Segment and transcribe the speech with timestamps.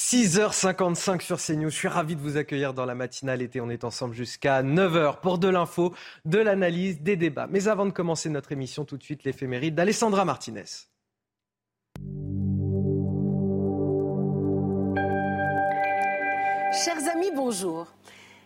[0.00, 1.68] 6h55 sur CNews.
[1.68, 3.60] Je suis ravi de vous accueillir dans la matinale été.
[3.60, 7.46] On est ensemble jusqu'à 9h pour de l'info, de l'analyse, des débats.
[7.50, 10.64] Mais avant de commencer notre émission, tout de suite l'éphéméride d'Alessandra Martinez.
[16.82, 17.86] Chers amis, bonjour.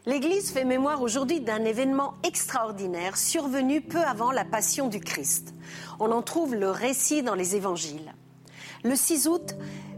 [0.06, 5.54] L'Église fait mémoire aujourd'hui d'un événement extraordinaire survenu peu avant la passion du Christ.
[6.00, 8.12] On en trouve le récit dans les évangiles.
[8.82, 9.54] Le 6 août,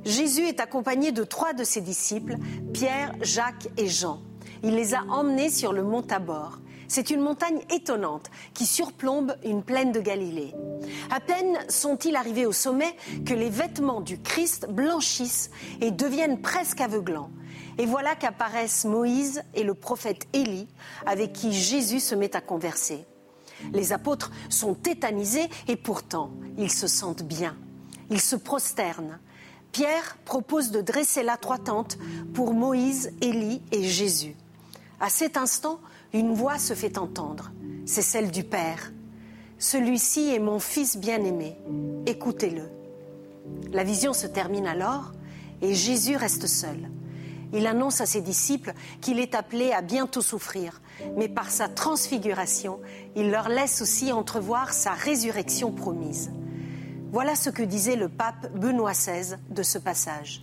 [0.07, 2.37] Jésus est accompagné de trois de ses disciples,
[2.73, 4.23] Pierre, Jacques et Jean.
[4.63, 6.61] Il les a emmenés sur le mont Tabor.
[6.87, 10.55] C'est une montagne étonnante qui surplombe une plaine de Galilée.
[11.11, 12.95] À peine sont-ils arrivés au sommet
[13.27, 15.51] que les vêtements du Christ blanchissent
[15.81, 17.33] et deviennent presque aveuglants.
[17.77, 20.69] Et voilà qu'apparaissent Moïse et le prophète Élie
[21.05, 23.05] avec qui Jésus se met à converser.
[23.73, 27.57] Les apôtres sont tétanisés et pourtant ils se sentent bien.
[28.09, 29.19] Ils se prosternent.
[29.77, 31.99] Pierre propose de dresser la trois tentes
[32.33, 34.35] pour Moïse, Élie et Jésus.
[35.01, 35.81] À cet instant,
[36.15, 37.53] une voix se fait entendre.
[37.85, 38.91] C'est celle du Père.
[39.59, 41.59] Celui-ci est mon Fils bien-aimé.
[42.07, 42.71] Écoutez-le.
[43.71, 45.13] La vision se termine alors
[45.61, 46.89] et Jésus reste seul.
[47.53, 50.81] Il annonce à ses disciples qu'il est appelé à bientôt souffrir,
[51.19, 52.81] mais par sa transfiguration,
[53.15, 56.31] il leur laisse aussi entrevoir sa résurrection promise.
[57.17, 60.43] Voilà ce que disait le pape Benoît XVI de ce passage.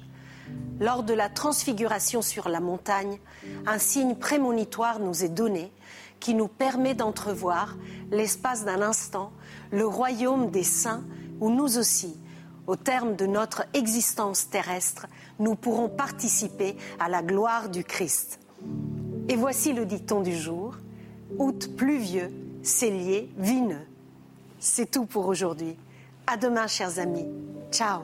[0.80, 3.20] Lors de la transfiguration sur la montagne,
[3.68, 5.72] un signe prémonitoire nous est donné
[6.20, 7.78] qui nous permet d'entrevoir,
[8.10, 9.32] l'espace d'un instant,
[9.70, 11.04] le royaume des saints
[11.40, 12.20] où nous aussi,
[12.66, 15.06] au terme de notre existence terrestre,
[15.38, 18.40] nous pourrons participer à la gloire du Christ.
[19.30, 20.78] Et voici le dicton du jour.
[21.38, 22.32] Août pluvieux,
[22.64, 23.86] cellier vineux.
[24.58, 25.78] C'est tout pour aujourd'hui.
[26.28, 27.28] À demain, chers amis.
[27.72, 28.02] Ciao.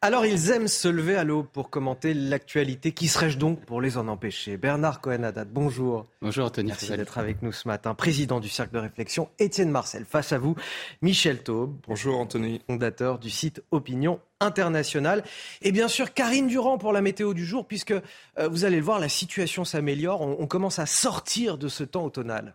[0.00, 2.92] Alors ils aiment se lever à l'aube pour commenter l'actualité.
[2.92, 4.56] Qui serais-je donc pour les en empêcher?
[4.56, 6.06] Bernard Cohen-Haddad, bonjour.
[6.22, 6.68] Bonjour Anthony.
[6.68, 7.94] Merci d'être avec nous ce matin.
[7.94, 10.04] Président du Cercle de réflexion, Étienne Marcel.
[10.04, 10.54] Face à vous,
[11.02, 11.76] Michel Taube.
[11.88, 12.60] Bonjour Anthony.
[12.68, 15.24] Fondateur du site Opinion Internationale.
[15.62, 18.84] Et bien sûr, Karine Durand pour la météo du jour, puisque euh, vous allez le
[18.84, 20.20] voir, la situation s'améliore.
[20.20, 22.54] on commence à sortir de ce temps automnal.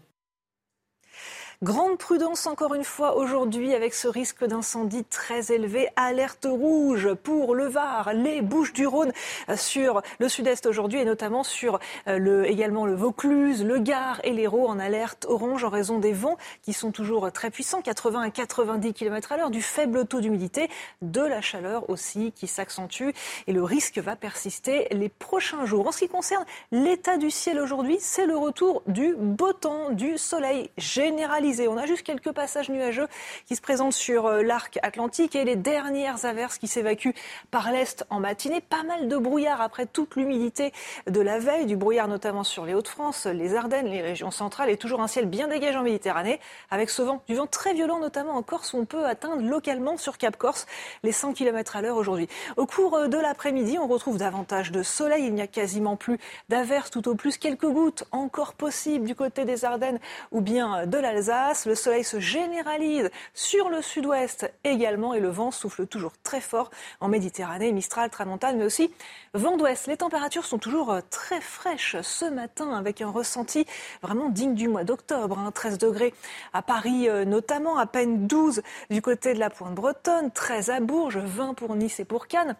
[1.63, 5.89] Grande prudence encore une fois aujourd'hui avec ce risque d'incendie très élevé.
[5.95, 9.11] Alerte rouge pour le Var, les Bouches du Rhône
[9.55, 11.77] sur le sud-est aujourd'hui et notamment sur
[12.07, 16.13] euh, le, également le Vaucluse, le Gard et l'Hérault en alerte orange en raison des
[16.13, 20.19] vents qui sont toujours très puissants, 80 à 90 km à l'heure, du faible taux
[20.19, 20.67] d'humidité,
[21.03, 23.11] de la chaleur aussi qui s'accentue
[23.45, 25.87] et le risque va persister les prochains jours.
[25.87, 30.17] En ce qui concerne l'état du ciel aujourd'hui, c'est le retour du beau temps, du
[30.17, 33.07] soleil généralisé on a juste quelques passages nuageux
[33.45, 37.13] qui se présentent sur euh, l'arc atlantique et les dernières averses qui s'évacuent
[37.49, 38.61] par l'est en matinée.
[38.61, 40.71] Pas mal de brouillard après toute l'humidité
[41.07, 44.77] de la veille, du brouillard notamment sur les Hauts-de-France, les Ardennes, les régions centrales et
[44.77, 46.39] toujours un ciel bien dégagé en Méditerranée
[46.69, 50.17] avec ce vent, du vent très violent notamment en Corse on peut atteindre localement sur
[50.17, 50.65] Cap Corse
[51.03, 52.27] les 100 km à l'heure aujourd'hui.
[52.57, 55.25] Au cours euh, de l'après-midi, on retrouve davantage de soleil.
[55.25, 56.17] Il n'y a quasiment plus
[56.49, 59.99] d'averses, tout au plus quelques gouttes encore possibles du côté des Ardennes
[60.31, 61.40] ou bien de l'Alsace.
[61.65, 66.69] Le soleil se généralise sur le sud-ouest également et le vent souffle toujours très fort
[66.99, 68.93] en Méditerranée, Mistral, Tramontane, mais aussi
[69.33, 69.87] vent d'ouest.
[69.87, 73.65] Les températures sont toujours euh, très fraîches ce matin avec un ressenti
[74.03, 75.51] vraiment digne du mois d'octobre.
[75.53, 75.77] 13 hein.
[75.81, 76.13] degrés
[76.53, 80.79] à Paris euh, notamment, à peine 12 du côté de la pointe bretonne, 13 à
[80.79, 82.55] Bourges, 20 pour Nice et pour Cannes.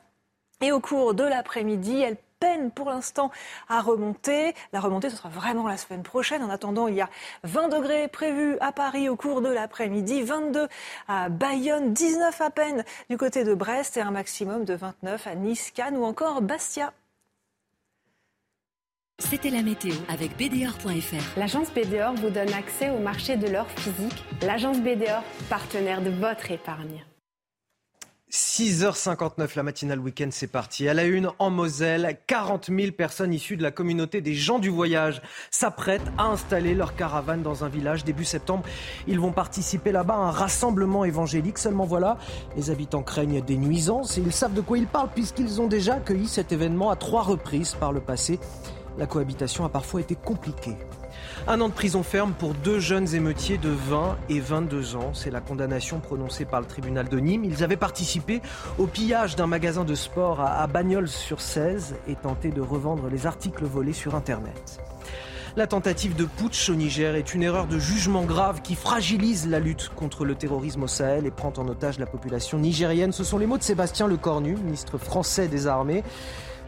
[0.60, 3.32] Et au cours de l'après-midi, elle peine pour l'instant
[3.70, 4.54] à remonter.
[4.74, 6.44] La remontée, ce sera vraiment la semaine prochaine.
[6.44, 7.10] En attendant, il y a
[7.44, 10.68] 20 degrés prévus à Paris au cours de l'après-midi, 22
[11.08, 15.36] à Bayonne, 19 à peine du côté de Brest et un maximum de 29 à
[15.36, 16.92] Nice, Cannes ou encore Bastia.
[19.20, 21.38] C'était la météo avec BDOR.fr.
[21.38, 24.24] L'agence BDOR vous donne accès au marché de l'or physique.
[24.42, 27.06] L'agence BDOR, partenaire de votre épargne.
[28.32, 30.88] 6h59, la matinale week-end, c'est parti.
[30.88, 34.70] À la une, en Moselle, 40 000 personnes issues de la communauté des gens du
[34.70, 38.64] voyage s'apprêtent à installer leur caravane dans un village début septembre.
[39.06, 41.58] Ils vont participer là-bas à un rassemblement évangélique.
[41.58, 42.18] Seulement voilà,
[42.56, 45.96] les habitants craignent des nuisances et ils savent de quoi ils parlent puisqu'ils ont déjà
[45.96, 48.40] accueilli cet événement à trois reprises par le passé.
[48.98, 50.78] La cohabitation a parfois été compliquée.
[51.48, 55.12] Un an de prison ferme pour deux jeunes émeutiers de 20 et 22 ans.
[55.14, 57.44] C'est la condamnation prononcée par le tribunal de Nîmes.
[57.46, 58.42] Ils avaient participé
[58.78, 63.26] au pillage d'un magasin de sport à Bagnols sur 16 et tenté de revendre les
[63.26, 64.80] articles volés sur Internet.
[65.58, 69.60] La tentative de putsch au Niger est une erreur de jugement grave qui fragilise la
[69.60, 73.12] lutte contre le terrorisme au Sahel et prend en otage la population nigérienne.
[73.12, 76.04] Ce sont les mots de Sébastien Lecornu, ministre français des Armées.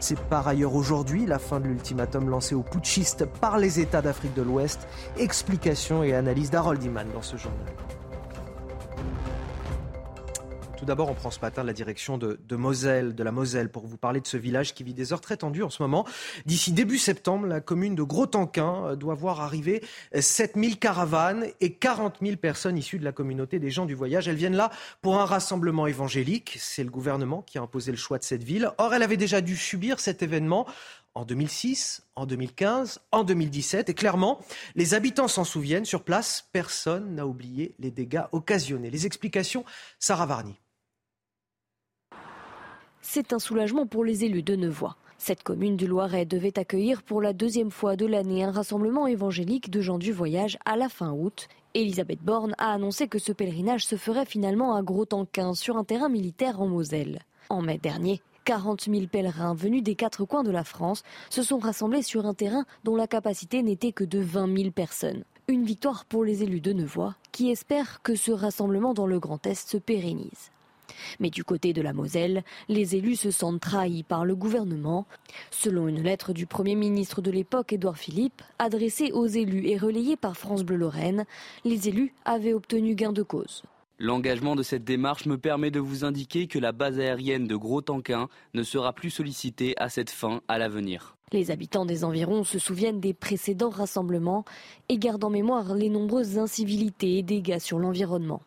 [0.06, 4.34] C'est par ailleurs aujourd'hui la fin de l'ultimatum lancé aux putschistes par les États d'Afrique
[4.34, 4.86] de l'Ouest.
[5.16, 7.72] Explication et analyse d'Harold Iman dans ce journal.
[10.84, 13.96] Tout d'abord, on prend ce matin la direction de, Moselle, de la Moselle, pour vous
[13.96, 16.04] parler de ce village qui vit des heures très tendues en ce moment.
[16.44, 19.82] D'ici début septembre, la commune de Gros-Tanquin euh, doit voir arriver
[20.14, 24.28] 7000 caravanes et 40 000 personnes issues de la communauté des gens du voyage.
[24.28, 24.68] Elles viennent là
[25.00, 26.58] pour un rassemblement évangélique.
[26.60, 28.70] C'est le gouvernement qui a imposé le choix de cette ville.
[28.76, 30.66] Or, elle avait déjà dû subir cet événement
[31.14, 33.88] en 2006, en 2015, en 2017.
[33.88, 34.38] Et clairement,
[34.74, 35.86] les habitants s'en souviennent.
[35.86, 38.90] Sur place, personne n'a oublié les dégâts occasionnés.
[38.90, 39.64] Les explications,
[39.98, 40.60] Sarah Varny.
[43.06, 44.96] C'est un soulagement pour les élus de Nevoix.
[45.18, 49.70] Cette commune du Loiret devait accueillir pour la deuxième fois de l'année un rassemblement évangélique
[49.70, 51.48] de gens du voyage à la fin août.
[51.74, 56.08] Elisabeth Borne a annoncé que ce pèlerinage se ferait finalement à Gros-Tanquin sur un terrain
[56.08, 57.20] militaire en Moselle.
[57.50, 61.58] En mai dernier, 40 000 pèlerins venus des quatre coins de la France se sont
[61.58, 65.24] rassemblés sur un terrain dont la capacité n'était que de 20 000 personnes.
[65.46, 69.46] Une victoire pour les élus de Nevoix qui espèrent que ce rassemblement dans le Grand
[69.46, 70.50] Est se pérennise.
[71.20, 75.06] Mais du côté de la Moselle, les élus se sentent trahis par le gouvernement.
[75.50, 80.16] Selon une lettre du Premier ministre de l'époque, Édouard Philippe, adressée aux élus et relayée
[80.16, 81.24] par France Bleu Lorraine,
[81.64, 83.62] les élus avaient obtenu gain de cause.
[84.00, 88.28] L'engagement de cette démarche me permet de vous indiquer que la base aérienne de Gros-Tanquin
[88.52, 91.16] ne sera plus sollicitée à cette fin à l'avenir.
[91.32, 94.44] Les habitants des environs se souviennent des précédents rassemblements
[94.88, 98.42] et gardent en mémoire les nombreuses incivilités et dégâts sur l'environnement.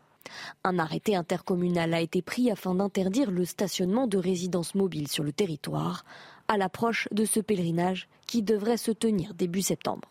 [0.63, 5.31] Un arrêté intercommunal a été pris afin d'interdire le stationnement de résidences mobiles sur le
[5.31, 6.06] territoire
[6.47, 10.09] à l'approche de ce pèlerinage qui devrait se tenir début septembre.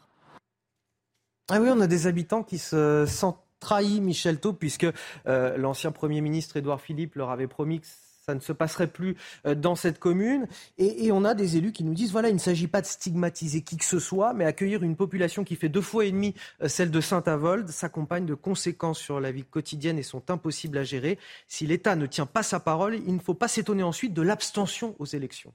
[1.49, 4.87] Ah oui, on a des habitants qui se sentent trahis, Michel Taub, puisque
[5.27, 7.87] euh, l'ancien Premier ministre Édouard Philippe leur avait promis que
[8.29, 10.49] ça ne se passerait plus euh, dans cette commune.
[10.79, 13.63] Et, on a des élus qui nous disent, voilà, il ne s'agit pas de stigmatiser
[13.63, 16.67] qui que ce soit, mais accueillir une population qui fait deux fois et demi euh,
[16.67, 21.21] celle de Saint-Avold s'accompagne de conséquences sur la vie quotidienne et sont impossibles à gérer.
[21.47, 24.97] Si l'État ne tient pas sa parole, il ne faut pas s'étonner ensuite de l'abstention
[24.99, 25.55] aux élections.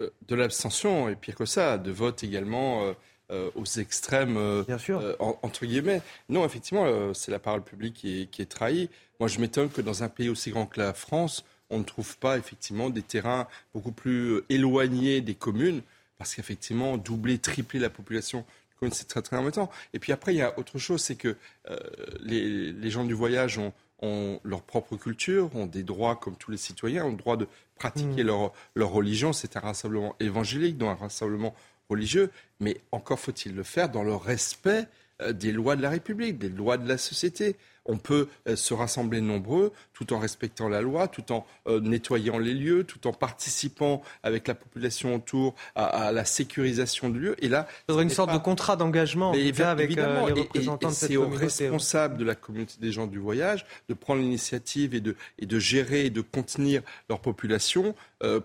[0.00, 2.94] Euh, de l'abstention, et pire que ça, de vote également.
[3.30, 5.02] aux extrêmes, Bien sûr.
[5.18, 6.00] entre guillemets.
[6.30, 8.88] Non, effectivement, c'est la parole publique qui est, qui est trahie.
[9.20, 12.16] Moi, je m'étonne que dans un pays aussi grand que la France, on ne trouve
[12.18, 15.82] pas effectivement des terrains beaucoup plus euh, éloignés des communes,
[16.16, 18.44] parce qu'effectivement, doubler, tripler la population
[18.92, 19.70] c'est très très embêtant.
[19.92, 21.36] Et puis après, il y a autre chose, c'est que
[21.70, 21.78] euh,
[22.20, 27.04] les, gens du voyage ont, leur propre culture, ont des droits comme tous les citoyens,
[27.04, 28.26] ont le droit de pratiquer mmh.
[28.26, 29.32] leur, leur religion.
[29.32, 31.54] C'est un rassemblement évangélique, donc un rassemblement
[31.88, 32.30] religieux,
[32.60, 34.86] mais encore faut-il le faire dans le respect
[35.22, 37.56] euh, des lois de la République, des lois de la société
[37.88, 42.38] on peut euh, se rassembler nombreux tout en respectant la loi, tout en euh, nettoyant
[42.38, 47.44] les lieux, tout en participant avec la population autour à, la sécurisation de lieux.
[47.44, 51.08] Et là, il faudrait une sorte de contrat d'engagement avec euh, les représentants de cette
[51.08, 55.16] C'est aux responsables de la communauté des gens du voyage de prendre l'initiative et de,
[55.38, 57.94] et de gérer et de contenir leur population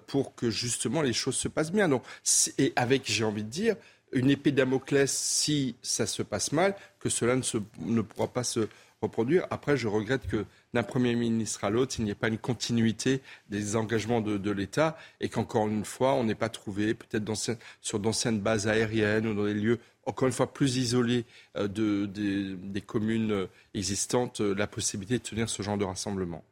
[0.07, 1.89] pour que justement les choses se passent bien.
[1.89, 2.03] Donc,
[2.57, 3.75] et avec, j'ai envie de dire,
[4.13, 8.43] une épée Damoclès si ça se passe mal, que cela ne, se, ne pourra pas
[8.43, 8.67] se
[9.03, 9.45] reproduire.
[9.51, 13.21] Après, je regrette que d'un Premier ministre à l'autre, il n'y ait pas une continuité
[13.49, 17.31] des engagements de, l'État et qu'encore une fois, on n'ait pas trouvé, peut-être
[17.81, 21.25] sur d'anciennes bases aériennes ou dans des lieux encore une fois plus isolés
[21.57, 26.43] euh, de, des, communes euh, existantes, euh, la possibilité de tenir ce genre de rassemblement.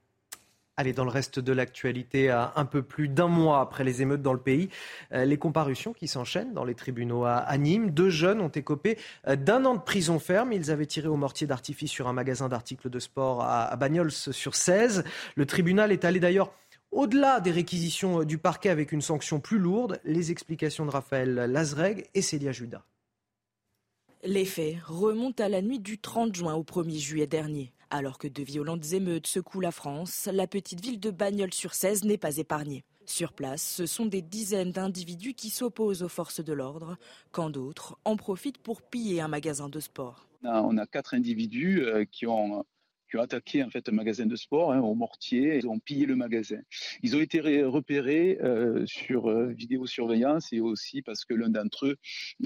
[0.78, 4.22] Allez, dans le reste de l'actualité, à un peu plus d'un mois après les émeutes
[4.22, 4.70] dans le pays,
[5.12, 7.92] euh, les comparutions qui s'enchaînent dans les tribunaux à, Nîmes.
[7.92, 8.98] Deux jeunes ont écopé
[9.28, 10.54] euh, d'un an de prison ferme.
[10.54, 14.56] Ils avaient tiré au mortier d'artifice sur un magasin d'articles de sport à, Bagnols sur
[14.56, 15.04] 16.
[15.36, 16.54] Le tribunal est allé d'ailleurs
[16.92, 20.00] au-delà des réquisitions du parquet avec une sanction plus lourde.
[20.06, 22.84] Les explications de Raphaël Lazreg et Célia Judas.
[24.24, 27.74] Les faits remontent à la nuit du 30 juin au 1er juillet dernier.
[27.94, 32.38] Alors que de violentes émeutes secouent la France, la petite ville de Bagnols-sur-Cèze n'est pas
[32.38, 32.86] épargnée.
[33.06, 36.96] Sur place, ce sont des dizaines d'individus qui s'opposent aux forces de l'ordre,
[37.34, 40.26] quand d'autres en profitent pour piller un magasin de sport.
[40.44, 42.64] On a quatre individus euh, qui ont
[43.12, 45.58] qui ont attaqué en fait un magasin de sport hein, au mortier.
[45.58, 46.62] Ils ont pillé le magasin.
[47.03, 51.98] Ils ont été repérés euh, sur euh, vidéosurveillance et aussi parce que l'un d'entre eux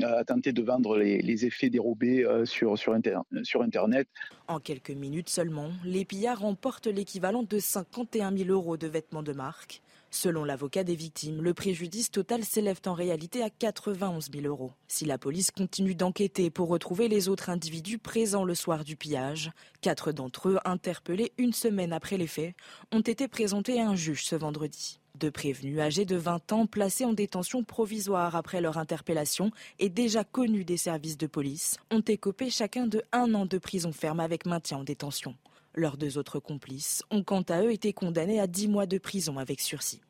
[0.02, 2.98] a tenté de vendre les, effets dérobés euh, sur, sur,
[3.44, 4.08] sur Internet.
[4.48, 9.34] En quelques minutes seulement, les pillards remportent l'équivalent de 51 000 euros de vêtements de
[9.34, 9.82] marque.
[10.16, 14.72] Selon l'avocat des victimes, le préjudice total s'élève en réalité à 91 000 euros.
[14.88, 19.52] Si la police continue d'enquêter pour retrouver les autres individus présents le soir du pillage,
[19.82, 22.56] quatre d'entre eux, interpellés une semaine après les faits,
[22.94, 25.02] ont été présentés à un juge ce vendredi.
[25.16, 30.24] Deux prévenus âgés de 20 ans placés en détention provisoire après leur interpellation et déjà
[30.24, 34.46] connus des services de police ont écopé chacun de un an de prison ferme avec
[34.46, 35.36] maintien en détention.
[35.78, 39.38] Leurs deux autres complices ont quant à eux été condamnés à 10 mois de prison
[39.38, 40.02] avec sursis.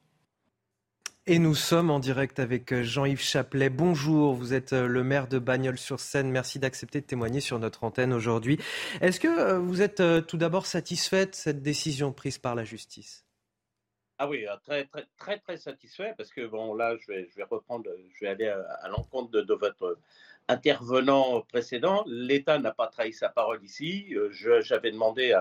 [1.26, 3.72] Et nous sommes en direct avec euh, Jean-Yves Chaplet.
[3.72, 6.30] Bonjour, vous êtes euh, le maire de Bagnols-sur-Seine.
[6.30, 8.60] Merci d'accepter de témoigner sur notre antenne aujourd'hui.
[9.02, 13.26] Est-ce que euh, vous êtes tout d'abord satisfait de cette décision prise par la justice?
[14.20, 17.44] Ah oui, très, très, très, très satisfait parce que bon, là, je vais, je vais
[17.44, 19.98] reprendre, je vais aller à, l'encontre de, votre
[20.48, 22.04] intervenant précédent.
[22.08, 24.14] L'État n'a pas trahi sa parole ici.
[24.62, 25.36] J'avais demandé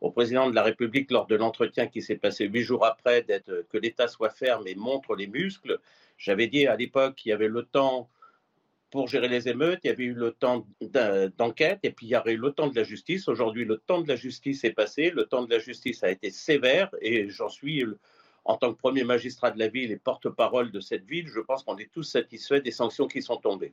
[0.00, 3.64] au président de la République lors de l'entretien qui s'est passé huit jours après d'être
[3.70, 5.78] que l'État soit ferme et montre les muscles.
[6.18, 8.08] J'avais dit à l'époque qu'il y avait le temps
[8.90, 10.66] pour gérer les émeutes, il y avait eu le temps
[11.38, 13.26] d'enquête et puis il y aurait eu le temps de la justice.
[13.26, 16.30] Aujourd'hui, le temps de la justice est passé, le temps de la justice a été
[16.30, 17.86] sévère et j'en suis,
[18.44, 21.62] en tant que premier magistrat de la ville et porte-parole de cette ville, je pense
[21.62, 23.72] qu'on est tous satisfaits des sanctions qui sont tombées.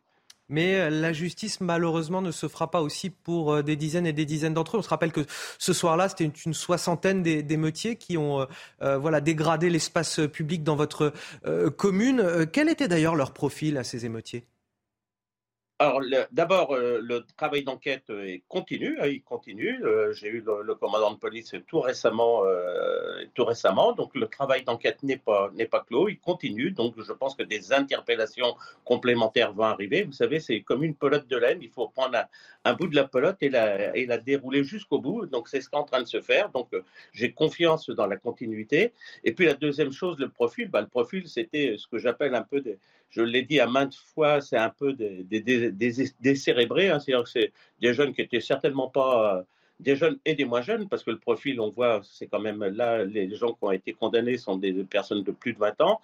[0.49, 4.13] Mais euh, la justice, malheureusement, ne se fera pas aussi pour euh, des dizaines et
[4.13, 4.79] des dizaines d'entre eux.
[4.79, 5.25] On se rappelle que
[5.59, 8.47] ce soir-là, c'était une, soixantaine d'émeutiers qui ont
[8.81, 11.13] euh, voilà, dégradé l'espace public dans votre
[11.77, 12.47] commune.
[12.51, 14.45] Quel était d'ailleurs leur profil à ces émeutiers?
[15.81, 16.01] Alors,
[16.33, 18.97] d'abord, euh, le travail d'enquête est continu.
[18.99, 19.81] Hein, il continue.
[19.85, 23.93] Euh, j'ai eu le, commandant de police tout récemment, euh, tout récemment.
[23.93, 26.09] Donc, le travail d'enquête n'est pas pas clos.
[26.09, 26.71] Il continue.
[26.71, 30.03] Donc, je pense que des interpellations complémentaires vont arriver.
[30.03, 31.59] Vous savez, c'est comme une pelote de laine.
[31.61, 32.25] Il faut prendre
[32.65, 35.27] un, bout de la pelote et la et la dérouler jusqu'au bout.
[35.27, 36.49] Donc, c'est ce qui est en train de se faire.
[36.49, 36.67] Donc,
[37.13, 38.91] j'ai confiance dans la continuité.
[39.23, 40.67] Et puis, la deuxième chose, le profil.
[40.69, 42.79] Bah, le profil, c'était ce que j'appelle un peu des
[43.09, 46.89] je l'ai dit à maintes fois, c'est un peu des, des, décérébrés.
[46.89, 47.51] Hein, C'est-à-dire que c'est
[47.81, 49.45] des jeunes qui étaient certainement pas
[49.79, 52.63] des jeunes et des moins jeunes, parce que le profil, on voit, c'est quand même
[52.63, 56.01] là, les gens qui ont été condamnés sont des personnes de plus de 20 ans.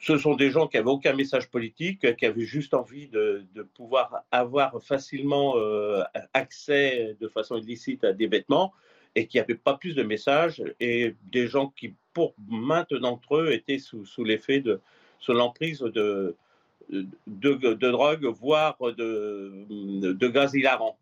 [0.00, 4.22] Ce sont des gens qui n'avaient aucun message politique, qui avaient juste envie de, pouvoir
[4.30, 6.02] avoir facilement euh,
[6.32, 8.72] accès de façon illicite à des vêtements
[9.16, 13.52] et qui n'avaient pas plus de messages, et des gens qui, pour maintes d'entre eux,
[13.52, 14.80] étaient sous, sous l'effet de,
[15.20, 16.34] sous l'emprise de,
[16.90, 19.66] de, drogue, voire de,
[20.12, 20.96] de gaz hilarant.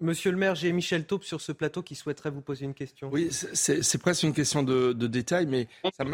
[0.00, 3.10] Monsieur le maire, j'ai Michel Taupe sur ce plateau qui souhaiterait vous poser une question.
[3.10, 5.66] Oui, c'est presque une question de, détail, mais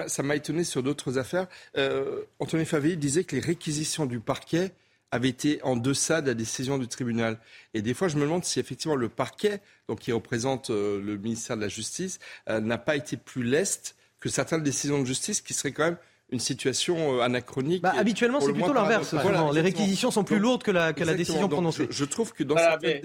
[0.06, 1.48] ça m'a étonné sur d'autres affaires.
[1.76, 4.72] Euh, Anthony Favilli disait que les réquisitions du parquet
[5.10, 7.38] avaient été en deçà de la décision du tribunal.
[7.74, 11.16] Et des fois, je me demande si effectivement le parquet, donc qui représente euh, le
[11.16, 15.40] ministère de la Justice, euh, n'a pas été plus leste que certaines décisions de justice
[15.40, 15.96] qui seraient quand même
[16.30, 17.82] une situation euh, anachronique.
[17.82, 19.14] Bah, habituellement, c'est plutôt l'inverse.
[19.52, 21.86] les réquisitions sont plus lourdes que la, que la décision prononcée.
[21.90, 23.00] Je, trouve que dans certains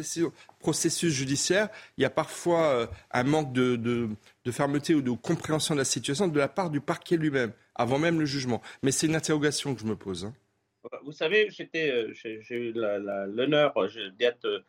[0.60, 5.74] processus judiciaires, il y a parfois euh, un manque de, de, fermeté ou de compréhension
[5.74, 8.62] de la situation de la part du parquet lui-même, avant même le jugement.
[8.82, 10.26] Mais c'est une interrogation que je me pose.
[10.26, 10.34] Hein.
[11.06, 13.74] Vous savez, euh, j'ai eu l'honneur
[14.20, 14.64] d'être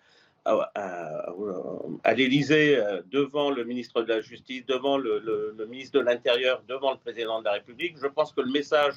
[0.44, 6.92] à, l'Élysée, euh, devant le ministre de la Justice, devant le, ministre de l'Intérieur, devant
[6.92, 7.96] le président de la République.
[8.00, 8.94] Je pense que le message,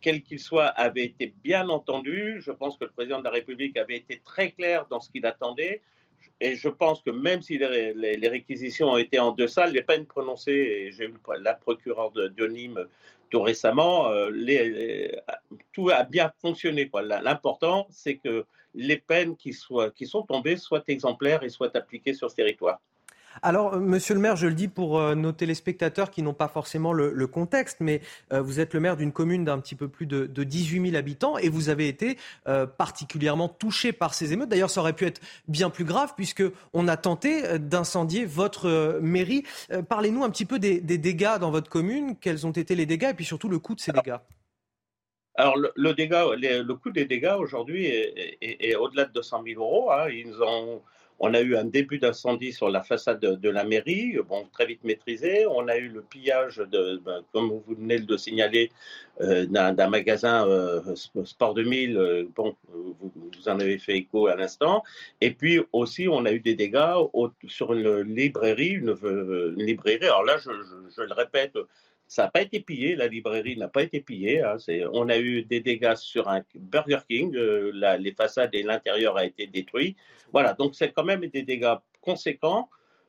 [0.00, 2.40] quel qu'il soit, avait été bien entendu.
[2.40, 5.24] Je pense que le président de la République avait été très clair dans ce qu'il
[5.26, 5.82] attendait.
[6.40, 10.52] Et je pense que même si les, réquisitions ont été en deçà, les peines prononcées,
[10.52, 12.88] et j'ai eu la procureure de, Nîmes
[13.32, 14.30] tout récemment, euh,
[15.72, 16.90] tout a bien fonctionné.
[17.22, 19.56] L'important, c'est que les peines qui,
[19.94, 22.80] qui sont tombées soient exemplaires et soient appliquées sur ce territoire.
[23.40, 26.48] Alors, euh, monsieur le maire, je le dis pour euh, nos téléspectateurs qui n'ont pas
[26.48, 30.06] forcément le, contexte, mais euh, vous êtes le maire d'une commune d'un petit peu plus
[30.06, 32.18] de, 18 000 habitants et vous avez été
[32.76, 34.48] particulièrement touché par ces émeutes.
[34.48, 39.44] D'ailleurs, ça aurait pu être bien plus grave puisqu'on a tenté d'incendier votre mairie.
[39.88, 42.16] Parlez-nous un petit peu des, dégâts dans votre commune.
[42.20, 44.16] Quels ont été les dégâts et puis surtout le coût de ces dégâts?
[45.34, 49.92] Alors, le coût des dégâts aujourd'hui est, au-delà de 200 000 euros.
[49.92, 50.08] Hein.
[50.10, 50.82] Ils ont,
[51.18, 54.82] on a eu un début d'incendie sur la façade de, la mairie, bon, très vite
[54.82, 55.46] maîtrisé.
[55.46, 58.70] On a eu le pillage, de, ben, comme vous venez de le signaler,
[59.20, 61.96] euh, d'un magasin euh, Sport 2000.
[61.96, 64.82] Euh, bon, vous, en avez fait écho à l'instant.
[65.20, 66.94] Et puis aussi, on a eu des dégâts
[67.46, 68.94] sur une librairie, une,
[69.56, 70.04] librairie.
[70.06, 71.56] Alors là, je le répète,
[72.12, 74.42] ça n'a pas été pillé, la librairie n'a pas été pillée.
[74.42, 74.58] Hein,
[74.92, 79.24] on a eu des dégâts sur un Burger King, euh, les façades et l'intérieur a
[79.24, 79.96] été détruit.
[80.30, 82.68] Voilà, donc c'est quand même des dégâts conséquents.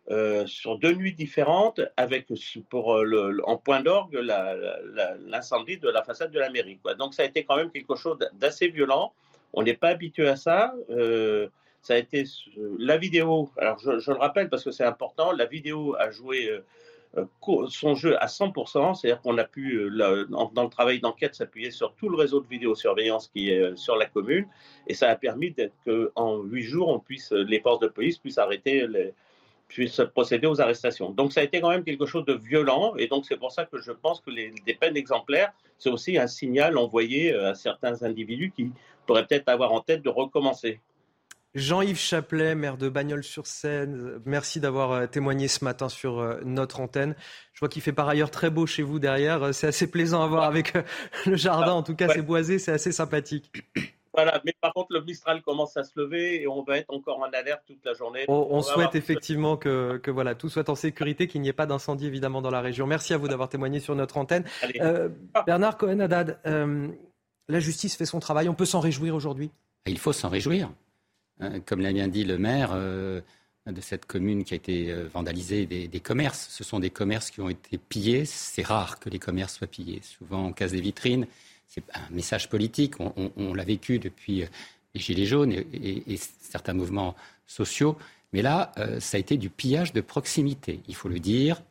[0.09, 4.19] euh, sur deux nuits différentes, avec le, en point d'orgue
[5.27, 6.79] l'incendie de la façade de la mairie.
[6.99, 9.13] Donc ça a été quand même quelque chose d'assez violent.
[9.53, 10.73] On n'est pas habitué à ça.
[10.89, 11.47] Euh,
[11.81, 12.23] ça a été
[12.79, 13.49] la vidéo.
[13.57, 15.31] Alors je, le rappelle parce que c'est important.
[15.31, 16.65] La vidéo a joué euh,
[17.69, 21.93] son jeu à 100%, c'est-à-dire qu'on a pu, euh, dans le travail d'enquête, s'appuyer sur
[21.93, 24.47] tout le réseau de vidéosurveillance qui est euh, sur la commune,
[24.87, 25.53] et ça a permis
[25.85, 28.87] qu'en huit jours, on puisse, les forces de police puissent arrêter,
[29.67, 31.11] puissent procéder aux arrestations.
[31.11, 33.65] Donc ça a été quand même quelque chose de violent, et donc c'est pour ça
[33.65, 38.03] que je pense que les, des peines exemplaires, c'est aussi un signal envoyé à certains
[38.03, 38.71] individus qui
[39.05, 40.79] pourraient peut-être avoir en tête de recommencer.
[41.55, 47.15] Jean-Yves Chaplet, maire de Bagnols-sur-Seine, merci d'avoir euh, témoigné ce matin sur euh, notre antenne.
[47.53, 49.43] Je vois qu'il fait par ailleurs très beau chez vous derrière.
[49.43, 50.73] Euh, c'est assez plaisant à voir avec
[51.27, 51.73] le jardin.
[51.73, 53.51] En tout cas, c'est boisé, c'est assez sympathique.
[54.15, 57.19] Voilà, mais par contre, le Mistral commence à se lever et on va être encore
[57.19, 58.25] en alerte toute la journée.
[58.27, 62.41] On, souhaite effectivement que, voilà, tout soit en sécurité, qu'il n'y ait pas d'incendie évidemment
[62.41, 62.85] dans la région.
[62.85, 64.43] Merci à vous d'avoir témoigné sur notre antenne.
[65.47, 68.49] Bernard Cohen-Haddad, la justice fait son travail.
[68.49, 69.51] On peut s'en réjouir aujourd'hui?
[69.87, 70.69] Il faut s'en réjouir.
[71.39, 73.21] Hein, comme l'a bien dit le maire euh,
[73.65, 76.47] de cette commune qui a été euh, vandalisée, des, commerces.
[76.49, 78.25] Ce sont des commerces qui ont été pillés.
[78.25, 80.01] C'est rare que les commerces soient pillés.
[80.03, 81.27] Souvent, on casse des vitrines.
[81.67, 82.95] C'est un message politique.
[82.99, 84.47] On, l'a vécu depuis euh,
[84.93, 87.15] les Gilets jaunes et, certains mouvements
[87.47, 87.97] sociaux.
[88.31, 90.81] Mais là, ça a été du pillage de proximité.
[90.87, 91.61] Il faut le dire.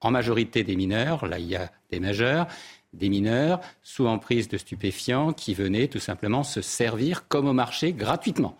[0.00, 2.48] En majorité des mineurs, là il y a des majeurs,
[2.92, 7.92] des mineurs sous emprise de stupéfiants qui venaient tout simplement se servir comme au marché
[7.92, 8.56] gratuitement.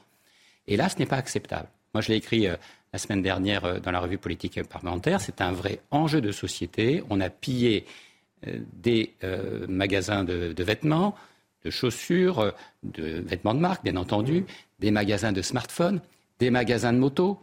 [0.67, 1.69] Et là, ce n'est pas acceptable.
[1.95, 2.57] Moi, je l'ai écrit euh,
[2.93, 5.21] la semaine dernière euh, dans la revue politique parlementaire.
[5.21, 7.03] C'est un vrai enjeu de société.
[7.11, 7.85] On a pillé
[8.47, 9.15] euh, des
[9.69, 11.15] magasins de, vêtements,
[11.65, 14.45] de chaussures, de vêtements de marque, bien entendu,
[14.81, 16.01] des magasins de smartphones,
[16.39, 17.39] des magasins de motos.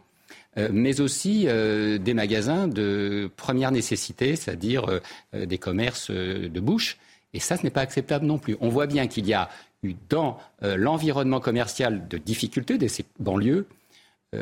[0.58, 6.98] Euh, mais aussi euh, des magasins de première nécessité, c'est-à-dire euh, des commerces de bouche.
[7.34, 8.56] Et ça, ce n'est pas acceptable non plus.
[8.60, 9.48] On voit bien qu'il y a
[9.82, 13.66] eu dans l'environnement commercial de difficultés de ces banlieues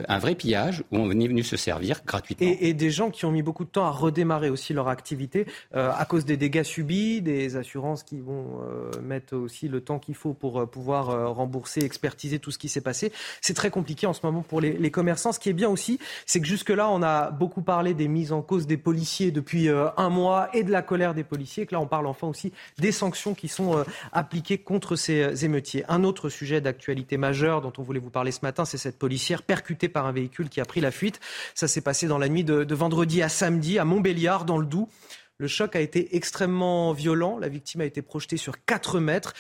[0.08, 2.46] un vrai pillage où on est venu se servir gratuitement.
[2.60, 5.90] Et, des gens qui ont mis beaucoup de temps à redémarrer aussi leur activité euh,
[5.96, 10.14] à cause des dégâts subis, des assurances qui vont euh, mettre aussi le temps qu'il
[10.14, 13.12] faut pour pouvoir rembourser, expertiser tout ce qui s'est passé.
[13.40, 15.32] C'est très compliqué en ce moment pour les, les commerçants.
[15.32, 18.42] Ce qui est bien aussi, c'est que jusque-là, on a beaucoup parlé des mises en
[18.42, 21.64] cause des policiers depuis un mois et de la colère des policiers.
[21.64, 25.84] Que là, on parle enfin aussi des sanctions qui sont appliquées contre ces émeutiers.
[25.88, 29.42] Un autre sujet d'actualité majeure dont on voulait vous parler ce matin, c'est cette policière
[29.42, 31.20] percutée par un véhicule qui a pris la fuite.
[31.54, 34.88] Ça s'est passé dans la nuit de, vendredi à samedi à Montbéliard, dans le Doubs.
[35.36, 37.38] Le choc a été extrêmement violent.
[37.38, 39.34] La victime a été projetée sur 4 mètres.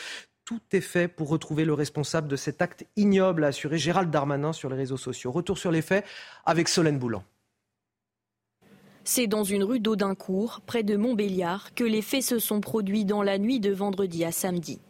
[0.44, 4.52] Tout est fait pour retrouver le responsable de cet acte ignoble, a assuré Gérald Darmanin
[4.52, 5.32] sur les réseaux sociaux.
[5.32, 6.04] Retour sur les faits
[6.46, 7.24] avec Solène Boulan.
[9.10, 13.22] C'est dans une rue d'Audincourt, près de Montbéliard, que les faits se sont produits dans
[13.22, 14.80] la nuit de vendredi à samedi.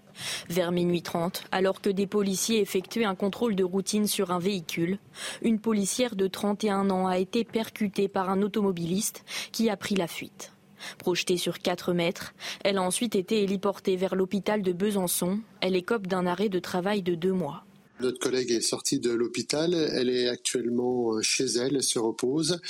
[0.48, 4.98] Vers minuit 30, alors que des policiers effectuaient un contrôle de routine sur un véhicule,
[5.42, 10.06] une policière de 31 ans a été percutée par un automobiliste qui a pris la
[10.06, 10.52] fuite.
[10.98, 15.40] Projetée sur 4 mètres, elle a ensuite été héliportée vers l'hôpital de Besançon.
[15.60, 17.64] Elle écope d'un arrêt de travail de deux mois.
[18.00, 19.74] Notre collègue est sortie de l'hôpital.
[19.74, 22.60] Elle est actuellement euh, chez elle, elle se repose.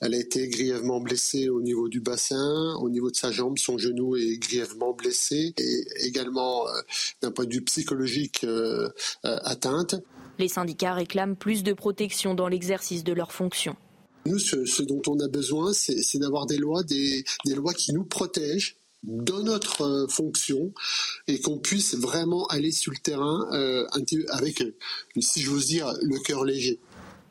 [0.00, 3.76] Elle a été grièvement blessée au niveau du bassin, au niveau de sa jambe, son
[3.76, 6.72] genou est grièvement blessé et également euh,
[7.20, 8.88] d'un point de vue psychologique euh,
[9.22, 9.96] atteinte.
[10.38, 13.76] Les syndicats réclament plus de protection dans l'exercice de leurs fonctions.
[14.24, 17.24] Nous, ce, dont on a besoin, c'est d'avoir des lois, des
[17.54, 20.72] lois qui nous protègent dans notre euh, fonction
[21.26, 23.86] et qu'on puisse vraiment aller sur le terrain euh,
[24.30, 24.74] avec, euh,
[25.20, 26.78] si je veux dire, le cœur léger.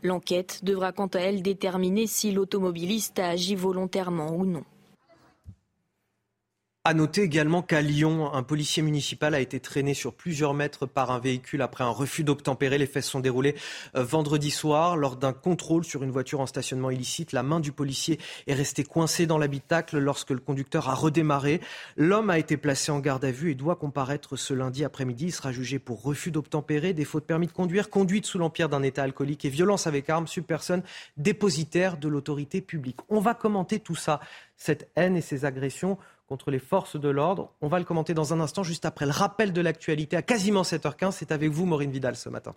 [0.03, 4.63] L'enquête devra quant à elle déterminer si l'automobiliste a agi volontairement ou non.
[6.87, 11.11] À noter également qu'à Lyon, un policier municipal a été traîné sur plusieurs mètres par
[11.11, 12.77] un véhicule après un refus d'obtempérer.
[12.77, 13.55] Les faits sont déroulés
[13.97, 17.33] euh, vendredi soir lors d'un contrôle sur une voiture en stationnement illicite.
[17.33, 21.59] La main du policier est restée coincée dans l'habitacle lorsque le conducteur a redémarré.
[21.97, 25.25] L'homme a été placé en garde à vue et doit comparaître ce lundi après-midi.
[25.25, 28.81] Il sera jugé pour refus d'obtempérer, défaut de permis de conduire, conduite sous l'empire d'un
[28.81, 30.83] état alcoolique et violence avec arme sur personne
[31.17, 32.99] dépositaire de l'autorité publique.
[33.09, 34.21] On va commenter tout ça,
[34.55, 35.97] cette haine et ces agressions
[36.27, 37.53] contre les forces de l'ordre.
[37.61, 40.61] On va le commenter dans un instant, juste après le rappel de l'actualité à quasiment
[40.61, 41.11] 7h15.
[41.11, 42.55] C'est avec vous, Maureen Vidal, ce matin.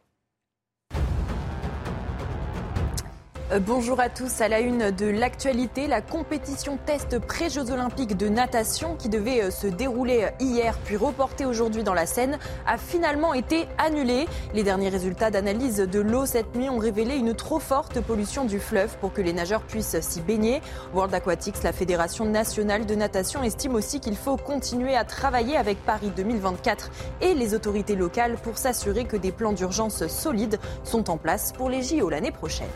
[3.59, 4.41] Bonjour à tous.
[4.41, 9.51] À la une de l'actualité, la compétition test pré-Jeux Olympiques de natation qui devait euh,
[9.51, 14.29] se dérouler euh, hier puis reportée aujourd'hui dans la Seine a finalement été annulée.
[14.55, 18.61] Les derniers résultats d'analyse de l'eau cette nuit ont révélé une trop forte pollution du
[18.61, 20.61] fleuve pour que les nageurs puissent s'y baigner.
[20.95, 25.85] World Aquatics, la Fédération nationale de natation, estime aussi qu'il faut continuer à travailler avec
[25.85, 31.17] Paris 2024 et les autorités locales pour s'assurer que des plans d'urgence solides sont en
[31.17, 32.69] place pour les JO l'année prochaine.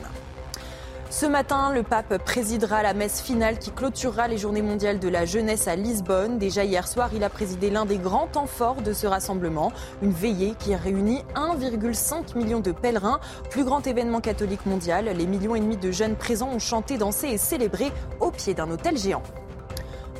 [1.17, 5.27] Ce matin, le pape présidera la messe finale qui clôturera les Journées mondiales de la
[5.27, 6.39] jeunesse à Lisbonne.
[6.39, 9.71] Déjà hier soir, il a présidé l'un des grands temps forts de ce rassemblement,
[10.03, 13.21] une veillée qui a réuni 1,5 million de pèlerins.
[13.49, 17.29] Plus grand événement catholique mondial, les millions et demi de jeunes présents ont chanté, dansé
[17.29, 19.23] et célébré au pied d'un hôtel géant.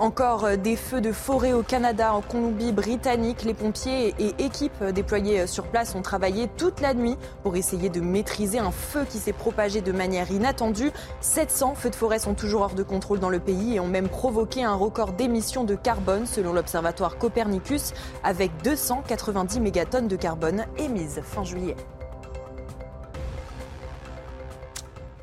[0.01, 3.45] Encore euh, des feux de forêt au Canada, en Colombie-Britannique.
[3.45, 7.91] Les pompiers et équipes déployées euh, sur place ont travaillé toute la nuit pour essayer
[7.91, 10.91] de maîtriser un feu qui s'est propagé de manière inattendue.
[11.21, 14.09] 700 feux de forêt sont toujours hors de contrôle dans le pays et ont même
[14.09, 17.93] provoqué un record d'émissions de carbone selon l'observatoire Copernicus
[18.25, 21.77] avec 290 mégatonnes de carbone émises fin juillet.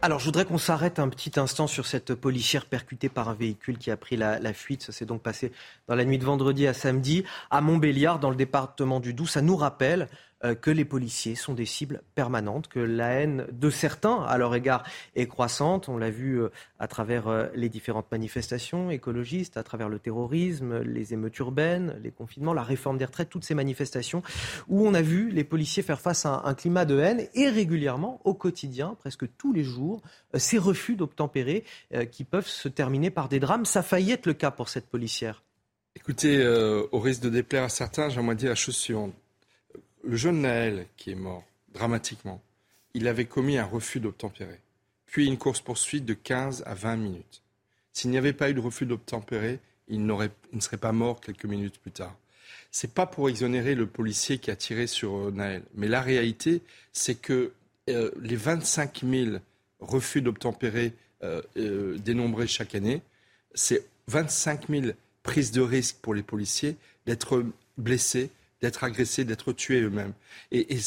[0.03, 3.77] Alors, je voudrais qu'on s'arrête un petit instant sur cette policière percutée par un véhicule
[3.77, 4.81] qui a pris la, fuite.
[4.81, 5.51] Ça s'est donc passé
[5.87, 9.27] dans la nuit de vendredi à samedi à Montbéliard, dans le département du Doubs.
[9.27, 10.09] Ça nous rappelle
[10.61, 14.83] que les policiers sont des cibles permanentes, que la haine de certains à leur égard
[15.15, 15.89] est croissante.
[15.89, 16.49] On l'a vu euh,
[16.79, 22.11] à travers euh, les différentes manifestations écologistes, à travers le terrorisme, les émeutes urbaines, les
[22.11, 24.23] confinements, la réforme des retraites, toutes ces manifestations
[24.67, 28.19] où on a vu les policiers faire face à un climat de haine et régulièrement,
[28.23, 30.01] au quotidien, presque tous les jours,
[30.33, 31.63] ces refus d'obtempérer
[32.11, 33.65] qui peuvent se terminer par des drames.
[33.65, 35.43] Ça a failli être le cas pour cette policière.
[35.95, 36.45] Écoutez,
[36.91, 39.13] au risque de déplaire à certains, j'aimerais dire la chose suivante
[40.03, 42.41] le jeune Naël qui est mort dramatiquement,
[42.93, 44.59] il avait commis un refus d'obtempérer,
[45.05, 47.41] puis une course-poursuite de 15 à 20 minutes.
[47.93, 51.79] S'il n'y avait pas eu de refus d'obtempérer, il, ne serait pas mort quelques minutes
[51.79, 52.15] plus tard.
[52.71, 56.61] C'est pas pour exonérer le policier qui a tiré sur euh, Naël, mais la réalité,
[56.93, 57.51] c'est que
[57.89, 59.37] euh, les 25 000
[59.79, 63.01] refus d'obtempérer euh, dénombrés chaque année,
[63.53, 64.85] c'est 25 000
[65.23, 67.43] prises de risque pour les policiers d'être
[67.77, 68.29] blessés,
[68.61, 70.13] d'être agressés, d'être tués eux-mêmes.
[70.51, 70.79] Et,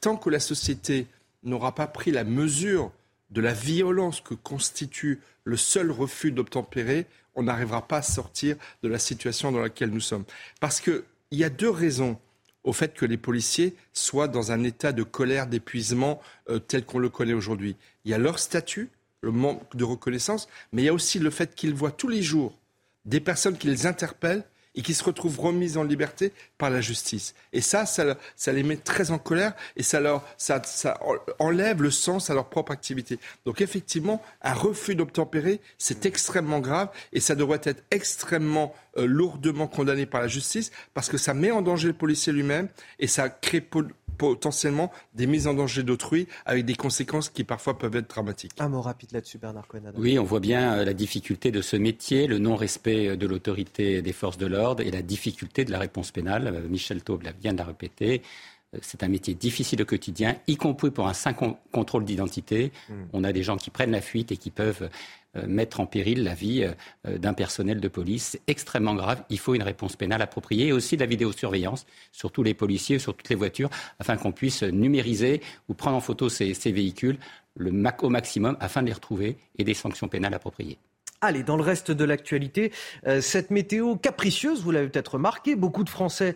[0.00, 1.06] tant que la société
[1.42, 2.92] n'aura pas pris la mesure
[3.30, 8.88] de la violence que constitue le seul refus d'obtempérer, on n'arrivera pas à sortir de
[8.88, 10.24] la situation dans laquelle nous sommes.
[10.60, 12.18] Parce qu'il y a deux raisons
[12.64, 16.98] au fait que les policiers soient dans un état de colère, d'épuisement euh, tel qu'on
[16.98, 17.76] le connaît aujourd'hui.
[18.04, 21.30] Il y a leur statut, le manque de reconnaissance, mais il y a aussi le
[21.30, 22.56] fait qu'ils voient tous les jours
[23.04, 27.34] des personnes qui les interpellent et qui se retrouvent remises en liberté par la justice.
[27.52, 30.98] Et ça, ça, les met très en colère et ça, leur, ça, ça
[31.38, 33.18] enlève le sens à leur propre activité.
[33.44, 39.66] Donc effectivement, un refus d'obtempérer, c'est extrêmement grave et ça devrait être extrêmement euh, lourdement
[39.66, 43.28] condamné par la justice parce que ça met en danger le policier lui-même et ça
[43.28, 43.60] crée
[44.22, 48.52] potentiellement des mises en danger d'autrui avec des conséquences qui parfois peuvent être dramatiques.
[48.60, 49.80] Un mot rapide là-dessus, Bernard Cohen.
[49.96, 54.00] Oui, on voit bien euh, la difficulté de ce métier, le non-respect euh, de l'autorité
[54.00, 56.46] des forces de l'ordre et la difficulté de la réponse pénale.
[56.46, 58.22] Euh, Michel Taube vient de la répéter.
[58.80, 62.72] C'est un métier difficile au quotidien, y compris pour un simple contrôle d'identité.
[62.88, 63.02] Hmm.
[63.12, 64.88] On a des gens qui prennent la fuite et qui peuvent
[65.46, 66.64] mettre en péril la vie
[67.06, 68.30] euh, d'un personnel de police.
[68.32, 69.22] C'est extrêmement grave.
[69.30, 72.98] Il faut une réponse pénale appropriée et aussi de la vidéosurveillance sur tous les policiers,
[72.98, 77.18] sur toutes les voitures, afin qu'on puisse numériser ou prendre en photo ces, véhicules
[77.56, 80.78] le, au maximum afin de les retrouver et des sanctions pénales appropriées.
[81.20, 82.72] Allez, dans le reste de l'actualité,
[83.06, 86.34] euh, cette météo capricieuse, vous l'avez peut-être remarqué, beaucoup de Français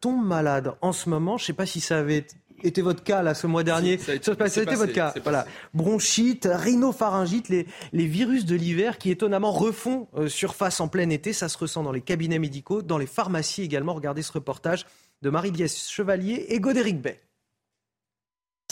[0.00, 1.36] tombent malades en ce moment.
[1.36, 2.26] Je ne sais pas si ça avait
[2.62, 3.98] était votre cas là ce mois dernier.
[3.98, 5.14] Ça, a été, votre cas.
[5.22, 5.46] Voilà.
[5.74, 11.32] Bronchite, rhinopharyngite, les, les virus de l'hiver qui étonnamment refont euh, surface en plein été.
[11.32, 13.94] Ça se ressent dans les cabinets médicaux, dans les pharmacies également.
[13.94, 14.86] Regardez ce reportage
[15.22, 17.20] de Marie-Liesse Chevalier et Godéric Bay.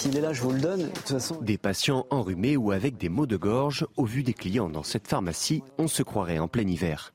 [0.00, 0.84] S'il est là, je vous le donne.
[0.84, 1.38] De toute façon...
[1.42, 5.06] Des patients enrhumés ou avec des maux de gorge, au vu des clients dans cette
[5.06, 7.12] pharmacie, on se croirait en plein hiver.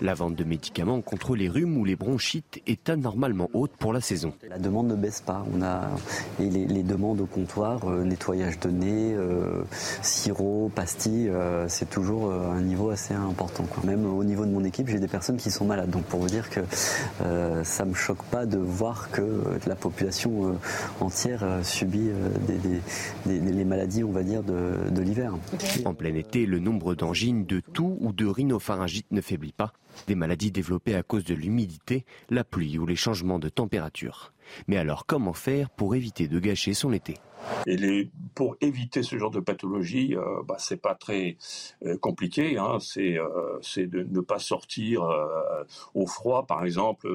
[0.00, 4.00] La vente de médicaments contre les rhumes ou les bronchites est anormalement haute pour la
[4.00, 4.34] saison.
[4.48, 5.44] La demande ne baisse pas.
[5.54, 5.88] On a
[6.38, 9.62] les, demandes au comptoir, euh, nettoyage de nez, euh,
[10.02, 13.64] sirop, pastilles, euh, c'est toujours un niveau assez important.
[13.84, 15.90] Même au niveau de mon équipe, j'ai des personnes qui sont malades.
[15.90, 16.60] Donc pour vous dire que
[17.64, 20.58] ça me choque pas de voir que la population
[21.00, 22.10] entière subit
[23.26, 25.34] les maladies, on va dire, de, de l'hiver.
[25.84, 29.72] En plein été, le nombre d'angines, de toux ou de rhinopharyngite ne faiblit pas.
[30.06, 34.32] Des maladies développées à cause de l'humidité, la pluie ou les changements de température.
[34.68, 37.14] Mais alors comment faire pour éviter de gâcher son été?
[38.34, 41.36] Pour éviter ce genre de pathologie, euh, bah, c'est pas très
[41.84, 42.58] euh, compliqué.
[42.58, 42.78] Hein.
[42.80, 47.08] C'est euh, c'est de ne pas sortir euh, au froid, par exemple,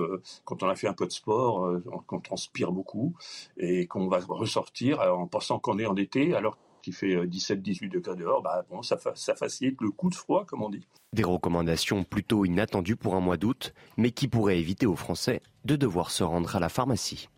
[0.46, 3.14] quand on a fait un peu de sport, qu'on transpire beaucoup,
[3.58, 8.16] et qu'on va ressortir en pensant qu'on est en été, alors qu'il fait 17-18 degrés
[8.16, 10.86] dehors, bah, bon, ça, fa- ça facilite le coup de froid, comme on dit.
[11.14, 15.76] Des recommandations plutôt inattendues pour un mois d'août, mais qui pourraient éviter aux Français de
[15.76, 17.30] devoir se rendre à la pharmacie.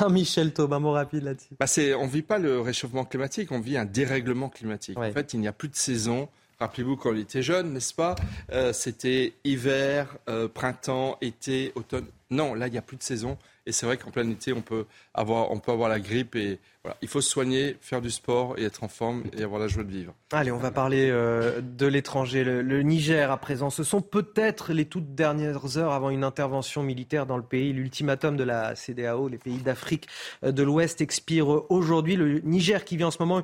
[0.00, 1.54] Un Michel Taube, un mot rapide là-dessus.
[1.58, 4.98] Bah c'est, on ne vit pas le réchauffement climatique, on vit un dérèglement climatique.
[4.98, 6.28] En fait, il n'y a plus de saison.
[6.60, 8.14] Rappelez-vous quand on était jeune, n'est-ce pas?
[8.52, 12.06] Euh, C'était hiver, euh, printemps, été, automne.
[12.30, 13.36] Non, là, il n'y a plus de saison.
[13.66, 16.36] Et c'est vrai qu'en plein été, on peut avoir, on peut avoir la grippe.
[16.36, 16.60] Et
[17.00, 19.84] il faut se soigner, faire du sport et être en forme et avoir la joie
[19.84, 20.14] de vivre.
[20.32, 23.70] Allez, on va parler euh, de l'étranger, le, Niger à présent.
[23.70, 27.72] Ce sont peut-être les toutes dernières heures avant une intervention militaire dans le pays.
[27.72, 30.08] L'ultimatum de la CDAO, les pays d'Afrique
[30.44, 32.16] euh, de l'Ouest, expire aujourd'hui.
[32.16, 33.42] Le Niger qui vit en ce moment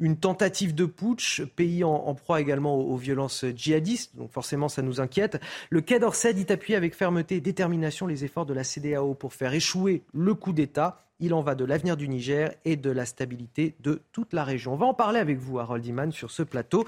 [0.00, 4.16] une tentative de putsch, pays en, proie également aux, aux violences djihadistes.
[4.16, 5.40] Donc forcément, ça nous inquiète.
[5.70, 9.32] Le Quai d'Orsay dit appuyer avec fermeté et détermination les efforts de la CDAO pour
[9.32, 10.98] faire échouer le coup d'État.
[11.20, 14.72] Il en va de l'avenir du Niger et de la stabilité de toute la région.
[14.72, 16.84] On va en parler avec vous, Harold Iman, sur ce plateau.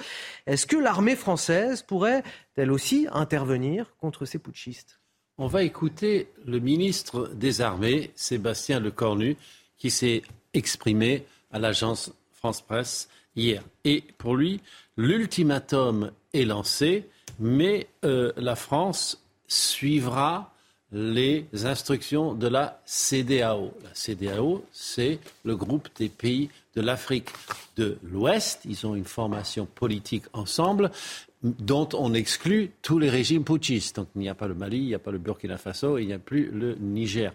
[0.47, 2.23] Est-ce que l'armée française pourrait,
[2.57, 5.01] elle aussi, intervenir contre ces putschistes?
[5.39, 9.37] On va écouter le ministre des Armées, Sébastien Lecornu,
[9.77, 10.23] qui s'est
[10.55, 13.63] exprimé à l'agence France Presse hier.
[13.85, 14.61] Et pour lui,
[14.97, 20.52] l'ultimatum est lancé, mais euh, la France suivra
[20.93, 23.73] les instructions de la CDAO.
[23.83, 27.31] La CDAO, c'est le groupe des pays de l'Afrique
[27.77, 28.61] de l'Ouest.
[28.67, 30.91] Ils ont une formation politique ensemble
[31.43, 33.97] dont on exclut tous les régimes putschistes.
[33.97, 36.07] Donc il n'y a pas le Mali, il n'y a pas le Burkina Faso, il
[36.07, 37.33] n'y a plus le Niger.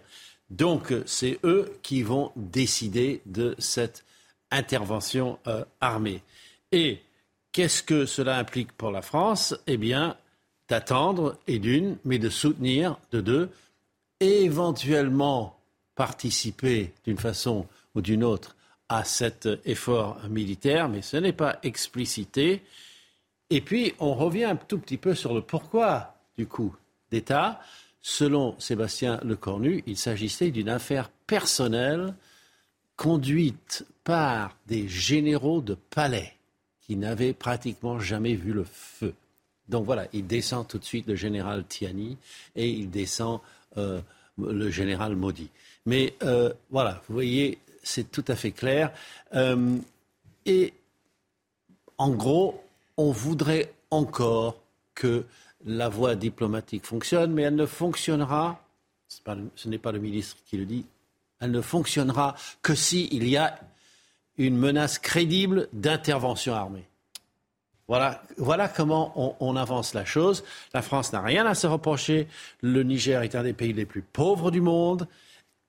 [0.50, 4.04] Donc c'est eux qui vont décider de cette
[4.50, 6.22] intervention euh, armée.
[6.72, 7.00] Et
[7.52, 9.54] qu'est-ce que cela implique pour la France?
[9.66, 10.16] Eh bien,
[10.68, 13.50] d'attendre, et d'une, mais de soutenir, de deux,
[14.20, 15.58] éventuellement
[15.94, 18.56] participer d'une façon ou d'une autre
[18.88, 22.62] à cet effort militaire, mais ce n'est pas explicité.
[23.50, 26.74] Et puis, on revient un tout petit peu sur le pourquoi du coup
[27.10, 27.60] d'État.
[28.00, 32.14] Selon Sébastien Lecornu, il s'agissait d'une affaire personnelle
[32.96, 36.34] conduite par des généraux de palais
[36.80, 39.14] qui n'avaient pratiquement jamais vu le feu.
[39.68, 42.16] Donc voilà, il descend tout de suite le général Tiani
[42.56, 43.40] et il descend
[43.76, 44.00] euh,
[44.38, 45.50] le général Maudit.
[45.86, 48.92] Mais euh, voilà, vous voyez, c'est tout à fait clair.
[49.34, 49.76] Euh,
[50.46, 50.72] et
[51.98, 52.62] en gros,
[52.96, 54.56] on voudrait encore
[54.94, 55.24] que
[55.64, 58.62] la voie diplomatique fonctionne, mais elle ne fonctionnera,
[59.08, 60.86] ce n'est pas le ministre qui le dit,
[61.40, 63.58] elle ne fonctionnera que s'il y a
[64.38, 66.84] une menace crédible d'intervention armée.
[67.88, 70.44] Voilà, voilà comment on, avance la chose.
[70.74, 72.28] La France n'a rien à se reprocher.
[72.60, 75.08] Le Niger est un des pays les plus pauvres du monde.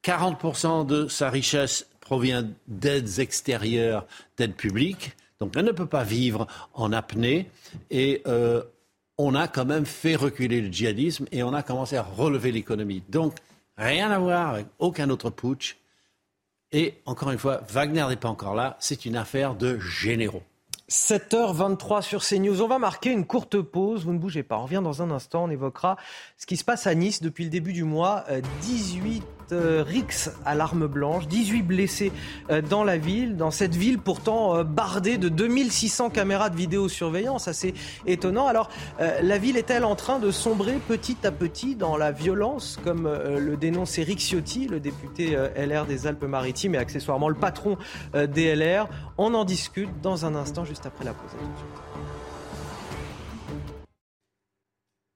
[0.03, 4.05] 40% de sa richesse provient d'aides extérieures,
[4.35, 5.15] d'aides publiques.
[5.39, 7.49] Donc elle ne peut pas vivre en apnée.
[7.89, 8.63] Et euh,
[9.17, 13.01] on a quand même fait reculer le djihadisme et on a commencé à relever l'économie.
[13.07, 13.33] Donc
[13.77, 15.77] rien à voir avec aucun autre putsch.
[16.73, 18.75] Et encore une fois, Wagner n'est pas encore là.
[18.81, 20.43] C'est une affaire de généraux.
[20.89, 22.61] 7h23 sur CNews.
[22.61, 24.05] On va marquer une courte pause.
[24.05, 24.57] Vous ne bougez pas.
[24.57, 25.45] On revient dans un instant.
[25.45, 25.97] On évoquera
[26.37, 28.25] ce qui se passe à Nice depuis le début du mois.
[28.61, 32.11] 18 euh, rixes à l'arme blanche, 18 blessés
[32.49, 37.47] euh, dans la ville, dans cette ville pourtant euh, bardée de 2600 caméras de vidéosurveillance.
[37.47, 37.73] Assez
[38.05, 38.47] étonnant.
[38.47, 43.09] Alors, la ville est-elle en train de sombrer petit à petit dans la violence, comme
[43.09, 47.77] le dénonce Eric Ciotti, le député LR des Alpes-Maritimes et accessoirement le patron
[48.13, 51.31] des LR On en discute dans un instant, juste après la pause.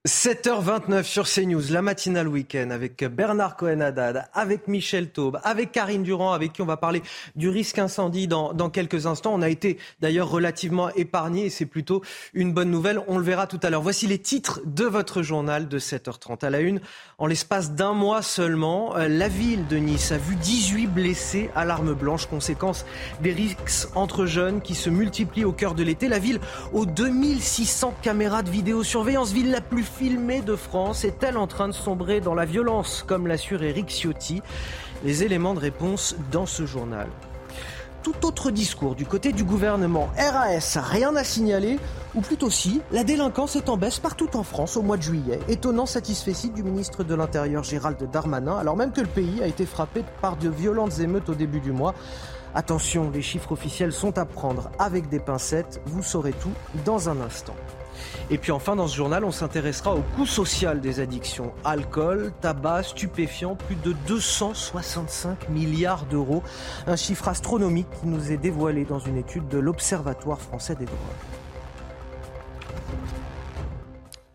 [0.06, 6.34] 7h29 sur CNews, la matinale week-end avec Bernard Cohen-Haddad, avec Michel Taube, avec Karine Durand,
[6.34, 7.02] avec qui on va parler
[7.38, 9.34] du risque incendie dans, dans quelques instants.
[9.34, 12.02] On a été d'ailleurs relativement épargné et c'est plutôt
[12.34, 13.00] une bonne nouvelle.
[13.08, 13.82] On le verra tout à l'heure.
[13.82, 16.44] Voici les titres de votre journal de 7h30.
[16.44, 16.82] À la une,
[17.18, 21.94] en l'espace d'un mois seulement, la ville de Nice a vu 18 blessés à l'arme
[21.94, 22.86] blanche, conséquence
[23.22, 26.10] des risques entre jeunes qui se multiplient au cœur de l'été.
[26.10, 26.42] La ville
[26.74, 31.73] aux 2600 caméras de vidéosurveillance, ville la plus filmée de France est-elle en train de
[31.73, 34.41] sombrer dans la violence, comme l'assure Eric Ciotti
[35.03, 37.08] Les éléments de réponse dans ce journal.
[38.01, 40.10] Tout autre discours du côté du gouvernement.
[40.17, 41.79] RAS, rien à signaler.
[42.15, 45.39] ou plutôt si, la délinquance est en baisse partout en France au mois de juillet.
[45.47, 49.65] Étonnant satisfait du ministre de l'Intérieur Gérald Darmanin, alors même que le pays a été
[49.65, 51.93] frappé par de violentes émeutes au début du mois.
[52.56, 56.53] Attention, les chiffres officiels sont à prendre avec des pincettes, vous saurez tout
[56.84, 57.56] dans un instant.
[58.30, 61.54] Et puis enfin, dans ce journal, on s'intéressera au coût social des addictions.
[61.63, 66.43] Alcool, tabac, stupéfiants, plus de 265 milliards d'euros.
[66.88, 70.97] Un chiffre astronomique qui nous est dévoilé dans une étude de l'Observatoire français des droits.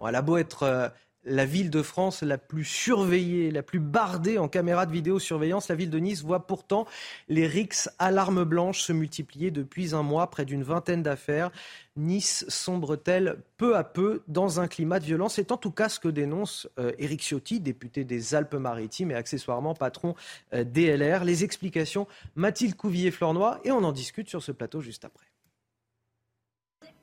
[0.08, 0.88] Elle a beau être euh,
[1.24, 5.74] la ville de France la plus surveillée, la plus bardée en caméras de vidéosurveillance, la
[5.74, 6.86] ville de Nice voit pourtant
[7.28, 11.50] les rixes alarmes blanches se multiplier depuis un mois, près d'une vingtaine d'affaires.
[11.96, 15.34] Nice sombre-t-elle peu à peu dans un climat de violence?
[15.34, 19.74] C'est en tout cas ce que dénonce euh, Éric Ciotti, député des Alpes-Maritimes et accessoirement
[19.74, 20.14] patron
[20.54, 21.24] euh, DLR.
[21.24, 25.27] Les explications, Mathilde Couvillier-Flornois, et on en discute sur ce plateau juste après.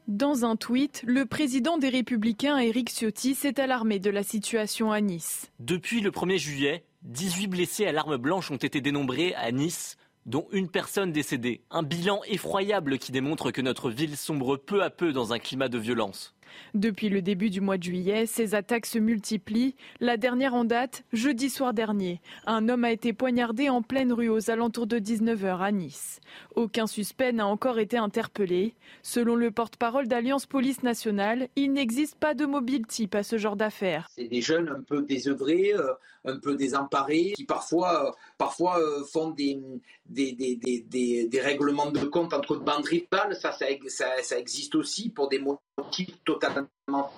[0.07, 5.01] Dans un tweet, le président des Républicains, Éric Ciotti, s'est alarmé de la situation à
[5.01, 5.51] Nice.
[5.59, 10.47] Depuis le 1er juillet, 18 blessés à l'arme blanche ont été dénombrés à Nice, dont
[10.51, 11.63] une personne décédée.
[11.71, 15.69] Un bilan effroyable qui démontre que notre ville sombre peu à peu dans un climat
[15.69, 16.35] de violence.
[16.73, 19.75] Depuis le début du mois de juillet, ces attaques se multiplient.
[19.99, 22.21] La dernière en date, jeudi soir dernier.
[22.45, 26.19] Un homme a été poignardé en pleine rue aux alentours de 19h à Nice.
[26.55, 28.75] Aucun suspect n'a encore été interpellé.
[29.03, 33.55] Selon le porte-parole d'Alliance Police Nationale, il n'existe pas de mobile type à ce genre
[33.55, 34.07] d'affaires.
[34.15, 35.93] C'est des jeunes un peu désœuvrés, euh,
[36.25, 39.59] un peu désemparés, qui parfois, euh, parfois euh, font des,
[40.05, 42.85] des, des, des, règlements de compte entre bandes.
[43.33, 46.44] Ça, ça, ça existe aussi pour des motifs totalement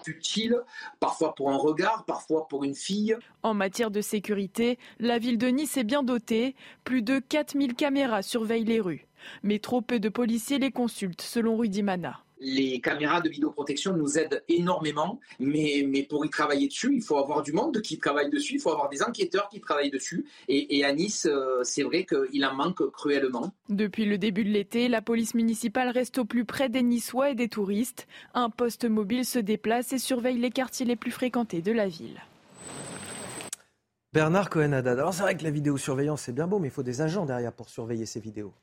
[0.04, 0.62] futiles,
[1.00, 3.18] parfois pour un regard, parfois pour une fille.
[3.44, 6.56] En matière de sécurité, la ville de Nice est bien dotée.
[6.84, 9.08] Plus de 4000 caméras surveillent les rues.
[9.44, 14.18] Mais trop peu de policiers les consultent, selon Rudy Mana les caméras de vidéoprotection nous
[14.18, 18.30] aident énormément, mais, mais pour y travailler dessus, il faut avoir du monde qui travaille
[18.30, 20.26] dessus, il faut avoir des enquêteurs qui travaillent dessus.
[20.48, 23.52] Et, à Nice, euh, c'est vrai qu'il en manque cruellement.
[23.70, 27.36] Depuis le début de l'été, la police municipale reste au plus près des Niçois et
[27.36, 28.08] des touristes.
[28.34, 32.22] Un poste mobile se déplace et surveille les quartiers les plus fréquentés de la ville.
[34.14, 34.98] Bernard Cohen-Haddad.
[34.98, 37.54] Alors c'est vrai que la vidéosurveillance c'est bien beau, mais il faut des agents derrière
[37.54, 38.54] pour surveiller ces vidéos.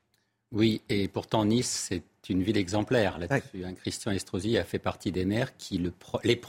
[0.52, 3.64] Oui, et pourtant Nice, c'est une ville exemplaire là-dessus.
[3.64, 3.74] Hein.
[3.74, 5.83] Christian Estrosi a fait partie des maires qui,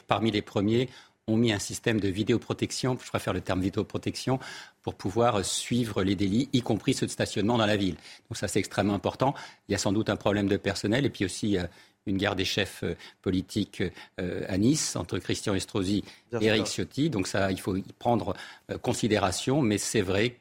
[0.07, 0.89] parmi les premiers,
[1.27, 4.39] ont mis un système de vidéoprotection, je préfère le terme vidéoprotection,
[4.83, 7.95] pour pouvoir suivre les délits, y compris ceux de stationnement dans la ville.
[8.29, 9.33] Donc ça, c'est extrêmement important.
[9.67, 11.63] Il y a sans doute un problème de personnel et puis aussi euh,
[12.05, 13.81] une guerre des chefs euh, politiques
[14.21, 16.03] euh, à Nice entre Christian Estrosi
[16.39, 17.09] et Eric Ciotti.
[17.09, 18.35] Donc ça, il faut y prendre
[18.83, 20.35] considération, mais c'est vrai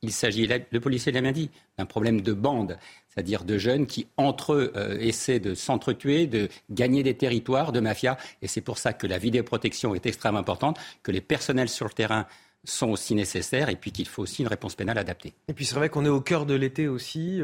[0.00, 2.78] qu'il s'agit, le policier l'a bien dit, d'un problème de bande
[3.10, 7.80] c'est-à-dire de jeunes qui, entre eux, euh, essaient de s'entretuer, de gagner des territoires, de
[7.80, 8.16] mafia.
[8.40, 11.92] Et c'est pour ça que la vidéoprotection est extrêmement importante, que les personnels sur le
[11.92, 12.26] terrain
[12.64, 15.32] sont aussi nécessaires et puis qu'il faut aussi une réponse pénale adaptée.
[15.48, 17.40] Et puis c'est vrai qu'on est au cœur de l'été aussi.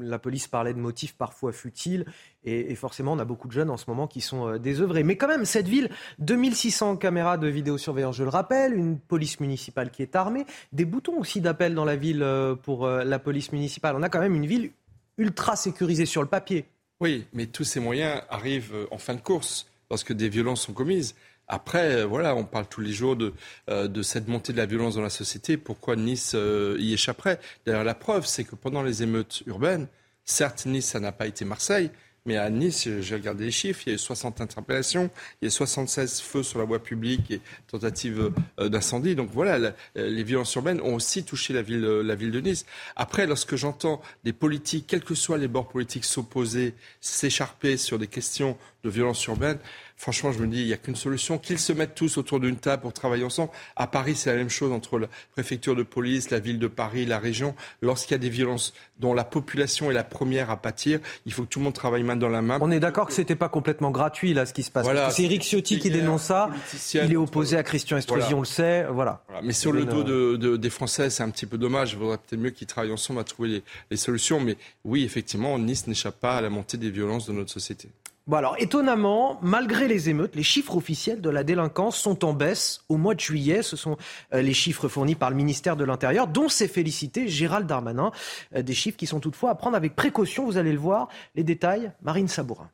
[0.00, 2.06] la police parlait de motifs parfois futiles
[2.44, 5.02] et, forcément on a beaucoup de jeunes en ce moment qui sont euh, désœuvrés.
[5.02, 9.90] Mais quand même, cette ville, 2600 caméras de vidéosurveillance, je le rappelle, une police municipale
[9.90, 13.96] qui est armée, des boutons aussi d'appel dans la ville euh, pour la police municipale.
[13.96, 14.70] On a quand même une ville
[15.18, 16.66] ultra sécurisé sur le papier.
[17.00, 20.72] Oui, mais tous ces moyens arrivent euh, en fin de course lorsque des violences sont
[20.72, 21.14] commises.
[21.48, 23.32] Après, euh, voilà, on parle tous les jours de,
[23.68, 25.56] euh, de cette montée de la violence dans la société.
[25.56, 26.34] Pourquoi Nice
[26.78, 27.40] y échapperait?
[27.66, 29.88] D'ailleurs, la preuve, c'est que pendant les émeutes urbaines,
[30.24, 31.90] certes, Nice, ça n'a pas été Marseille,
[32.26, 35.10] mais à Nice, j'ai regardé les chiffres, il y a eu 60 interpellations,
[35.42, 39.14] il y a eu 76 feux sur la voie publique et tentatives euh, d'incendie.
[39.14, 42.64] Donc voilà, les violences urbaines ont aussi touché la ville, euh, la ville de Nice.
[42.96, 48.06] Après, lorsque j'entends des politiques, quels que soient les bords politiques, s'opposer, s'écharper sur des
[48.06, 49.58] questions de violence urbaine,
[49.96, 52.56] franchement, je me dis, il n'y a qu'une solution, qu'ils se mettent tous autour d'une
[52.56, 53.50] table pour travailler ensemble.
[53.76, 57.06] À Paris, c'est la même chose entre la préfecture de police, la ville de Paris,
[57.06, 57.54] la région.
[57.80, 61.42] Lorsqu'il y a des violences dont la population est la première à pâtir, il faut
[61.42, 62.58] que tout le monde travaille main dans la main.
[62.60, 64.86] On est d'accord que c'était pas complètement gratuit, là, ce qui se passe.
[65.10, 66.50] c'est Eric Ciotti qui dénonce ça.
[66.94, 68.84] Il est opposé à Christian Estrosi, on le sait.
[68.90, 69.22] Voilà.
[69.42, 71.92] Mais sur le dos de, des Français, c'est un petit peu dommage.
[71.92, 74.40] Il vaudrait peut-être mieux qu'ils travaillent ensemble à trouver les solutions.
[74.40, 77.88] Mais oui, effectivement, Nice n'échappe pas à la montée des violences de notre société.
[78.26, 82.82] Bon alors, étonnamment, malgré les émeutes, les chiffres officiels de la délinquance sont en baisse
[82.88, 83.62] au mois de juillet.
[83.62, 83.98] Ce sont
[84.32, 88.12] euh, les chiffres fournis par le ministère de l'Intérieur, dont s'est félicité Gérald Darmanin.
[88.54, 91.08] Euh, des chiffres qui sont toutefois à prendre avec précaution, vous allez le voir.
[91.34, 92.70] Les détails, Marine Sabourin.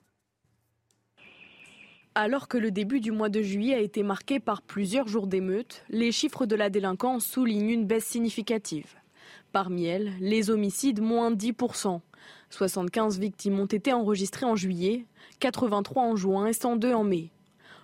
[2.15, 5.83] Alors que le début du mois de juillet a été marqué par plusieurs jours d'émeutes,
[5.89, 8.95] les chiffres de la délinquance soulignent une baisse significative.
[9.51, 12.01] Parmi elles, les homicides moins 10%.
[12.51, 15.07] 75 victimes ont été enregistrées en juillet,
[15.41, 17.31] 83 en juin et 102 en mai.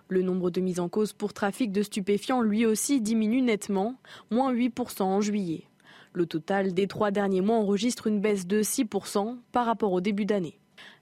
[0.09, 3.97] Le nombre de mises en cause pour trafic de stupéfiants lui aussi diminue nettement,
[4.31, 5.65] moins 8% en juillet.
[6.13, 10.25] Le total des trois derniers mois enregistre une baisse de 6% par rapport au début
[10.25, 10.59] d'année.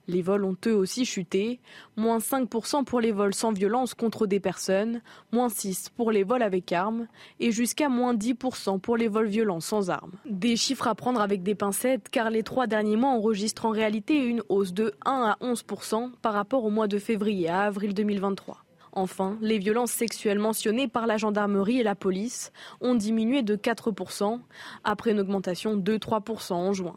[0.07, 1.59] Les vols ont eux aussi chuté,
[1.95, 5.01] moins 5% pour les vols sans violence contre des personnes,
[5.31, 7.07] moins 6% pour les vols avec armes
[7.39, 10.13] et jusqu'à moins 10% pour les vols violents sans armes.
[10.25, 14.15] Des chiffres à prendre avec des pincettes car les trois derniers mois enregistrent en réalité
[14.15, 18.65] une hausse de 1 à 11% par rapport au mois de février à avril 2023.
[18.95, 24.39] Enfin, les violences sexuelles mentionnées par la gendarmerie et la police ont diminué de 4%,
[24.85, 26.95] après une augmentation de 3% en juin.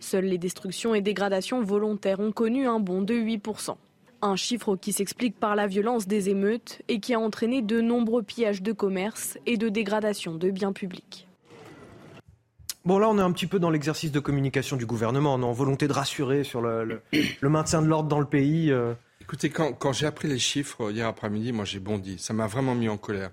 [0.00, 3.76] Seules les destructions et dégradations volontaires ont connu un bond de 8%.
[4.22, 8.22] Un chiffre qui s'explique par la violence des émeutes et qui a entraîné de nombreux
[8.22, 11.26] pillages de commerce et de dégradation de biens publics.
[12.84, 15.44] Bon, là, on est un petit peu dans l'exercice de communication du gouvernement, on est
[15.44, 17.00] en volonté de rassurer sur le,
[17.42, 18.72] maintien de l'ordre dans le pays.
[18.72, 18.94] Euh.
[19.20, 22.18] Écoutez, quand, j'ai appris les chiffres hier après-midi, moi j'ai bondi.
[22.18, 23.30] Ça m'a vraiment mis en colère.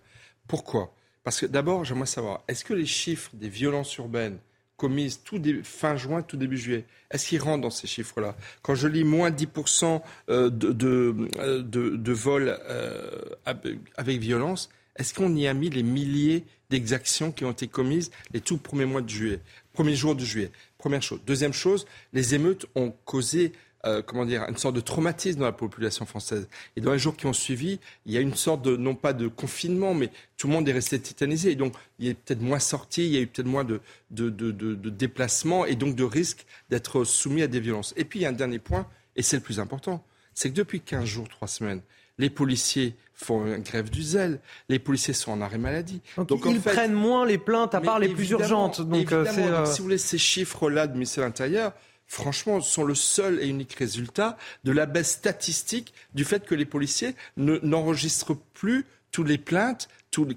[0.47, 0.93] Pourquoi?
[1.23, 4.37] Parce que d'abord, j'aimerais savoir, est-ce que les chiffres des violences urbaines
[4.79, 8.35] commises tout fin juin, tout début juillet, est-ce qu'ils rentrent dans ces chiffres-là?
[8.63, 13.11] Quand je lis moins 10% euh, de, de, de, vols euh,
[13.45, 18.41] avec violence, est-ce qu'on y a mis les milliers d'exactions qui ont été commises les
[18.41, 19.39] tout premiers mois de juillet,
[19.73, 20.51] premiers jours de juillet.
[20.77, 21.19] Première chose.
[21.25, 23.51] Deuxième chose, les émeutes ont causé
[23.85, 26.49] euh, comment dire, une sorte de traumatisme dans la population française.
[26.75, 29.13] Et dans les jours qui ont suivi, il y a une sorte de, non pas
[29.13, 31.51] de confinement, mais tout le monde est resté tétanisé.
[31.51, 33.79] Et donc, il y a peut-être moins sorti, il y a eu peut-être moins de,
[34.11, 37.93] de, de, déplacements et donc de risques d'être soumis à des violences.
[37.95, 40.03] Et puis, il y a un dernier point, et c'est le plus important,
[40.33, 41.81] c'est que depuis 15 jours, 3 semaines,
[42.17, 46.01] les policiers font une grève du zèle, les policiers sont en arrêt maladie.
[46.17, 48.81] Donc, ils prennent moins les plaintes à part les plus urgentes.
[48.81, 51.73] Donc, euh, euh, si vous voulez ces chiffres-là de ministère de l'Intérieur,
[52.09, 54.35] franchement, sont le seul et unique résultat
[54.65, 59.87] de la baisse statistique du fait que les policiers n'enregistrent plus toutes les plaintes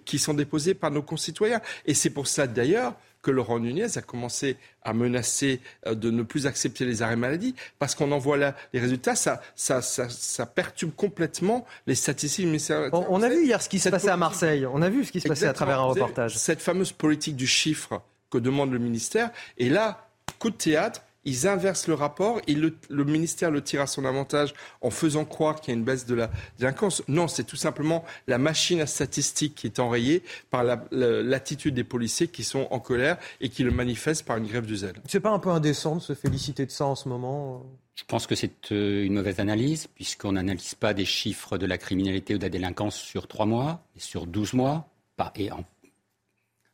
[0.05, 1.61] qui sont déposées par nos concitoyens.
[1.87, 6.25] Et c'est pour ça d'ailleurs que Laurent Nunez a commencé à menacer euh, de ne
[6.25, 10.45] plus accepter les arrêts maladie, parce qu'on en voit là les résultats, ça, ça, ça,
[10.45, 12.91] perturbe complètement les statistiques du ministère.
[12.93, 15.13] On, on a vu hier ce qui se passait à Marseille, on a vu ce
[15.13, 16.37] qui se passait à travers un reportage.
[16.37, 20.09] Cette fameuse politique du chiffre que demande le ministère, et là,
[20.41, 24.55] coup de théâtre, ils inversent le rapport et le, ministère le tire à son avantage
[24.81, 27.03] en faisant croire qu'il y a une baisse de la délinquance.
[27.09, 32.29] Non, c'est tout simplement la machine à statistiques qui est enrayée par l'attitude des policiers
[32.29, 34.95] qui sont en colère et qui le manifestent par une grève du zèle.
[35.09, 37.65] C'est pas un peu indécent de se féliciter de ça en ce moment
[37.95, 41.77] je pense que c'est euh, une mauvaise analyse, puisqu'on n'analyse pas des chiffres de la
[41.77, 44.89] criminalité ou de la délinquance sur trois mois, et sur douze mois,
[45.37, 45.65] et en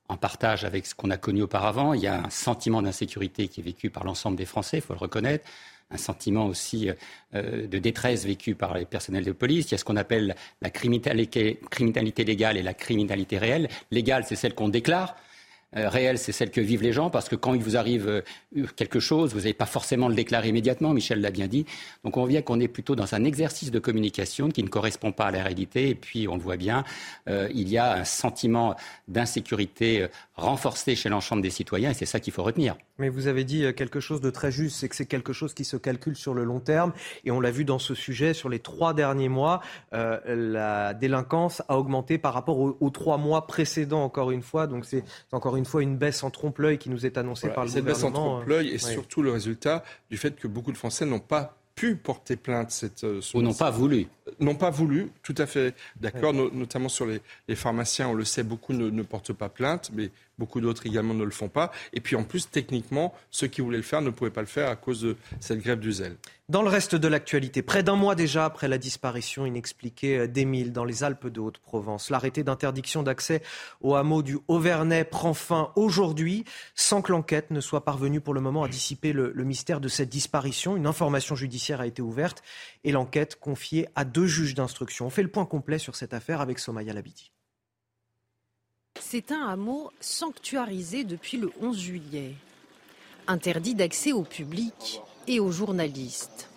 [0.09, 1.92] en partage avec ce qu'on a connu auparavant.
[1.94, 4.94] Il y a un sentiment d'insécurité qui est vécu par l'ensemble des Français, il faut
[4.94, 5.44] le reconnaître.
[5.90, 6.90] Un sentiment aussi
[7.34, 9.70] euh, de détresse vécu par les personnels de police.
[9.70, 11.59] Il y a ce qu'on appelle la criminalité
[12.24, 13.68] légale et la criminalité réelle.
[13.90, 15.16] Légale, c'est celle qu'on déclare.
[15.76, 18.66] Euh, réelle, c'est celle que vivent les gens, parce que quand il vous arrive euh,
[18.76, 21.66] quelque chose, vous n'avez pas forcément le déclarer immédiatement, Michel l'a bien dit.
[22.04, 25.26] Donc on voit qu'on est plutôt dans un exercice de communication qui ne correspond pas
[25.26, 26.84] à la réalité, et puis on le voit bien,
[27.28, 28.76] euh, il y a un sentiment
[29.08, 30.06] d'insécurité
[30.39, 32.76] renforcé chez l'ensemble des citoyens, et c'est ça qu'il faut retenir.
[32.99, 35.64] Mais vous avez dit quelque chose de très juste, c'est que c'est quelque chose qui
[35.64, 36.93] se calcule sur le long terme,
[37.24, 39.61] et on l'a vu dans ce sujet, sur les trois derniers mois,
[39.93, 44.84] la délinquance a augmenté par rapport aux, aux, trois mois précédents, encore une fois, donc
[44.84, 47.84] c'est encore une fois une baisse en trompe-l'œil qui nous est annoncée par le cette
[47.84, 47.99] gouvernement.
[47.99, 51.20] Cette baisse en trompe-l'œil est surtout le résultat du fait que beaucoup de Français n'ont
[51.20, 54.09] pas pu porter plainte cette euh, ou n'ont pas voulu
[54.41, 57.20] n'ont pas voulu tout à fait d'accord notamment sur les,
[57.55, 61.30] pharmaciens on le sait beaucoup ne, portent pas plainte mais beaucoup d'autres également ne le
[61.30, 64.41] font pas et puis en plus techniquement ceux qui voulaient le faire ne pouvaient pas
[64.41, 66.16] le faire à cause de cette grève du zèle
[66.51, 70.86] dans le reste de l'actualité, près d'un mois déjà après la disparition inexpliquée d'Émile dans
[70.86, 73.43] les Alpes de Haute-Provence, l'arrêté d'interdiction d'accès
[73.82, 78.41] au hameau du Auvernais prend fin aujourd'hui sans que l'enquête ne soit parvenue pour le
[78.41, 80.74] moment à dissiper le, mystère de cette disparition.
[80.74, 82.43] Une information judiciaire a été ouverte
[82.82, 85.05] et l'enquête confiée à deux juges d'instruction.
[85.05, 87.30] On fait le point complet sur cette affaire avec Somaya Labidi.
[89.01, 92.34] C'est un hameau sanctuarisé depuis le 11 juillet.
[93.26, 96.51] Interdit d'accès au public et aux journalistes.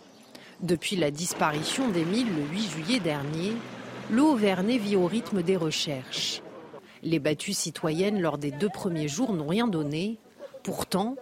[0.62, 3.54] Depuis la disparition d'Émile le 8 juillet dernier,
[4.10, 6.42] le vit au rythme des recherches.
[7.04, 10.18] Les battues citoyennes lors des deux premiers jours n'ont rien donné.
[10.64, 11.16] Pourtant,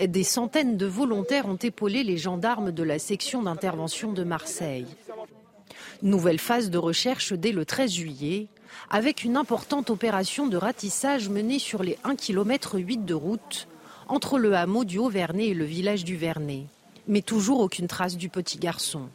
[0.00, 4.86] des centaines de volontaires ont épaulé les gendarmes de la section d'intervention de Marseille.
[6.02, 8.48] Nouvelle phase de recherche dès le 13 juillet,
[8.90, 13.68] avec une importante opération de ratissage menée sur les 1 km 8 de route
[14.08, 16.66] entre le hameau du Haut-Vernay et le village du Vernay.
[17.08, 19.08] Mais toujours aucune trace du petit garçon.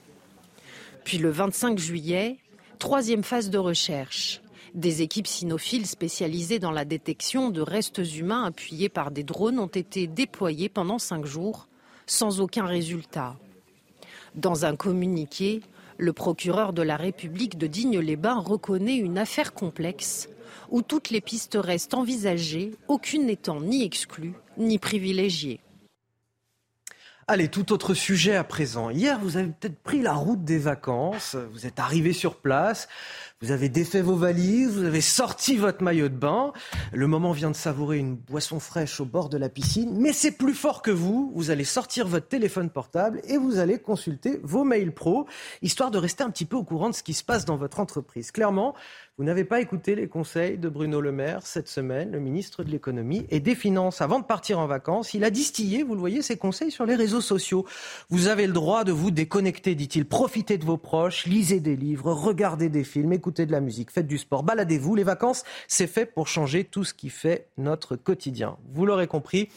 [1.03, 2.37] Puis le 25 juillet,
[2.79, 4.41] troisième phase de recherche.
[4.73, 9.67] Des équipes cynophiles spécialisées dans la détection de restes humains appuyés par des drones ont
[9.67, 11.67] été déployées pendant cinq jours,
[12.05, 13.35] sans aucun résultat.
[14.35, 15.61] Dans un communiqué,
[15.97, 20.29] le procureur de la République de Digne-les-Bains reconnaît une affaire complexe
[20.69, 25.59] où toutes les pistes restent envisagées, aucune n'étant ni exclue ni privilégiée.
[27.27, 28.89] Allez, tout autre sujet à présent.
[28.89, 32.89] Hier, vous avez peut-être pris la route des vacances, vous êtes arrivé sur place,
[33.41, 36.53] vous avez défait vos valises, vous avez sorti votre maillot de bain.
[36.93, 40.33] Le moment vient de savourer une boisson fraîche au bord de la piscine, mais c'est
[40.33, 41.31] plus fort que vous.
[41.33, 45.25] Vous allez sortir votre téléphone portable et vous allez consulter vos mails pro,
[45.63, 47.79] histoire de rester un petit peu au courant de ce qui se passe dans votre
[47.79, 48.29] entreprise.
[48.29, 48.75] Clairement,
[49.17, 52.69] vous n'avez pas écouté les conseils de Bruno Le Maire cette semaine, le ministre de
[52.69, 54.01] l'économie et des finances.
[54.01, 56.95] Avant de partir en vacances, il a distillé, vous le voyez, ses conseils sur les
[56.95, 57.65] réseaux sociaux.
[58.09, 60.05] Vous avez le droit de vous déconnecter, dit-il.
[60.05, 64.07] Profitez de vos proches, lisez des livres, regardez des films, écoutez de la musique, faites
[64.07, 64.95] du sport, baladez-vous.
[64.95, 68.57] Les vacances, c'est fait pour changer tout ce qui fait notre quotidien.
[68.73, 69.49] Vous l'aurez compris.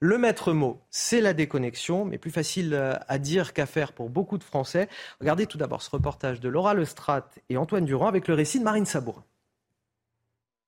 [0.00, 4.10] Le maître mot, c'est la déconnexion, mais plus facile euh, à dire qu'à faire pour
[4.10, 4.88] beaucoup de Français.
[5.20, 8.64] Regardez tout d'abord ce reportage de Laura Lestrade et Antoine Durand avec le récit de
[8.64, 9.24] Marine Sabourin.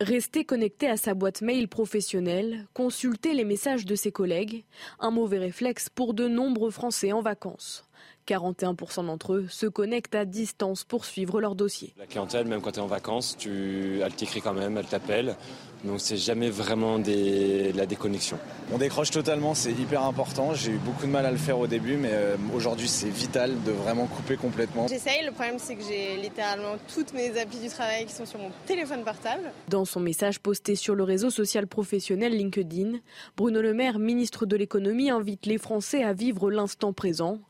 [0.01, 4.65] Rester connecté à sa boîte mail professionnelle, consulter les messages de ses collègues,
[5.01, 7.89] un mauvais réflexe pour de nombreux Français en vacances.
[8.27, 11.95] 41% d'entre eux se connectent à distance pour suivre leur dossier.
[11.99, 14.01] La clientèle, même quand tu es en vacances, tu...
[14.01, 15.37] elle t'écrit quand même, elle t'appelle.
[15.85, 17.73] Donc c'est jamais vraiment des...
[17.73, 18.39] la déconnexion.
[18.73, 20.55] On décroche totalement, c'est hyper important.
[20.55, 23.63] J'ai eu beaucoup de mal à le faire au début, mais euh, aujourd'hui c'est vital
[23.65, 24.87] de vraiment couper complètement.
[24.89, 28.39] J'essaye, le problème c'est que j'ai littéralement toutes mes applis du travail qui sont sur
[28.39, 29.53] mon téléphone portable.
[29.69, 32.99] Dans son message posté sur le réseau social professionnel LinkedIn,
[33.37, 37.41] Bruno Le Maire, ministre de l'économie, invite les Français à vivre l'instant présent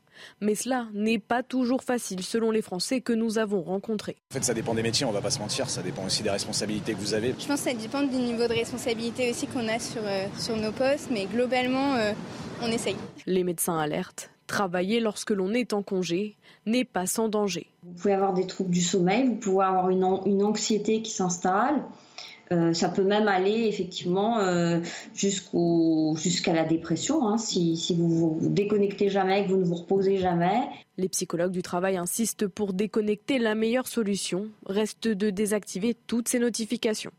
[0.41, 4.17] mais cela n'est pas toujours facile selon les Français que nous avons rencontrés.
[4.31, 6.29] En fait, ça dépend des métiers, on va pas se mentir, ça dépend aussi des
[6.29, 7.35] responsabilités que vous avez.
[7.39, 10.57] Je pense que ça dépend du niveau de responsabilité aussi qu'on a sur, euh, sur
[10.57, 12.13] nos postes, mais globalement, euh,
[12.61, 12.95] on essaye.
[13.25, 14.29] Les médecins alertent.
[14.47, 16.37] Travailler lorsque l'on est en congé
[16.67, 17.67] n'est pas sans danger.
[17.83, 21.83] Vous pouvez avoir des troubles du sommeil, vous pouvez avoir une, une anxiété qui s'installe.
[22.51, 24.79] Euh, ça peut même aller effectivement euh,
[25.13, 30.17] jusqu'à la dépression, hein, si, si, vous vous déconnectez jamais, que vous ne vous reposez
[30.17, 30.61] jamais.
[30.97, 33.39] Les psychologues du travail insistent pour déconnecter.
[33.39, 37.11] La meilleure solution reste de désactiver toutes ces notifications.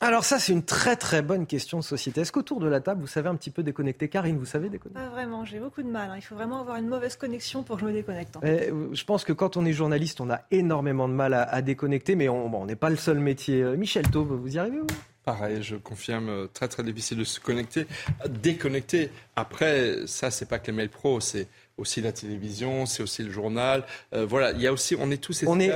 [0.00, 2.20] Alors ça, c'est une très très bonne question de société.
[2.20, 5.00] Est-ce qu'autour de la table, vous savez un petit peu déconnecter Karine, vous savez déconnecter
[5.00, 6.10] Pas vraiment, j'ai beaucoup de mal.
[6.10, 6.16] Hein.
[6.16, 8.36] Il faut vraiment avoir une mauvaise connexion pour que je me déconnecte.
[8.42, 12.16] Eh, je pense que quand on est journaliste, on a énormément de mal à, déconnecter,
[12.16, 13.62] mais on n'est pas le seul métier.
[13.62, 14.86] Euh, Michel Taube, vous y arrivez vous?
[15.24, 17.86] Pareil, je confirme, euh, très très difficile de se connecter,
[18.28, 19.10] déconnecter.
[19.36, 23.30] Après, ça, c'est pas que les mails pro, c'est aussi la télévision, c'est aussi le
[23.30, 23.84] journal.
[24.14, 25.70] Euh, voilà, il y a aussi, on est tous on est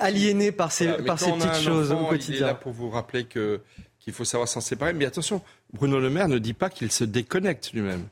[0.00, 2.34] aliénés par ces, par ces petites choses au quotidien.
[2.34, 3.60] Il est là pour vous rappeler que
[3.98, 4.92] qu'il faut savoir s'en séparer.
[4.92, 8.06] Mais attention, Bruno Le Maire ne dit pas qu'il se déconnecte lui-même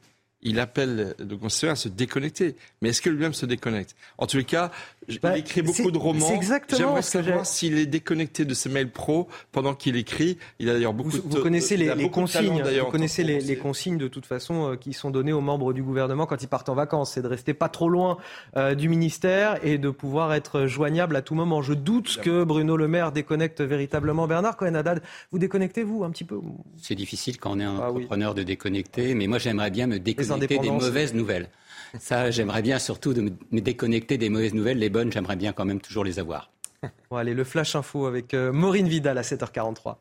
[0.47, 2.57] il appelle le concitoyen à se déconnecter.
[2.81, 3.97] Mais est-ce que lui-même se déconnecte?
[4.17, 4.71] En tous les cas,
[5.09, 6.41] il bah, écrit beaucoup de romans.
[6.69, 10.39] J'aimerais savoir s'il est déconnecté de ses mails pro pendant qu'il écrit.
[10.59, 12.63] Il a d'ailleurs beaucoup vous, de, vous connaissez les, consignes.
[12.63, 16.27] vous connaissez les, consignes de toute façon euh, qui sont données aux membres du gouvernement
[16.27, 17.13] quand ils partent en vacances.
[17.15, 18.19] C'est de rester pas trop loin
[18.57, 21.63] euh, du ministère et de pouvoir être joignable à tout moment.
[21.63, 24.27] Je doute que Bruno Le Maire déconnecte véritablement.
[24.27, 26.37] Bernard Cohen-Haddad, vous déconnectez vous un petit peu
[26.81, 29.99] C'est difficile quand on est un ah entrepreneur de déconnecter, mais moi j'aimerais bien me
[29.99, 31.49] déconnecter des mauvaises nouvelles.
[31.99, 34.79] Ça, j'aimerais bien surtout de me déconnecter des mauvaises nouvelles.
[34.79, 36.51] Les bonnes, j'aimerais bien quand même toujours les avoir.
[37.11, 39.97] Bon, allez, le flash info avec euh, Maureen Vidal à 7h43.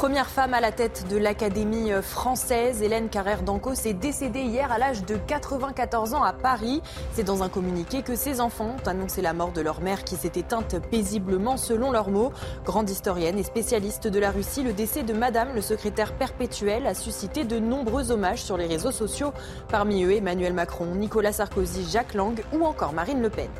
[0.00, 4.78] Première femme à la tête de l'Académie française, Hélène Carrère d'Ancos est décédée hier à
[4.78, 6.80] l'âge de 94 ans à Paris.
[7.12, 10.16] C'est dans un communiqué que ses enfants ont annoncé la mort de leur mère qui
[10.16, 12.32] s'est éteinte paisiblement selon leurs mots.
[12.64, 16.94] Grande historienne et spécialiste de la Russie, le décès de Madame le secrétaire perpétuel a
[16.94, 19.34] suscité de nombreux hommages sur les réseaux sociaux.
[19.68, 23.50] Parmi eux, Emmanuel Macron, Nicolas Sarkozy, Jacques Lang ou encore Marine Le Pen.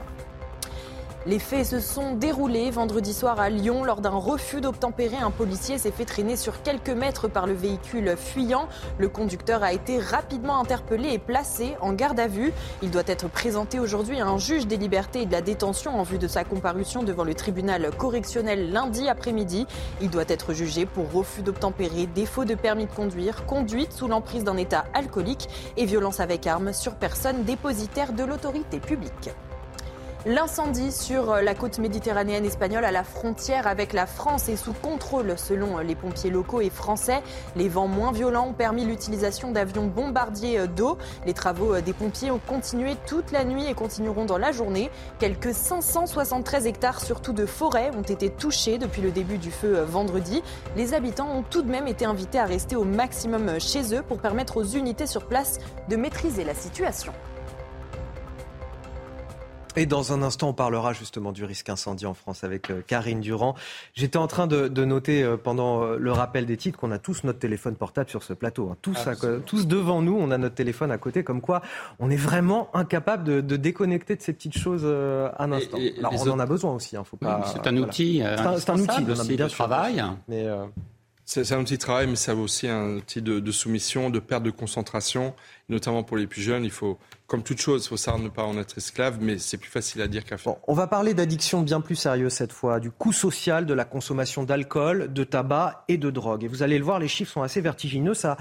[1.26, 3.84] Les faits se sont déroulés vendredi soir à Lyon.
[3.84, 8.14] Lors d'un refus d'obtempérer, un policier s'est fait traîner sur quelques mètres par le véhicule
[8.16, 8.70] fuyant.
[8.96, 12.54] Le conducteur a été rapidement interpellé et placé en garde à vue.
[12.80, 16.04] Il doit être présenté aujourd'hui à un juge des libertés et de la détention en
[16.04, 19.66] vue de sa comparution devant le tribunal correctionnel lundi après-midi.
[20.00, 24.42] Il doit être jugé pour refus d'obtempérer, défaut de permis de conduire, conduite sous l'emprise
[24.42, 29.28] d'un état alcoolique et violence avec arme sur personne dépositaire de l'autorité publique.
[30.26, 35.32] L'incendie sur la côte méditerranéenne espagnole à la frontière avec la France est sous contrôle
[35.38, 37.22] selon les pompiers locaux et français.
[37.56, 40.98] Les vents moins violents ont permis l'utilisation d'avions bombardiers d'eau.
[41.24, 44.90] Les travaux des pompiers ont continué toute la nuit et continueront dans la journée.
[45.20, 50.42] Quelques 573 hectares, surtout de forêt, ont été touchés depuis le début du feu vendredi.
[50.76, 54.18] Les habitants ont tout de même été invités à rester au maximum chez eux pour
[54.18, 57.14] permettre aux unités sur place de maîtriser la situation.
[59.76, 63.20] Et dans un instant, on parlera justement du risque incendie en France avec euh, Karine
[63.20, 63.54] Durand.
[63.94, 67.24] J'étais en train de, noter euh, pendant euh, le rappel des titres qu'on a tous
[67.24, 68.70] notre téléphone portable sur ce plateau.
[68.70, 68.76] Hein.
[68.82, 68.96] Tous,
[69.46, 71.62] tous devant nous, on a notre téléphone à côté, comme quoi
[71.98, 75.78] on est vraiment incapable de, déconnecter de ces petites choses un instant.
[75.98, 76.96] Alors on en a besoin aussi.
[76.96, 78.22] Hein, faut pas, c'est un outil.
[78.58, 80.02] C'est un, outil de, travail.
[80.28, 80.46] Mais
[81.32, 84.42] c'est un outil de travail, mais ça vaut aussi un outil de, soumission, de perte
[84.42, 85.32] de concentration,
[85.70, 86.64] notamment pour les plus jeunes.
[86.64, 89.56] Il faut, comme toute chose, il faut savoir ne pas en être esclave, mais c'est
[89.56, 90.56] plus facile à dire qu'à faire.
[90.68, 94.44] on va parler d'addiction bien plus sérieuse cette fois, du coût social de la consommation
[94.44, 96.44] d'alcool, de tabac et de drogue.
[96.44, 98.14] Et vous allez le voir, les chiffres sont assez vertigineux.
[98.14, 98.36] Ça,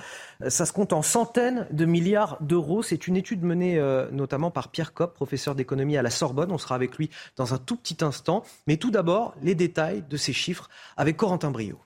[0.48, 2.84] ça se compte en centaines de milliards d'euros.
[2.84, 6.52] C'est une étude menée euh, notamment par Pierre Kopp, professeur d'économie à la Sorbonne.
[6.52, 8.44] On sera avec lui dans un tout petit instant.
[8.68, 11.80] Mais tout d'abord, les détails de ces chiffres avec Corentin Brio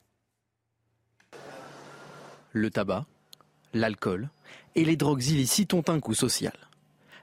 [2.54, 3.06] le tabac,
[3.74, 4.30] l'alcool
[4.76, 6.53] et les drogues illicites ont un coût social.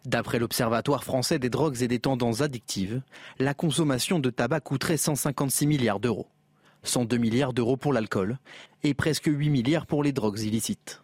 [0.06, 3.02] D'après l'Observatoire français des drogues et des tendances addictives,
[3.38, 6.28] la consommation de tabac coûterait 156 milliards d'euros.
[6.84, 8.38] 102 milliards d'euros pour l'alcool
[8.82, 11.02] et presque 8 milliards pour les drogues illicites.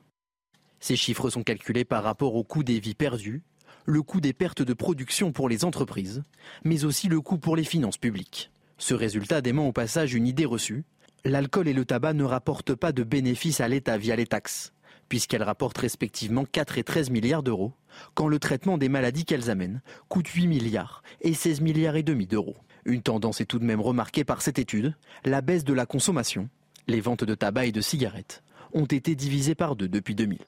[0.80, 3.42] Ces chiffres sont calculés par rapport au coût des vies perdues,
[3.84, 6.22] le coût des pertes de production pour les entreprises,
[6.64, 8.50] mais aussi le coût pour les finances publiques.
[8.78, 10.84] Ce résultat dément au passage une idée reçue,
[11.24, 14.72] l'alcool et le tabac ne rapportent pas de bénéfices à l'État via les taxes,
[15.08, 17.72] puisqu'elles rapportent respectivement 4 et 13 milliards d'euros,
[18.14, 22.26] quand le traitement des maladies qu'elles amènent coûte 8 milliards et 16 milliards et demi
[22.26, 22.56] d'euros.
[22.84, 24.94] Une tendance est tout de même remarquée par cette étude,
[25.24, 26.48] la baisse de la consommation.
[26.86, 28.42] Les ventes de tabac et de cigarettes
[28.72, 30.38] ont été divisées par deux depuis 2000.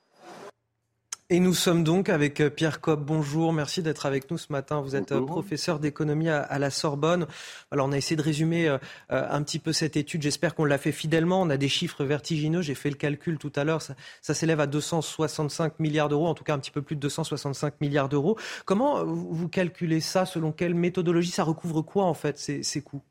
[1.31, 3.05] Et nous sommes donc avec euh, Pierre Cobb.
[3.05, 4.81] Bonjour, merci d'être avec nous ce matin.
[4.81, 7.27] Vous êtes euh, professeur d'économie à, la Sorbonne.
[7.71, 8.79] Alors on a essayé de résumer euh,
[9.11, 10.23] un petit peu cette étude.
[10.23, 11.43] J'espère qu'on l'a fait fidèlement.
[11.43, 12.63] On a des chiffres vertigineux.
[12.63, 13.83] J'ai fait le calcul tout à l'heure.
[13.83, 17.79] Ça, s'élève à 265 milliards d'euros, en tout cas un petit peu plus de 265
[17.83, 18.39] milliards d'euros.
[18.65, 20.25] Comment vous calculez ça?
[20.25, 21.31] Selon quelle méthodologie?
[21.31, 23.03] Ça recouvre quoi en fait ces coûts?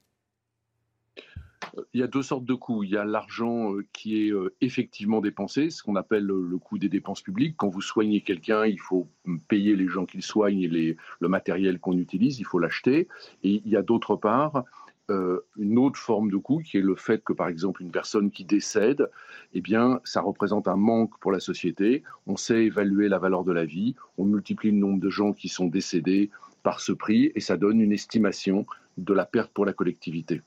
[1.93, 2.84] Il y a deux sortes de coûts.
[2.84, 6.78] Il y a l'argent euh, qui est euh, effectivement dépensé, ce qu'on appelle le coût
[6.78, 7.55] des dépenses publiques.
[7.57, 9.07] Quand vous soignez quelqu'un, il faut
[9.47, 13.07] payer les gens qui le soignent et le matériel qu'on utilise, il faut l'acheter.
[13.43, 14.63] Et il y a d'autre part
[15.09, 18.30] euh, une autre forme de coût qui est le fait que, par exemple, une personne
[18.30, 19.09] qui décède,
[19.53, 22.03] eh bien, ça représente un manque pour la société.
[22.25, 25.47] On sait évaluer la valeur de la vie, on multiplie le nombre de gens qui
[25.47, 26.30] sont décédés
[26.61, 28.65] par ce prix et ça donne une estimation
[28.97, 30.41] de la perte pour la collectivité.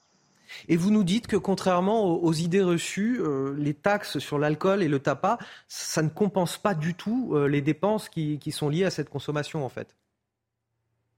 [0.69, 4.89] Et vous nous dites que contrairement aux, idées reçues, euh, les taxes sur l'alcool et
[4.89, 5.39] le tabac,
[5.69, 9.65] ça ne compense pas du tout euh, les dépenses qui, sont liées à cette consommation
[9.65, 9.97] en fait.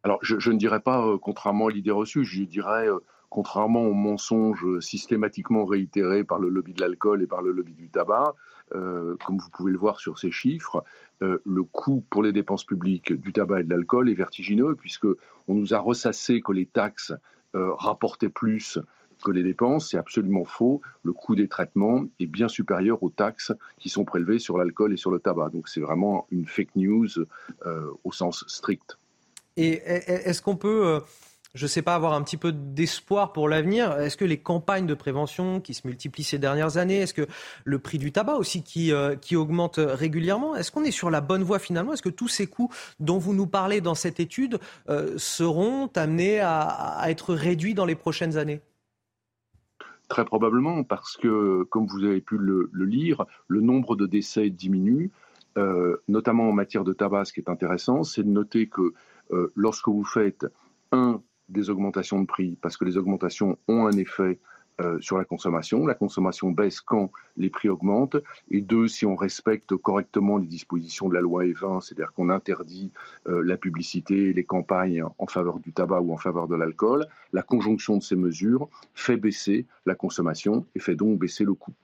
[0.03, 2.89] Alors je, ne dirais pas euh, contrairement à l'idée reçue, je dirais
[3.31, 7.89] contrairement aux mensonges systématiquement réitérés par le lobby de l'alcool et par le lobby du
[7.89, 8.35] tabac,
[8.71, 10.85] comme vous pouvez le voir sur ces chiffres,
[11.21, 15.07] le coût pour les dépenses publiques du tabac et de l'alcool est vertigineux puisque
[15.49, 17.15] on nous a ressassé que les taxes
[17.55, 18.79] rapportaient plus
[19.23, 20.81] que les dépenses, c'est absolument faux.
[21.03, 24.97] Le coût des traitements est bien supérieur aux taxes qui sont prélevées sur l'alcool et
[24.97, 25.51] sur le tabac.
[25.51, 27.09] Donc c'est vraiment une fake news
[27.67, 28.99] euh, au sens strict.
[29.57, 31.01] Et est-ce qu'on peut, euh,
[31.55, 33.93] je ne sais pas, avoir un petit peu d'espoir pour l'avenir?
[33.99, 37.27] Est-ce que les campagnes de prévention qui se multiplient ces dernières années, est-ce que
[37.65, 41.21] le prix du tabac aussi qui, euh, qui augmente régulièrement, est-ce qu'on est sur la
[41.21, 41.93] bonne voie finalement?
[41.93, 44.59] Est-ce que tous ces coûts dont vous nous parlez dans cette étude
[45.17, 48.63] seront amenés à être réduits dans les prochaines années?
[50.13, 55.11] Très probablement, parce que, comme vous avez pu le, lire, le nombre de décès diminue,
[55.57, 57.25] euh, notamment en matière de tabac.
[57.25, 58.93] Ce qui est intéressant, c'est de noter que
[59.31, 60.47] euh, lorsque vous faites,
[60.91, 64.39] un, des augmentations de prix, parce que les augmentations ont un effet
[64.83, 65.87] euh, sur la consommation.
[65.87, 68.17] La consommation baisse quand les prix augmentent.
[68.51, 72.91] Et deux, si on respecte correctement les dispositions de la loi E20, c'est-à-dire qu'on interdit
[73.29, 77.43] euh, la publicité les campagnes en faveur du tabac ou en faveur de l'alcool, la
[77.43, 81.75] conjonction de ces mesures fait baisser la consommation et fait donc baisser le coût.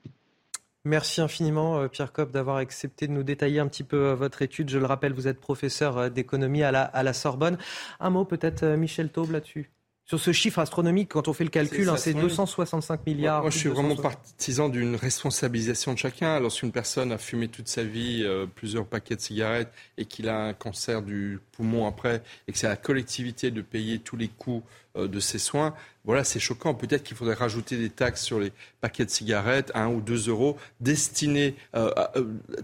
[0.85, 4.71] Merci infiniment, euh, Pierre Copp, d'avoir accepté de nous détailler un petit peu votre étude.
[4.71, 7.59] Je le rappelle, vous êtes professeur d'économie à la, à la Sorbonne.
[8.01, 9.71] Un mot peut-être, Michel Taube, là-dessus?
[10.09, 13.43] Sur ce chiffre astronomique, quand on fait le calcul, c'est 265 hein, milliards.
[13.43, 16.41] Moi, je suis vraiment partisan d'une responsabilisation de chacun.
[16.41, 20.47] Lorsqu'une personne a fumé toute sa vie euh, plusieurs paquets de cigarettes et qu'il a
[20.47, 24.29] un cancer du poumon après, et que c'est à la collectivité de payer tous les
[24.29, 24.63] coûts
[24.97, 25.75] euh, de ses soins,
[26.07, 26.73] voilà, c'est choquant.
[26.73, 30.57] Peut-être qu'il faudrait rajouter des taxes sur les paquets de cigarettes, 1 ou 2 euros,
[30.81, 32.13] destinés, euh, à,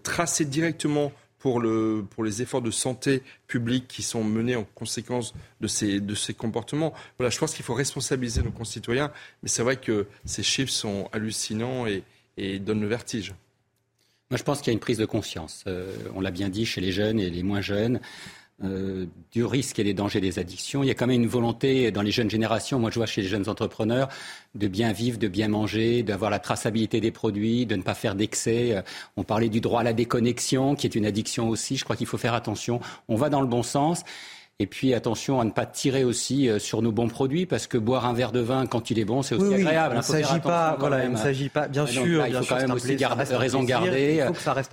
[0.03, 1.13] tracés directement
[1.45, 6.01] pour, le, pour les efforts de santé publique qui sont menés en conséquence de ces,
[6.01, 6.95] de ces comportements.
[7.19, 11.11] Voilà, je pense qu'il faut responsabiliser nos concitoyens, mais c'est vrai que ces chiffres sont
[11.13, 12.03] hallucinants et,
[12.39, 13.35] et donnent le vertige.
[14.31, 15.65] Moi, je pense qu'il y a une prise de conscience.
[15.67, 18.01] Euh, on l'a bien dit chez les jeunes et les moins jeunes.
[18.63, 20.85] Euh, du risque et des dangers des addictions.
[20.85, 23.21] Il y a quand même une volonté dans les jeunes générations, moi je vois chez
[23.21, 24.09] les jeunes entrepreneurs,
[24.55, 28.15] de bien vivre, de bien manger, d'avoir la traçabilité des produits, de ne pas faire
[28.15, 28.77] d'excès.
[28.77, 28.83] Euh,
[29.17, 31.77] on parlait du droit à la déconnexion, qui est une addiction aussi.
[31.77, 32.79] Je crois qu'il faut faire attention.
[33.09, 34.05] On va dans le bon sens.
[34.61, 37.77] Et puis attention à ne pas tirer aussi euh, sur nos bons produits parce que
[37.77, 39.97] boire un verre de vin quand il est bon, c'est aussi agréable.
[39.97, 42.25] Il ne s'agit pas, voilà, il ne s'agit pas, bien sûr.
[42.25, 42.97] il faut quand même aussi
[43.35, 44.29] raison garder.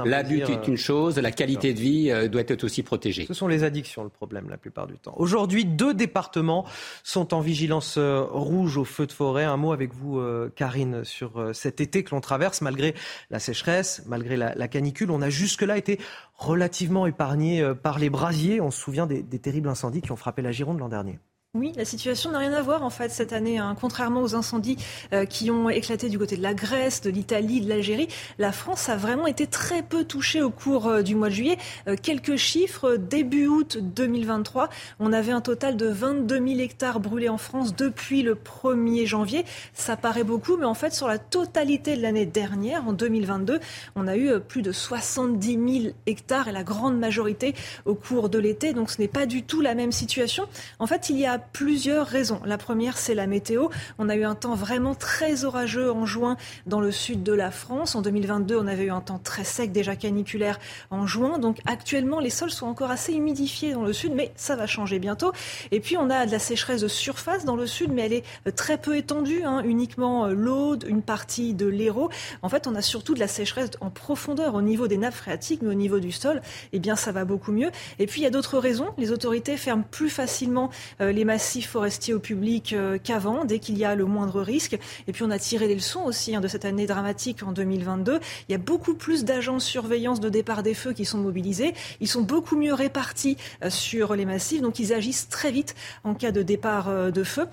[0.06, 3.26] L'abus est une chose, la qualité de vie euh, doit être aussi protégée.
[3.26, 5.16] Ce sont les addictions le problème la plupart du temps.
[5.18, 6.64] Aujourd'hui, deux départements
[7.04, 9.46] sont en vigilance euh, rouge au feu de forêt.
[9.46, 10.22] Un mot avec vous,
[10.56, 12.94] Karine, sur cet été que l'on traverse malgré
[13.32, 15.10] la sécheresse, malgré la canicule.
[15.10, 16.00] On a jusque-là été
[16.42, 18.62] relativement épargné euh, par les brasiers.
[18.62, 21.20] On se souvient des, des terribles incendies qui ont frappé la Gironde l'an dernier.
[21.54, 23.58] Oui, la situation n'a rien à voir en fait cette année.
[23.58, 23.76] Hein.
[23.78, 24.78] Contrairement aux incendies
[25.12, 28.08] euh, qui ont éclaté du côté de la Grèce, de l'Italie, de l'Algérie,
[28.40, 31.58] la France a vraiment été très peu touchée au cours euh, du mois de juillet.
[31.90, 34.70] Euh, quelques chiffres, début août 2023,
[35.02, 39.44] on avait un total de 22 000 hectares brûlés en France depuis le 1er janvier.
[39.74, 43.60] Ça paraît beaucoup, mais en fait sur la totalité de l'année dernière, en 2022,
[43.98, 48.40] on a eu plus de 70 000 hectares et la grande majorité au cours de
[48.40, 48.72] l'été.
[48.72, 50.48] Donc ce n'est pas du tout la même situation.
[50.80, 52.42] En fait, il y a plusieurs raisons.
[52.46, 53.68] La première, c'est la météo.
[54.00, 57.52] On a eu un temps vraiment très orageux en juin dans le sud de la
[57.52, 57.96] France.
[57.96, 61.40] En 2022, on avait eu un temps très sec, déjà caniculaire en juin.
[61.40, 65.00] Donc actuellement, les sols sont encore assez humidifiés dans le sud, mais ça va changer
[65.00, 65.32] bientôt.
[65.72, 68.52] Et puis, on a de la sécheresse de surface dans le sud, mais elle est
[68.56, 69.62] très peu étendue, hein.
[69.64, 72.10] uniquement euh, l'Aude, une partie de l'Hérault.
[72.42, 75.62] En fait, on a surtout de la sécheresse en profondeur au niveau des nappes phréatiques,
[75.62, 76.42] mais au niveau du sol,
[76.74, 77.72] eh bien, ça va beaucoup mieux.
[78.00, 78.90] Et puis, il y a d'autres raisons.
[78.98, 80.70] Les autorités ferment plus facilement
[81.02, 84.78] euh, les massifs forestiers au public euh, qu'avant, dès qu'il y a le moindre risque.
[85.08, 88.20] Et puis on a tiré les leçons aussi hein, de cette année dramatique en 2022.
[88.50, 91.74] Il y a beaucoup plus d'agents de surveillance de départ des feux qui sont mobilisés.
[92.02, 95.74] Ils sont beaucoup mieux répartis euh, sur les massifs, donc ils agissent très vite
[96.04, 97.48] en cas de départ euh, de feu.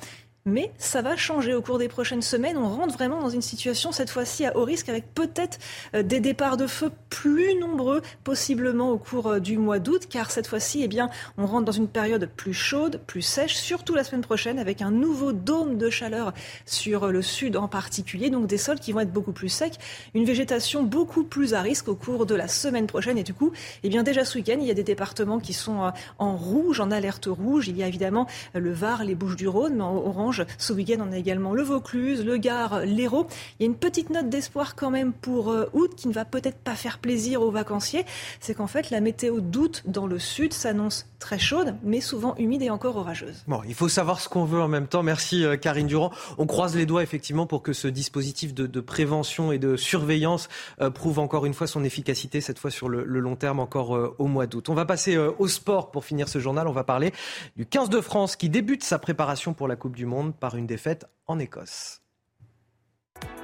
[0.49, 2.57] Mais ça va changer au cours des prochaines semaines.
[2.57, 5.59] On rentre vraiment dans une situation, cette fois-ci, à haut risque, avec peut-être
[5.94, 10.30] euh, des départs de feu plus nombreux, possiblement au cours euh, du mois d'août, car
[10.30, 14.05] cette fois-ci, eh bien, on rentre dans une période plus chaude, plus sèche, surtout la
[14.05, 16.32] semaine prochaine, avec un nouveau dôme de chaleur
[16.64, 19.78] sur euh, le sud en particulier, donc des sols qui vont être beaucoup plus secs,
[20.14, 23.18] une végétation beaucoup plus à risque au cours de la semaine prochaine.
[23.18, 25.92] Et du coup, eh bien, déjà ce week-end, il y a des départements qui sont
[26.18, 27.68] en rouge, en alerte rouge.
[27.68, 31.16] Il y a évidemment le Var, les Bouches-du-Rhône, mais en orange ce week-end, on a
[31.16, 33.26] également le Vaucluse, le Gard, l'Hérault.
[33.59, 36.24] Il y a une petite note d'espoir quand même pour euh, août qui ne va
[36.24, 38.05] peut-être pas faire plaisir aux vacanciers.
[38.41, 42.62] C'est qu'en fait, la météo d'août dans le sud s'annonce très chaude, mais souvent humide
[42.62, 43.45] et encore orageuse.
[43.49, 45.03] Bon, il faut savoir ce qu'on veut en même temps.
[45.03, 46.11] Merci euh, Karine Durand.
[46.39, 50.49] On croise les doigts effectivement pour que ce dispositif de, prévention et de surveillance
[50.80, 54.26] euh, prouve encore une fois son efficacité, cette fois sur le, long terme, encore au
[54.26, 54.68] mois d'août.
[54.68, 56.68] On va passer au sport pour finir ce journal.
[56.68, 57.12] On va parler
[57.57, 60.66] du 15 de France qui débute sa préparation pour la Coupe du Monde par une
[60.66, 62.03] défaite en Écosse.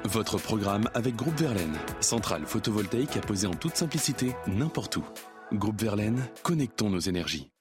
[0.05, 5.05] Votre programme avec Groupe Verlaine, centrale photovoltaïque à poser en toute simplicité n'importe où.
[5.53, 7.53] Groupe Verlaine, connectons nos énergies.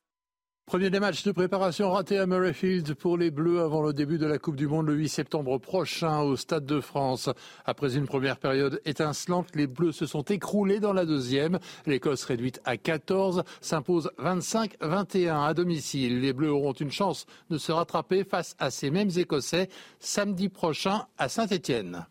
[0.66, 4.26] Premier des matchs de préparation raté à Murrayfield pour les Bleus avant le début de
[4.26, 7.30] la Coupe du Monde le 8 septembre prochain au Stade de France.
[7.66, 11.59] Après une première période étincelante, les Bleus se sont écroulés dans la deuxième.
[11.86, 16.22] L'Écosse réduite à 14 s'impose 25-21 à domicile.
[16.22, 19.68] Les Bleus auront une chance de se rattraper face à ces mêmes Écossais
[19.99, 22.07] samedi prochain à Saint-Étienne.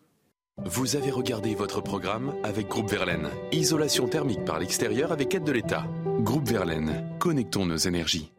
[0.58, 3.28] Vous avez regardé votre programme avec Groupe Verlaine.
[3.50, 5.86] Isolation thermique par l'extérieur avec aide de l'État.
[6.20, 8.30] Groupe Verlaine, connectons nos énergies.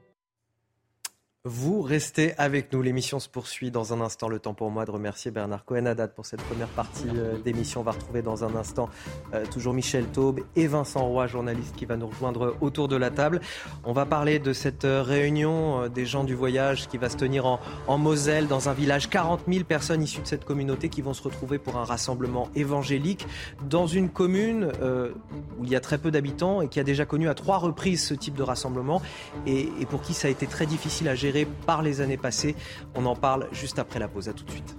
[1.46, 2.82] Vous restez avec nous.
[2.82, 4.30] L'émission se poursuit dans un instant.
[4.30, 7.82] Le temps pour moi de remercier Bernard Cohen-Haddad pour cette première partie euh, d'émission.
[7.82, 8.88] On va retrouver dans un instant
[9.34, 13.10] euh, toujours Michel Taube et Vincent Roy, journaliste qui va nous rejoindre autour de la
[13.10, 13.42] table.
[13.84, 17.46] On va parler de cette euh, réunion des gens du voyage qui va se tenir
[17.46, 19.10] en, Moselle, dans un village.
[19.10, 23.28] 40 000 personnes issues de cette communauté qui vont se retrouver pour un rassemblement évangélique
[23.68, 24.72] dans une commune
[25.60, 28.02] où il y a très peu d'habitants et qui a déjà connu à trois reprises
[28.02, 29.02] ce type de rassemblement
[29.46, 32.56] et pour qui ça a été très difficile à gérer inspiré par les années passées.
[32.96, 34.30] On en parle juste après la pause.
[34.30, 34.76] À tout de suite.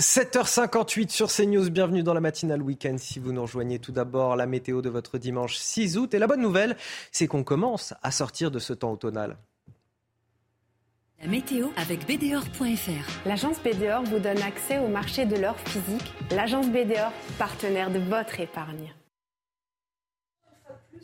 [0.00, 2.96] 7h58 sur CNews, bienvenue dans la matinale week-end.
[2.98, 6.14] Si vous nous rejoignez tout d'abord, la météo de votre dimanche 6 août.
[6.14, 6.76] Et la bonne nouvelle,
[7.10, 9.36] c'est qu'on commence à sortir de ce temps automnal.
[11.22, 13.26] La météo avec BDOR.fr.
[13.26, 16.12] L'agence BDOR vous donne accès au marché de l'or physique.
[16.32, 18.92] L'agence BDOR, partenaire de votre épargne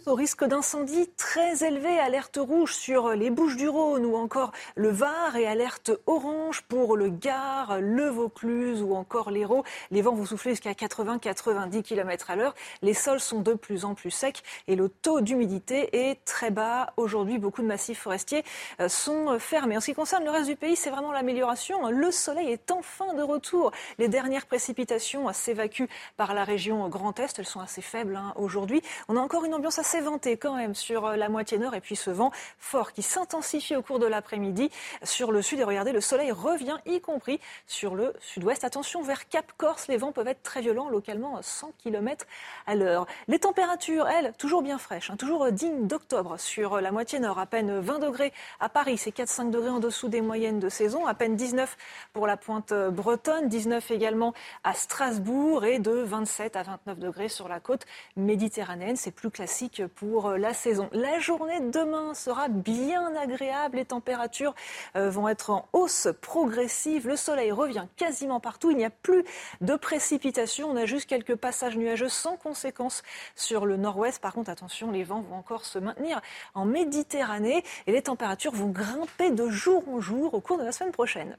[0.07, 4.89] au risque d'incendie très élevé, alerte rouge sur les Bouches du Rhône ou encore le
[4.89, 9.65] Var et alerte orange pour le Gard, le Vaucluse ou encore l'Hérault.
[9.91, 12.55] Les vents vont souffler jusqu'à 80-90 km à l'heure.
[12.83, 16.93] Les sols sont de plus en plus secs et le taux d'humidité est très bas.
[16.97, 18.45] Aujourd'hui, beaucoup de massifs forestiers
[18.81, 19.77] euh, sont fermés.
[19.77, 21.91] En ce qui concerne le reste du pays, c'est vraiment l'amélioration.
[21.91, 23.73] Le soleil est enfin de retour.
[23.99, 27.39] Les dernières précipitations s'évacuent par la région Grand Est.
[27.39, 28.83] Elles sont assez faibles hein, aujourd'hui.
[29.09, 31.81] On a encore une ambiance assez venté quand même sur euh, la moitié nord et
[31.81, 34.71] puis ce vent fort qui s'intensifie au cours de l'après-midi
[35.03, 35.59] sur le sud.
[35.59, 38.63] Et regardez, le soleil revient, y compris sur le sud-ouest.
[38.63, 42.27] Attention, vers Cap Corse, les vents peuvent être très violents, localement 100 km
[42.69, 43.07] à l'heure.
[43.27, 47.41] Les températures, elles, toujours bien fraîches, hein, toujours dignes d'octobre sur la moitié nord.
[47.41, 51.07] À peine 20 degrés à Paris, c'est 4-5 degrés en dessous des moyennes de saison.
[51.07, 51.77] À peine 19
[52.13, 57.49] pour la pointe bretonne, 19 également à Strasbourg et de 27 à 29 degrés sur
[57.49, 57.87] la côte
[58.17, 58.97] méditerranéenne.
[58.97, 60.89] C'est plus classique pour euh, la saison.
[60.93, 63.77] La journée de demain sera bien agréable.
[63.77, 64.55] Les températures
[64.97, 67.09] euh, vont être en hausse progressive.
[67.09, 68.71] Le soleil revient quasiment partout.
[68.71, 69.25] Il n'y a plus
[69.61, 70.71] de précipitations.
[70.71, 73.03] On a juste quelques passages nuageux sans conséquence
[73.35, 74.21] sur le nord-ouest.
[74.21, 76.21] Par contre, attention, les vents vont encore se maintenir
[76.55, 80.73] en Méditerranée et les températures vont grimper de jour en jour au cours de la
[80.73, 81.37] semaine prochaine.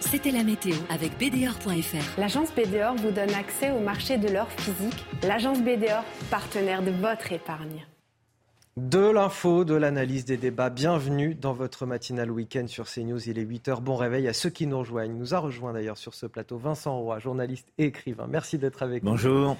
[0.00, 2.20] C'était la météo avec BDOR.fr.
[2.20, 5.04] L'agence BDOR vous donne accès au marché de l'or physique.
[5.22, 7.86] L'agence BDOR, partenaire de votre épargne.
[8.76, 10.68] De l'info, de l'analyse des débats.
[10.68, 13.26] Bienvenue dans votre matinale week-end sur CNews.
[13.26, 13.80] Il est 8h.
[13.80, 15.16] Bon réveil à ceux qui nous rejoignent.
[15.16, 18.26] Nous a rejoint d'ailleurs sur ce plateau Vincent Roy, journaliste et écrivain.
[18.28, 19.12] Merci d'être avec nous.
[19.12, 19.56] Bonjour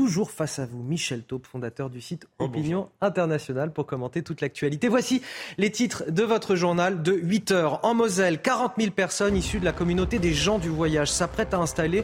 [0.00, 4.40] toujours face à vous, Michel Taupe, fondateur du site oh, Opinion Internationale, pour commenter toute
[4.40, 4.88] l'actualité.
[4.88, 5.20] Voici
[5.58, 7.84] les titres de votre journal de 8 heures.
[7.84, 11.58] En Moselle, 40 000 personnes issues de la communauté des gens du voyage s'apprêtent à
[11.58, 12.02] installer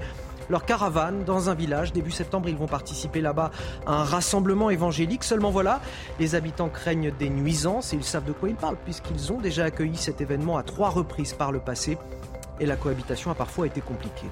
[0.50, 1.94] leur caravane dans un village.
[1.94, 3.50] Début septembre, ils vont participer là-bas
[3.86, 5.24] à un rassemblement évangélique.
[5.24, 5.80] Seulement voilà,
[6.20, 9.64] les habitants craignent des nuisances et ils savent de quoi ils parlent puisqu'ils ont déjà
[9.64, 11.96] accueilli cet événement à trois reprises par le passé
[12.60, 14.28] et la cohabitation a parfois été compliquée.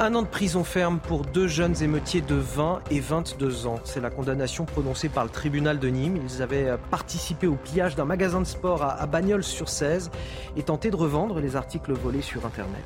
[0.00, 3.80] Un an de prison ferme pour deux jeunes émeutiers de 20 et 22 ans.
[3.82, 6.20] C'est la condamnation prononcée par le tribunal de Nîmes.
[6.22, 10.12] Ils avaient participé au pillage d'un magasin de sport à Bagnols-sur-Cèze
[10.56, 12.84] et tenté de revendre les articles volés sur Internet.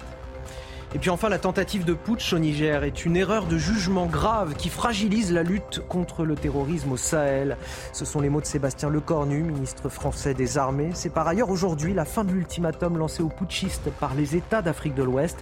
[0.95, 4.55] Et puis enfin, la tentative de putsch au Niger est une erreur de jugement grave
[4.55, 7.57] qui fragilise la lutte contre le terrorisme au Sahel.
[7.95, 10.91] Ce sont les mots de Sébastien Lecornu, ministre français des Armées.
[10.93, 14.95] C'est par ailleurs aujourd'hui la fin de l'ultimatum lancé aux putschistes par les États d'Afrique
[14.95, 15.39] de l'Ouest.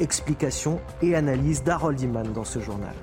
[0.00, 2.94] Explication et analyse d'Harold Iman dans ce journal.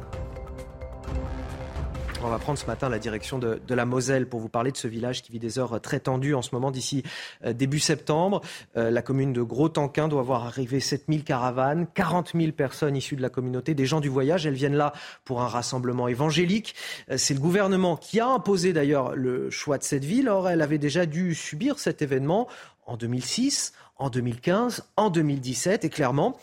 [2.25, 4.87] On va prendre ce matin la direction de, la Moselle pour vous parler de ce
[4.87, 7.03] village qui vit des heures très tendues en ce moment d'ici
[7.45, 8.41] euh, début septembre.
[8.77, 13.21] Euh, la commune de Gros-Tanquin doit voir arriver 7000 caravanes, 40 000 personnes issues de
[13.21, 14.47] la communauté, des gens du voyage.
[14.47, 14.91] Elles viennent là
[15.23, 16.73] pour un rassemblement évangélique.
[17.11, 20.27] Euh, c'est le gouvernement qui a imposé d'ailleurs le choix de cette ville.
[20.27, 22.47] Or, elle avait déjà dû subir cet événement
[22.87, 26.35] en 2006, en 2015, en 2017 et clairement,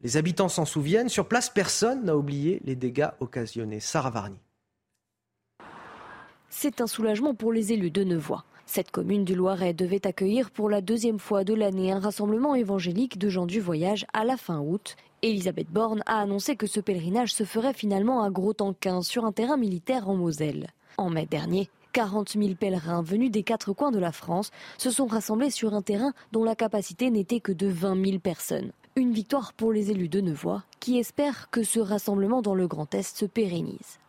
[0.00, 1.08] les habitants s'en souviennent.
[1.08, 3.78] Sur place, personne n'a oublié les dégâts occasionnés.
[3.78, 4.40] Sarah Varni.
[6.60, 8.44] C'est un soulagement pour les élus de Nevoix.
[8.66, 13.16] Cette commune du Loiret devait accueillir pour la deuxième fois de l'année un rassemblement évangélique
[13.16, 14.96] de gens du voyage à la fin août.
[15.22, 19.56] Elisabeth Borne a annoncé que ce pèlerinage se ferait finalement à Gros-Tanquin sur un terrain
[19.56, 20.66] militaire en Moselle.
[20.96, 25.06] En mai dernier, 40 000 pèlerins venus des quatre coins de la France se sont
[25.06, 28.72] rassemblés sur un terrain dont la capacité n'était que de 20 000 personnes.
[28.96, 32.92] Une victoire pour les élus de Nevoix qui espèrent que ce rassemblement dans le Grand
[32.96, 34.00] Est se pérennise.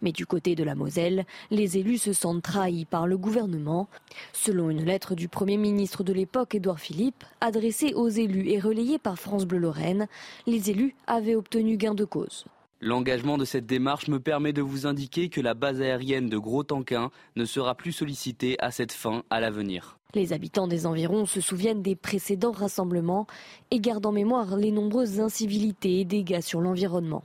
[0.00, 3.88] Mais du côté de la Moselle, les élus se sentent trahis par le gouvernement.
[4.32, 8.98] Selon une lettre du Premier ministre de l'époque, Édouard Philippe, adressée aux élus et relayée
[8.98, 10.06] par France Bleu Lorraine,
[10.46, 12.44] les élus avaient obtenu gain de cause.
[12.84, 17.12] L'engagement de cette démarche me permet de vous indiquer que la base aérienne de Gros-Tanquin
[17.36, 19.98] ne sera plus sollicitée à cette fin à l'avenir.
[20.14, 23.28] Les habitants des environs se souviennent des précédents rassemblements
[23.70, 27.22] et gardent en mémoire les nombreuses incivilités et dégâts sur l'environnement.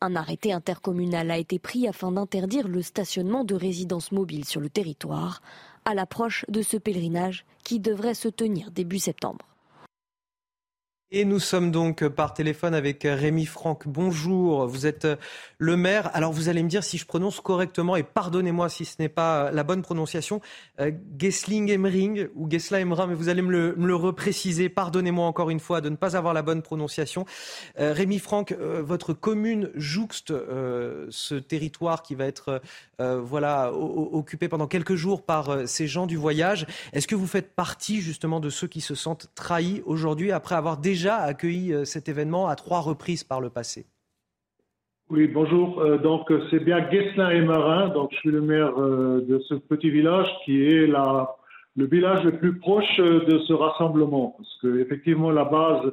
[0.00, 4.70] Un arrêté intercommunal a été pris afin d'interdire le stationnement de résidences mobiles sur le
[4.70, 5.42] territoire
[5.84, 9.46] à l'approche de ce pèlerinage qui devrait se tenir début septembre.
[11.12, 13.88] Et nous sommes donc par téléphone avec Rémi Franck.
[13.88, 15.08] Bonjour, vous êtes
[15.58, 16.08] le maire.
[16.14, 19.50] Alors vous allez me dire si je prononce correctement, et pardonnez-moi si ce n'est pas
[19.50, 20.40] la bonne prononciation,
[20.78, 24.68] euh, Gessling-Emring ou Gessla-Emrin, mais vous allez me le, repréciser.
[24.68, 27.26] Pardonnez-moi encore une fois de ne pas avoir la bonne prononciation.
[27.80, 30.32] Euh, Rémi Franck, euh, votre commune jouxte
[31.10, 32.62] ce territoire qui va être
[32.98, 36.66] voilà, occupé pendant quelques jours par ces gens du voyage.
[36.92, 40.76] Est-ce que vous faites partie justement de ceux qui se sentent trahis aujourd'hui après avoir
[40.76, 43.86] déjà accueilli euh, cet événement à trois reprises par le passé.
[45.08, 45.80] Oui, bonjour.
[45.80, 47.88] Euh, donc, c'est bien Guesselin et Marin.
[47.88, 52.32] Donc, je suis le maire euh, de ce petit village qui est le village le
[52.38, 54.34] plus proche de ce rassemblement.
[54.36, 55.92] Parce que, effectivement, la base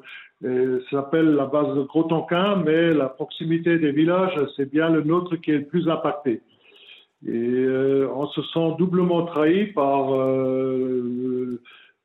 [0.91, 5.49] s'appelle la base de Gros-Tonquin, mais la proximité des villages, c'est bien le nôtre qui
[5.51, 6.41] est le plus impacté.
[7.27, 7.65] Et
[8.13, 10.11] on se sent doublement trahi par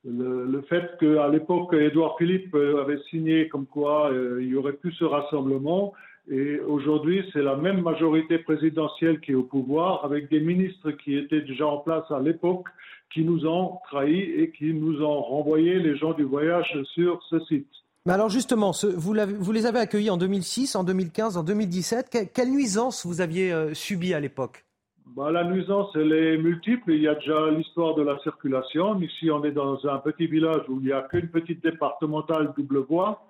[0.05, 4.73] le, fait qu'à l'époque, Édouard Philippe euh, avait signé comme quoi euh, il y aurait
[4.73, 5.93] plus ce rassemblement.
[6.31, 11.17] Et aujourd'hui, c'est la même majorité présidentielle qui est au pouvoir, avec des ministres qui
[11.17, 12.67] étaient déjà en place à l'époque,
[13.13, 17.41] qui nous ont trahis et qui nous ont renvoyé les gens du voyage sur ce
[17.41, 17.69] site.
[18.07, 19.13] Mais alors justement, vous,
[19.53, 22.11] les avez accueillis en 2006, en 2015, en 2017.
[22.11, 24.65] Que, quelle nuisance vous aviez euh, subi à l'époque?
[25.07, 26.93] Bah, la nuisance, elle est multiple.
[26.93, 28.99] Il y a déjà l'histoire de la circulation.
[29.01, 32.79] Ici, on est dans un petit village où il n'y a qu'une petite départementale double
[32.79, 33.23] voie.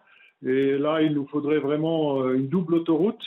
[0.45, 3.23] Et là, il nous faudrait vraiment euh, une double autoroute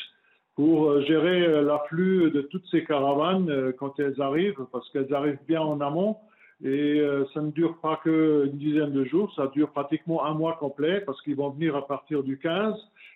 [0.56, 5.40] pour euh, gérer euh, l'afflux de toutes ces caravanes quand elles arrivent, parce qu'elles arrivent
[5.48, 6.18] bien en amont.
[6.64, 11.02] Et ça ne dure pas qu'une dizaine de jours, ça dure pratiquement un mois complet,
[11.02, 12.74] parce qu'ils vont venir à partir du 15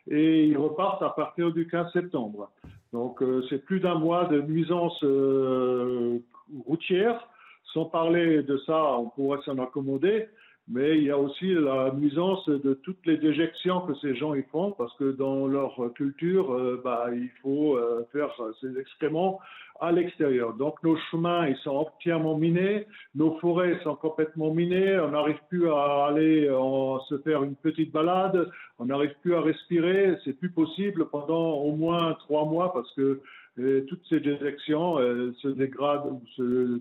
[0.09, 2.51] et ils repartent à partir du 15 septembre.
[2.93, 6.19] Donc euh, c'est plus d'un mois de nuisance euh,
[6.65, 7.27] routière.
[7.73, 10.27] Sans parler de ça, on pourrait s'en accommoder,
[10.67, 14.41] mais il y a aussi la nuisance de toutes les déjections que ces gens y
[14.43, 17.77] font, parce que dans leur culture, euh, bah, il faut
[18.11, 19.39] faire ces excréments
[19.79, 20.53] à l'extérieur.
[20.53, 25.69] Donc nos chemins, ils sont entièrement minés, nos forêts sont complètement minées, on n'arrive plus
[25.69, 30.51] à aller en, se faire une petite balade, on n'arrive plus à respirer, c'est plus
[30.51, 33.21] possible pendant au moins trois mois parce que
[33.59, 36.79] euh, toutes ces déjections se dégradent ou se,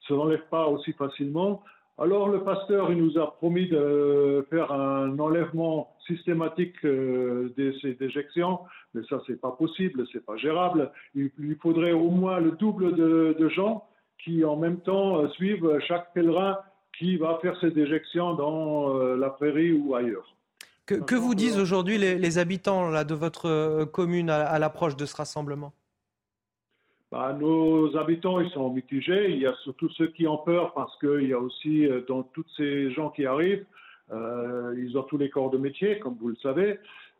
[0.00, 1.62] se enlèvent pas aussi facilement.
[1.96, 7.94] Alors le pasteur, il nous a promis de faire un enlèvement systématique euh, de ces
[7.94, 8.60] déjections,
[8.94, 10.90] mais ça c'est pas possible, c'est pas gérable.
[11.14, 11.30] Il,
[11.62, 13.86] faudrait au moins le double de, gens
[14.18, 16.58] qui en même temps euh, suivent chaque pèlerin
[16.98, 20.34] qui va faire ses déjections dans euh, la prairie ou ailleurs.
[20.86, 25.72] Que, vous disent aujourd'hui les, habitants là, de votre commune à l'approche de ce rassemblement?
[27.14, 29.30] Bah, nos habitants, ils sont mitigés.
[29.30, 32.24] Il y a surtout ceux qui ont peur parce qu'il y a aussi, euh, dans
[32.24, 33.64] tous ces gens qui arrivent,
[34.12, 36.76] euh, ils ont tous les corps de métier, comme vous le savez.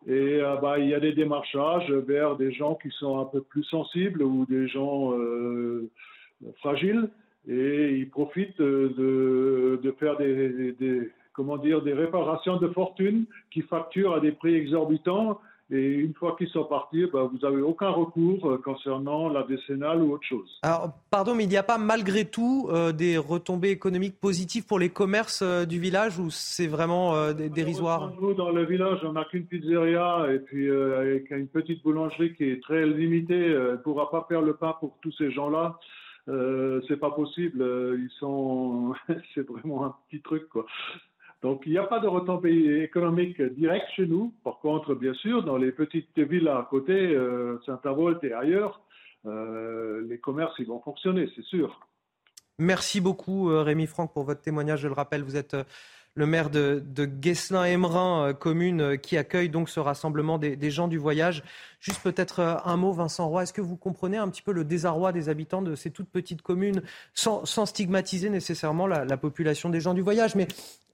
[0.09, 3.40] Et euh, bah, il y a des démarchages vers des gens qui sont un peu
[3.40, 5.12] plus sensibles ou des gens
[6.57, 7.09] fragiles.
[7.49, 14.18] Et ils profitent de, faire des, comment dire, des réparations de fortune qui facturent à
[14.18, 15.38] des prix exorbitants
[15.71, 20.03] et une fois qu'ils sont partis, ben, vous n'avez aucun recours euh, concernant la décennale
[20.03, 20.59] ou autre chose.
[20.62, 24.79] Alors, pardon, mais il n'y a pas malgré tout euh, des retombées économiques positives pour
[24.79, 29.25] les commerces euh, du village ou c'est vraiment dérisoire Nous, dans le village, on n'a
[29.25, 33.35] qu'une pizzeria et puis avec une petite boulangerie qui est très limitée.
[33.35, 35.79] Elle ne pourra pas faire le pain pour tous ces gens-là.
[36.27, 37.65] C'est pas possible.
[37.99, 38.95] Ils sont,
[39.35, 40.67] c'est vraiment un petit truc quoi.
[41.45, 44.32] Donc, il n'y a pas de retombées économiques directes chez nous.
[44.45, 48.80] Par contre, bien sûr, dans les petites villes à côté, euh, Saint-Avold et ailleurs,
[49.26, 51.86] euh, les commerces ils vont fonctionner, c'est sûr.
[52.59, 54.80] Merci beaucoup, euh, Rémi Franck, pour votre témoignage.
[54.80, 55.55] Je le rappelle, vous êtes
[56.15, 61.43] le maire de, de Guesselin-Emerin, commune qui accueille donc ce rassemblement des, gens du voyage.
[61.81, 65.12] Juste peut-être un mot, Vincent Roy, est-ce que vous comprenez un petit peu le désarroi
[65.12, 66.83] des habitants de ces toutes petites communes,
[67.15, 70.35] sans, stigmatiser nécessairement la, la, population des gens du voyage?
[70.35, 70.47] Mais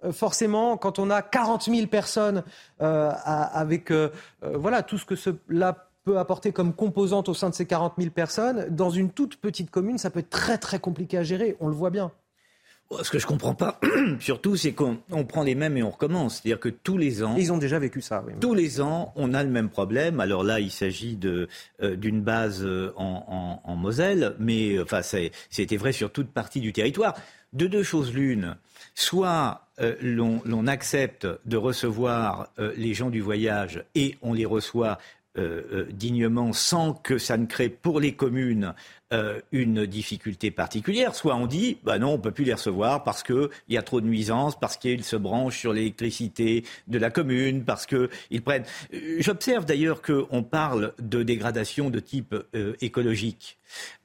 [0.05, 2.43] euh, forcément, quand on a 40 000 personnes
[2.81, 4.11] euh, avec euh,
[4.43, 8.11] voilà tout ce que cela peut apporter comme composante au sein de ces 40 000
[8.11, 11.57] personnes, dans une toute petite commune, ça peut être très très compliqué à gérer.
[11.61, 12.11] On le voit bien.
[13.03, 13.79] Ce que je comprends pas,
[14.19, 16.35] surtout, c'est qu'on prend les mêmes et on recommence.
[16.35, 18.25] C'est-à-dire que tous les ans, ils ont déjà vécu ça.
[18.41, 20.19] Tous les ans, on a le même problème.
[20.19, 22.67] Alors là, il s'agit d'une base
[22.97, 27.15] en, en, Moselle, mais enfin, c'était vrai sur toute partie du territoire.
[27.53, 28.57] De deux choses l'une,
[28.95, 34.99] soit euh, l'on accepte de recevoir euh, les gens du voyage et on les reçoit
[35.93, 38.75] dignement sans que ça ne crée pour les communes
[39.13, 43.23] euh, une difficulté particulière, soit on dit bah non, on peut plus les recevoir parce
[43.23, 47.65] qu'il y a trop de nuisances, parce qu'ils se branchent sur l'électricité de la commune,
[47.65, 48.65] parce qu'ils prennent.
[48.95, 53.59] Euh, j'observe d'ailleurs qu'on parle de dégradation de type euh, écologique.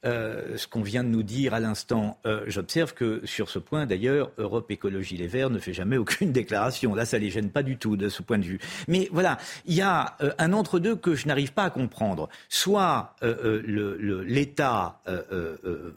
[0.06, 2.20] Euh, ce qu'on vient de nous dire à l'instant.
[2.28, 6.32] Euh, j'observe que sur ce point, d'ailleurs, Europe Écologie Les Verts ne fait jamais aucune
[6.32, 6.94] déclaration.
[6.94, 8.60] Là, ça les gêne pas du tout de ce point de vue.
[8.88, 12.30] Mais voilà, il y a un entre-deux que je n'arrive pas à comprendre.
[12.50, 14.95] Soit l'État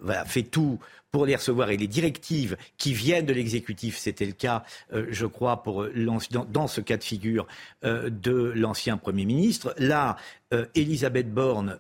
[0.01, 0.79] voilà, fait tout
[1.11, 5.63] pour les recevoir et les directives qui viennent de l'exécutif, c'était le cas, je crois,
[5.97, 7.47] dans, dans, ce cas de figure
[7.83, 9.75] de l'ancien Premier ministre.
[9.79, 10.17] Là,
[10.75, 11.79] Elisabeth Borne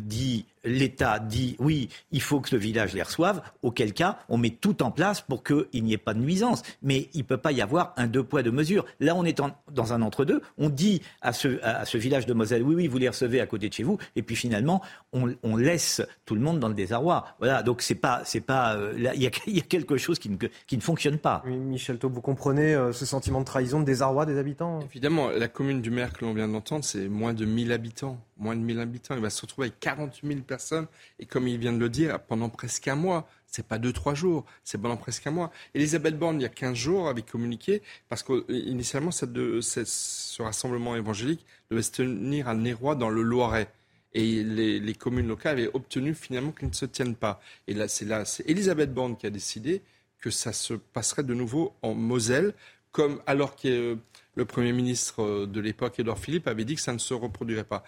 [0.00, 4.50] dit l'État dit oui, il faut que le village les reçoive, auquel cas on met
[4.50, 6.62] tout en place pour qu'il n'y ait pas de nuisance.
[6.82, 8.84] Mais il ne peut pas y avoir un deux poids, deux mesures.
[9.00, 9.40] Là, on est
[9.72, 10.42] dans un entre-deux.
[10.58, 13.46] On dit à ce, à ce, village de Moselle, oui, oui, vous les recevez à
[13.46, 13.98] côté de chez vous.
[14.16, 17.24] Et puis finalement, on, laisse tout le monde dans le désarroi.
[17.38, 18.22] Voilà, donc c'est pas.
[18.24, 20.36] c'est pas euh, Il y, y, a quelque chose qui ne,
[20.66, 21.42] qui ne fonctionne pas.
[21.46, 24.80] Michel Taub, vous comprenez euh, ce sentiment de trahison, de désarroi des habitants?
[24.80, 28.05] Évidemment, la commune du maire que l'on vient d'entendre, c'est moins de 1000 habitants.
[28.36, 29.14] Moins de 1000 habitants.
[29.14, 30.86] Il va se retrouver avec 40 000 personnes.
[31.18, 33.28] Et comme il vient de le dire, pendant presque un mois.
[33.46, 35.50] C'est pas deux, trois jours, c'est pendant presque un mois.
[35.72, 41.82] Elisabeth Borne, il y a 15 jours, avait communiqué, parce qu'initialement, ce rassemblement évangélique devait
[41.82, 43.68] se tenir à Néroy, dans le Loiret.
[44.12, 47.40] Et les, communes locales avaient obtenu finalement qu'il ne se tienne pas.
[47.66, 49.82] Et là, c'est là, c'est Elisabeth Borne qui a décidé
[50.18, 52.54] que ça se passerait de nouveau en Moselle,
[52.92, 53.96] comme alors que
[54.36, 57.82] le Premier ministre de l'époque, Édouard Philippe, avait dit que ça ne se reproduirait pas.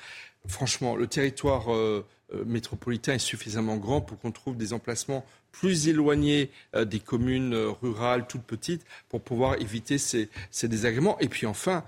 [0.46, 5.88] Franchement, le territoire euh, euh, métropolitain est suffisamment grand pour qu'on trouve des emplacements plus
[5.88, 10.28] éloignés euh, des communes euh, rurales toutes petites pour pouvoir éviter ces
[10.62, 11.18] désagréments.
[11.20, 11.84] Et puis enfin,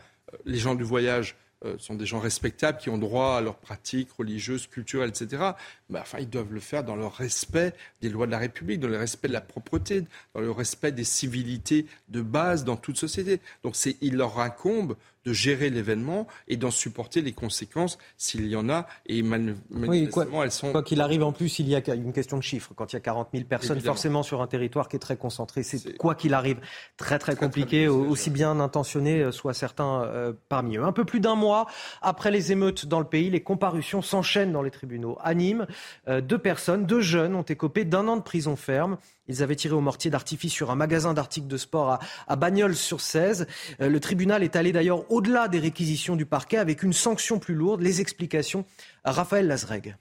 [0.46, 1.36] les gens du voyage
[1.78, 5.52] sont des gens respectables qui ont droit à leurs pratiques religieuses, culturelles, etc.
[5.88, 8.88] Mais enfin, ils doivent le faire dans le respect des lois de la République, dans
[8.88, 10.04] le respect de la propreté,
[10.34, 13.40] dans le respect des civilités de base dans toute société.
[13.62, 18.68] Donc, il leur incombe de gérer l'événement et d'en supporter les conséquences s'il y en
[18.68, 18.86] a.
[19.06, 20.72] Et manifestement, elles sont.
[20.72, 22.72] Quoi qu'il arrive, en plus, il y a une question de chiffres.
[22.74, 25.62] Quand il y a 40 000 personnes, forcément sur un territoire qui est très concentré,
[25.62, 26.60] c'est quoi qu'il arrive
[26.96, 30.84] très très, compliqué, aussi bien intentionné euh, soient certains euh, parmi eux.
[30.84, 31.66] Un peu plus d'un mois
[32.02, 35.18] après les émeutes dans le pays, les comparutions s'enchaînent dans les tribunaux.
[35.22, 35.66] À Nîmes,
[36.08, 38.98] euh, deux personnes, deux jeunes ont écopé d'un an de prison ferme.
[39.30, 43.46] Ils avaient tiré au mortier d'artifice sur un magasin d'articles de sport à, à Bagnols-sur-Cèze.
[43.80, 47.54] Euh, le tribunal est allé d'ailleurs au-delà des réquisitions du parquet avec une sanction plus
[47.54, 47.80] lourde.
[47.80, 48.64] Les explications
[49.04, 49.96] à Raphaël Lazreg.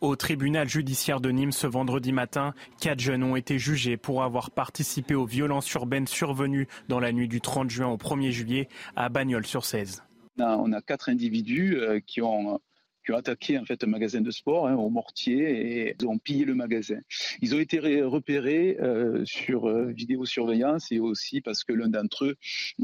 [0.00, 4.50] Au tribunal judiciaire de Nîmes ce vendredi matin, quatre jeunes ont été jugés pour avoir
[4.50, 9.10] participé aux violences urbaines survenues dans la nuit du 30 juin au 1er juillet à
[9.10, 10.02] Bagnols-sur-Cèze.
[10.38, 12.60] On a quatre individus euh, qui ont
[13.06, 16.44] qui ont attaqué en fait un magasin de sport hein, au mortier et ont pillé
[16.44, 16.98] le magasin.
[17.40, 22.36] Ils ont été repérés euh, sur euh, vidéosurveillance et aussi parce que l'un d'entre eux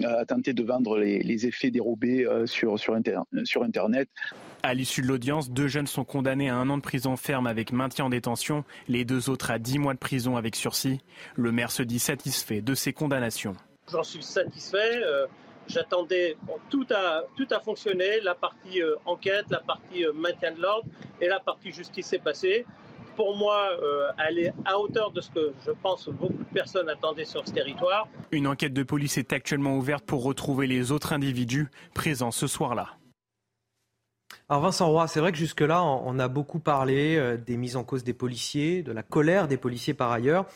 [0.04, 2.96] a tenté de vendre les, effets dérobés euh, sur, sur,
[3.44, 4.08] sur Internet.
[4.62, 7.72] À l'issue de l'audience, deux jeunes sont condamnés à un an de prison ferme avec
[7.72, 11.00] maintien en détention, les deux autres à dix mois de prison avec sursis.
[11.34, 13.54] Le maire se dit satisfait de ces condamnations.
[13.90, 15.02] J'en suis satisfait.
[15.68, 16.36] J'attendais,
[16.70, 20.88] tout, a, tout a fonctionné, la partie euh, enquête, la partie euh, maintien de l'ordre
[21.20, 22.66] et la partie justice est passée.
[23.16, 26.88] Pour moi, euh, elle est à hauteur de ce que je pense beaucoup de personnes
[26.88, 28.08] attendaient sur ce territoire.
[28.32, 32.88] Une enquête de police est actuellement ouverte pour retrouver les autres individus présents ce soir-là.
[34.48, 38.02] Alors Vincent Roy, c'est vrai que jusque-là, on a beaucoup parlé des mises en cause
[38.02, 40.46] des policiers, de la colère des policiers par ailleurs.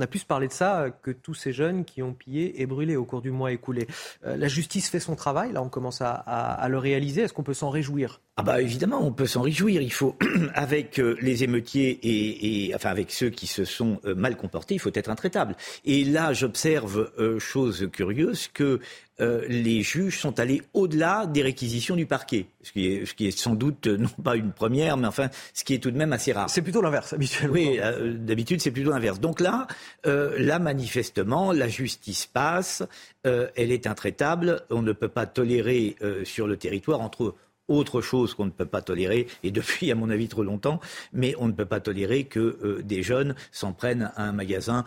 [0.00, 2.64] On a plus parlé de ça euh, que tous ces jeunes qui ont pillé et
[2.64, 3.86] brûlé au cours du mois écoulé.
[4.24, 7.20] Euh, la justice fait son travail, là on commence à, le réaliser.
[7.20, 8.22] Est-ce qu'on peut s'en réjouir?
[8.40, 9.82] Ah bah évidemment, on peut s'en réjouir.
[9.82, 10.16] Il faut,
[10.54, 14.90] avec euh, les émeutiers et, enfin avec ceux qui se sont mal comportés, il faut
[14.94, 15.56] être intraitable.
[15.84, 18.80] Et là, j'observe chose curieuse que
[19.18, 23.38] les juges sont allés au-delà des réquisitions du parquet, ce qui, est, ce qui est
[23.38, 26.32] sans doute non pas une première, mais enfin ce qui est tout de même assez
[26.32, 26.48] rare.
[26.48, 27.54] C'est plutôt l'inverse habituellement.
[27.54, 27.78] Oui,
[28.16, 29.20] d'habitude c'est plutôt l'inverse.
[29.20, 29.66] Donc là,
[30.06, 32.82] euh, là, manifestement, la justice passe,
[33.26, 37.34] euh, elle est intraitable, on ne peut pas tolérer euh, sur le territoire, entre
[37.70, 40.80] autre chose qu'on ne peut pas tolérer, et depuis, à mon avis, trop longtemps,
[41.12, 44.84] mais on ne peut pas tolérer que des jeunes s'en prennent à un magasin,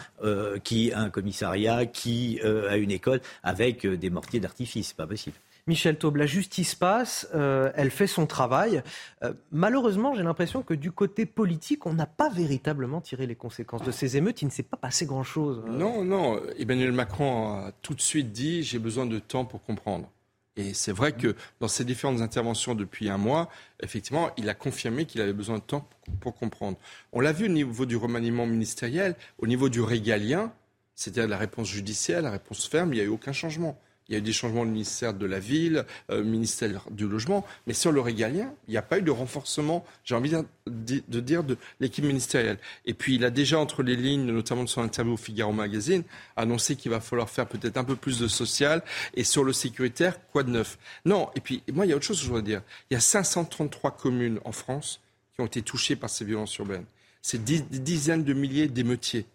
[0.64, 4.90] qui à un commissariat, qui à une école, avec des mortiers d'artifice.
[4.90, 5.36] C'est pas possible.
[5.66, 8.84] Michel Taube, la justice passe, euh, elle fait son travail.
[9.24, 13.84] Euh, malheureusement, j'ai l'impression que du côté politique, on n'a pas véritablement tiré les conséquences
[13.84, 14.42] de ces émeutes.
[14.42, 15.64] Il ne s'est pas passé grand-chose.
[15.70, 16.42] Non, non.
[16.60, 20.10] Emmanuel Macron a tout de suite dit j'ai besoin de temps pour comprendre.
[20.55, 23.50] Et c'est vrai que dans ses différentes interventions depuis un mois,
[23.82, 25.89] effectivement, il a confirmé qu'il avait besoin de temps
[26.20, 26.78] pour comprendre.
[27.12, 30.54] On l'a vu au niveau du remaniement ministériel, au niveau du régalien,
[30.96, 33.80] c'est-à-dire la réponse judiciaire, la réponse ferme, il n'y a eu aucun changement.
[34.09, 37.46] Il y a eu des changements au ministère de la Ville, euh, ministère du Logement,
[37.67, 40.32] mais sur le régalien, il n'y a pas eu de renforcement, j'ai envie
[40.67, 42.58] de dire, de l'équipe ministérielle.
[42.86, 46.04] Et puis, il a déjà, entre les lignes, notamment de son interview au Figaro Magazine,
[46.36, 48.84] annoncé qu'il va falloir faire peut-être un peu plus de social.
[49.13, 50.78] Et sur le sécuritaire, quoi de neuf?
[51.05, 52.62] Non, et puis, moi, il y a autre chose que je voudrais dire.
[52.89, 55.00] Il y a 533 communes en France
[55.34, 56.86] qui ont été touchées par ces violences urbaines.
[57.21, 59.25] C'est des dizaines de milliers d'émeutiers.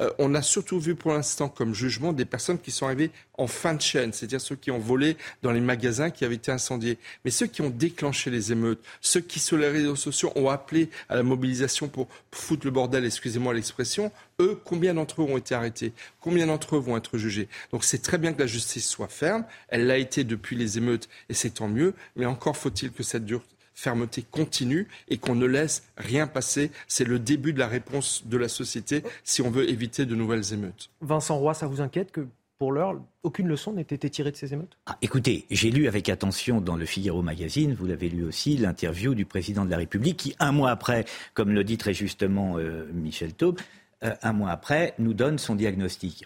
[0.00, 3.46] Euh, on a surtout vu pour l'instant comme jugement des personnes qui sont arrivées en
[3.46, 6.98] fin de chaîne, c'est-à-dire ceux qui ont volé dans les magasins qui avaient été incendiés.
[7.24, 10.90] Mais ceux qui ont déclenché les émeutes, ceux qui sur les réseaux sociaux ont appelé
[11.08, 15.54] à la mobilisation pour foutre le bordel, excusez-moi l'expression, eux, combien d'entre eux ont été
[15.54, 15.92] arrêtés?
[16.20, 17.48] Combien d'entre eux vont être jugés?
[17.72, 19.44] Donc c'est très bien que la justice soit ferme.
[19.68, 21.94] Elle l'a été depuis les émeutes et c'est tant mieux.
[22.16, 23.42] Mais encore faut-il que cette dure
[23.76, 26.72] fermeté continue et qu'on ne laisse rien passer.
[26.88, 30.52] C'est le début de la réponse de la société si on veut éviter de nouvelles
[30.52, 30.90] émeutes.
[31.02, 32.26] Vincent Roy, ça vous inquiète que
[32.58, 34.78] pour l'heure, aucune leçon n'ait été tirée de ces émeutes?
[34.86, 39.14] Ah, Écoutez, j'ai lu avec attention dans le Figaro Magazine, vous l'avez lu aussi, l'interview
[39.14, 41.04] du président de la République qui, un mois après,
[41.34, 43.60] comme le dit très justement euh, Michel Taube,
[44.04, 46.24] euh, un mois après, nous donne son diagnostic.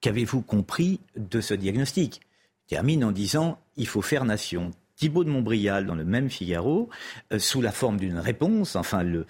[0.00, 2.22] Qu'avez-vous compris de ce diagnostic?
[2.66, 4.70] Termine en disant il faut faire nation.
[5.02, 6.88] Thibault de Montbrial dans le même Figaro,
[7.32, 9.26] euh, sous la forme d'une réponse, enfin le,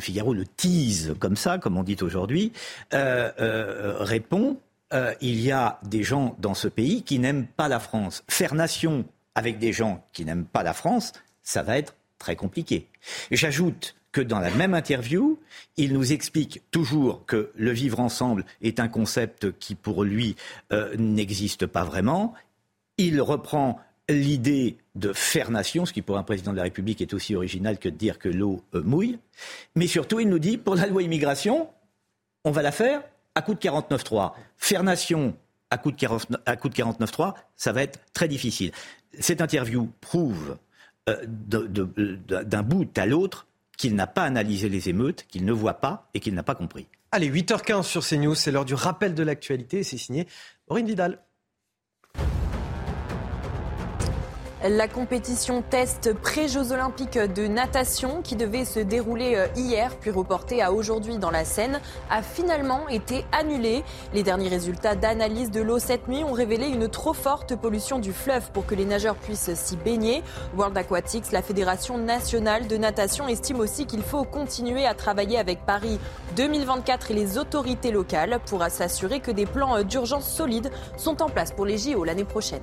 [0.00, 2.52] Figaro le tease comme ça, comme on dit aujourd'hui,
[2.94, 4.58] euh, euh, répond
[5.20, 8.24] il y a des gens dans ce pays qui n'aiment pas la France.
[8.28, 9.04] Faire nation
[9.34, 11.12] avec des gens qui n'aiment pas la France,
[11.42, 12.86] ça va être très compliqué.
[13.30, 15.38] J'ajoute que dans la même interview,
[15.76, 20.34] il nous explique toujours que le vivre ensemble est un concept qui pour lui
[20.96, 22.32] n'existe pas vraiment.
[22.96, 23.78] Il reprend
[24.08, 27.78] l'idée de faire nation, ce qui pour un président de la République est aussi original
[27.78, 29.18] que de dire que l'eau euh, mouille.
[29.74, 31.68] Mais surtout, il nous dit, pour la loi immigration,
[32.44, 33.02] on va la faire
[33.34, 34.32] à coup de 49.3.
[34.56, 35.36] Faire nation
[35.70, 38.70] à coup de 49.3, ça va être très difficile.
[39.18, 40.56] Cette interview prouve
[41.08, 43.46] euh, d'un bout à l'autre
[43.76, 46.86] qu'il n'a pas analysé les émeutes, qu'il ne voit pas et qu'il n'a pas compris.
[47.10, 49.82] Allez, 8h15 sur CNews, c'est l'heure du rappel de l'actualité.
[49.82, 50.26] C'est signé
[50.68, 51.18] Aurine Vidal.
[54.64, 60.62] La compétition test pré-Jeux Olympiques de natation qui devait se dérouler euh, hier puis reportée
[60.62, 61.78] à aujourd'hui dans la Seine
[62.08, 63.84] a finalement été annulée.
[64.14, 68.14] Les derniers résultats d'analyse de l'eau cette nuit ont révélé une trop forte pollution du
[68.14, 70.22] fleuve pour que les nageurs puissent s'y baigner.
[70.56, 75.66] World Aquatics, la Fédération nationale de natation, estime aussi qu'il faut continuer à travailler avec
[75.66, 76.00] Paris
[76.34, 81.52] 2024 et les autorités locales pour s'assurer que des plans d'urgence solides sont en place
[81.52, 82.62] pour les JO l'année prochaine.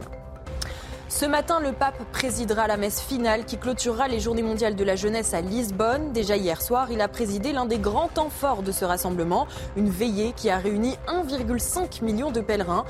[1.14, 4.95] Ce matin, le pape présidera la messe finale qui clôturera les Journées mondiales de la
[4.95, 6.11] jeunesse à Lisbonne.
[6.11, 9.45] Déjà hier soir, il a présidé l'un des grands temps forts de ce rassemblement,
[9.77, 12.84] une veillée qui a réuni 1,5 million de pèlerins.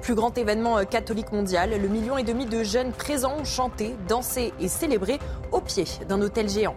[0.00, 4.54] Plus, grand événement catholique mondial, le million et demi de jeunes présents ont chanté, dansé
[4.58, 5.18] et célébré
[5.52, 6.74] au pied d'un hôtel géant.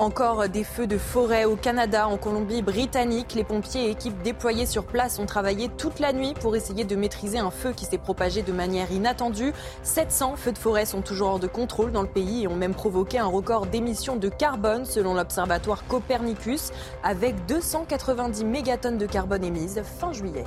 [0.00, 3.34] Encore des feux de forêt au Canada, en Colombie-Britannique.
[3.34, 6.96] Les pompiers et équipes déployées sur place ont travaillé toute la nuit pour essayer de
[6.96, 9.52] maîtriser un feu qui s'est propagé de manière inattendue.
[9.84, 12.74] 700 feux de forêt sont toujours hors de contrôle dans le pays et ont même
[12.74, 16.72] provoqué un record d'émissions de carbone selon l'observatoire Copernicus,
[17.04, 20.44] avec 290 mégatonnes de carbone émises fin juillet.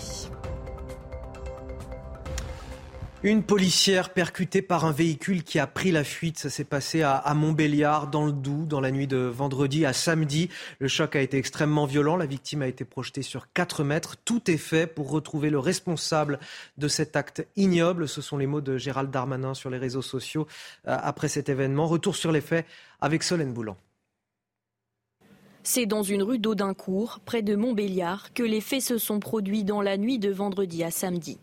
[3.24, 6.38] Une policière percutée par un véhicule qui a pris la fuite.
[6.38, 10.50] Ça s'est passé à, Montbéliard, dans le Doubs, dans la nuit de vendredi à samedi.
[10.78, 12.16] Le choc a été extrêmement violent.
[12.16, 14.18] La victime a été projetée sur 4 mètres.
[14.24, 16.40] Tout est fait pour retrouver le responsable
[16.78, 18.08] de cet acte ignoble.
[18.08, 20.46] Ce sont les mots de Gérald Darmanin sur les réseaux sociaux
[20.88, 21.88] euh, après cet événement.
[21.88, 22.68] Retour sur les faits
[23.02, 23.78] avec Solène Boulan.
[25.64, 29.82] C'est dans une rue d'Audincourt, près de Montbéliard, que les faits se sont produits dans
[29.82, 31.40] la nuit de vendredi à samedi.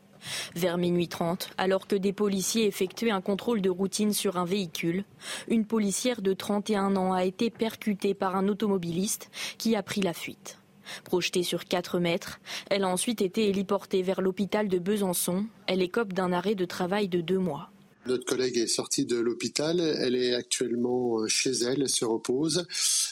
[0.54, 5.04] Vers minuit 30, alors que des policiers effectuaient un contrôle de routine sur un véhicule,
[5.48, 10.14] une policière de 31 ans a été percutée par un automobiliste qui a pris la
[10.14, 10.58] fuite.
[11.04, 12.40] Projetée sur 4 mètres,
[12.70, 15.46] elle a ensuite été héliportée vers l'hôpital de Besançon.
[15.66, 17.70] Elle écope d'un arrêt de travail de deux mois.
[18.06, 19.80] Notre collègue est sortie de l'hôpital.
[19.80, 22.66] Elle est actuellement euh, chez elle, elle se repose.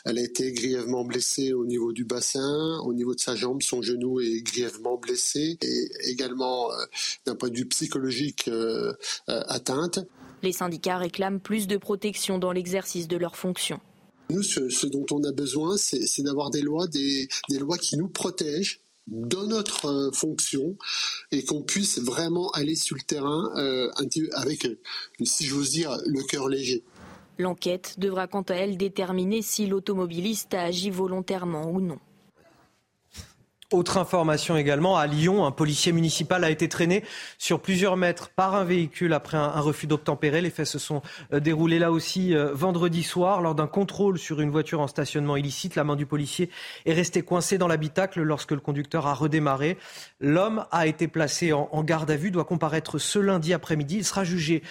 [0.05, 3.81] Elle a été grièvement blessée au niveau du bassin, au niveau de sa jambe, son
[3.81, 6.77] genou est grièvement blessé et également euh,
[7.25, 8.93] d'un point de vue psychologique euh,
[9.27, 10.01] atteinte.
[10.43, 13.81] Les syndicats réclament plus de protection dans l'exercice de leurs fonctions.
[14.31, 18.81] Nous, ce, dont on a besoin, c'est d'avoir des lois, des, lois qui nous protègent
[19.07, 20.77] dans notre fonction
[21.31, 23.51] et qu'on puisse vraiment aller sur le terrain
[24.35, 24.67] avec,
[25.23, 26.85] si j'ose dire, le cœur léger.
[27.39, 31.99] L'enquête devra quant à elle déterminer si l'automobiliste a agi volontairement ou non.
[33.73, 37.03] Autre information également, à Lyon, un policier municipal a été traîné
[37.39, 40.43] sur plusieurs mètres par un véhicule après un, refus d'obtempérer.
[40.43, 41.01] Les faits se sont
[41.33, 45.37] euh, déroulés là aussi euh, vendredi soir lors d'un contrôle sur une voiture en stationnement
[45.37, 45.75] illicite.
[45.75, 46.51] La main du policier
[46.85, 49.79] est restée coincée dans l'habitacle lorsque le conducteur a redémarré.
[50.21, 53.97] L'homme a été placé en garde à vue, doit comparaître ce lundi après-midi.
[53.97, 54.63] Il sera jugé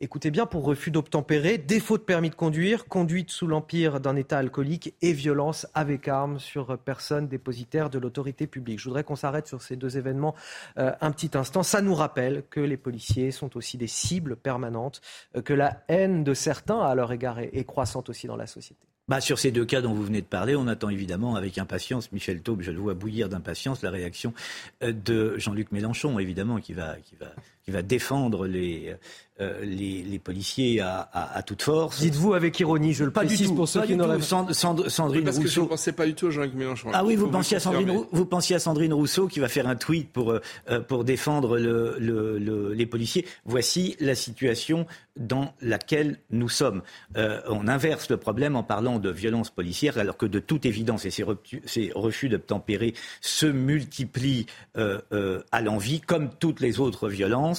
[0.00, 4.38] Écoutez bien, pour refus d'obtempérer, défaut de permis de conduire, conduite sous l'empire d'un état
[4.38, 8.78] alcoolique et violence avec arme sur personne dépositaire de l'autorité publique.
[8.78, 10.36] Je voudrais qu'on s'arrête sur ces deux événements
[10.78, 11.64] euh, un petit instant.
[11.64, 15.00] Ça nous rappelle que les policiers sont aussi des cibles permanentes,
[15.36, 18.86] euh, que la haine de certains à leur égard est croissante aussi dans la société.
[19.08, 22.12] Bah, sur ces deux cas dont vous venez de parler, on attend évidemment avec impatience,
[22.12, 24.34] Michel Taube, je le vois bouillir d'impatience, la réaction
[24.82, 27.28] euh, de Jean-Luc Mélenchon, évidemment, qui va, qui va,
[27.68, 28.94] qui va défendre les,
[29.40, 32.00] euh, les, les, policiers à, à, à, toute force.
[32.00, 34.88] Dites-vous avec ironie, je le pas précise du tout, pour ceux qui n'auraient Sand, Sand,
[34.88, 35.48] Sandrine parce Rousseau.
[35.48, 36.88] que je ne pensais pas du tout à Jean-Luc Mélenchon.
[36.94, 39.76] Ah oui, vous pensiez, à Sandrine, vous pensiez à Sandrine Rousseau qui va faire un
[39.76, 43.26] tweet pour, euh, pour défendre le, le, le, les policiers.
[43.44, 44.86] Voici la situation
[45.18, 46.82] dans laquelle nous sommes.
[47.16, 51.04] Euh, on inverse le problème en parlant de violence policière, alors que de toute évidence,
[51.04, 51.24] et ces,
[51.66, 54.46] ces refus d'obtempérer se multiplient
[54.76, 57.57] euh, euh, à l'envie, comme toutes les autres violences,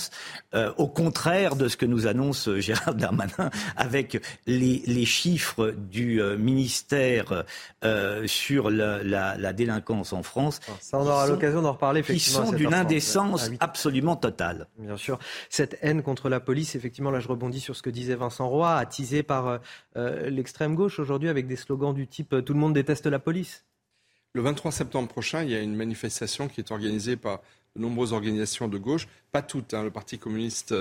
[0.54, 6.22] euh, au contraire de ce que nous annonce Gérard Darmanin avec les, les chiffres du
[6.22, 7.46] euh, ministère
[7.84, 10.60] euh, sur la, la, la, délinquance en France.
[10.80, 12.04] Ça, on aura l'occasion d'en reparler.
[12.04, 14.68] Qui sont d'une indécence absolument totale.
[14.78, 15.20] Bien sûr.
[15.50, 18.76] Cette haine contre la police, effectivement, là je rebondis sur ce que disait Vincent Roy,
[18.76, 19.58] attisé par euh,
[19.98, 23.20] euh, l'extrême gauche aujourd'hui avec des slogans du type euh, Tout le monde déteste la
[23.20, 23.66] police
[24.34, 27.40] Le 23 septembre prochain, il y a une manifestation qui est organisée par
[27.76, 29.74] de nombreuses organisations de gauche, pas toutes.
[29.74, 29.84] Hein.
[29.84, 30.72] le Parti communiste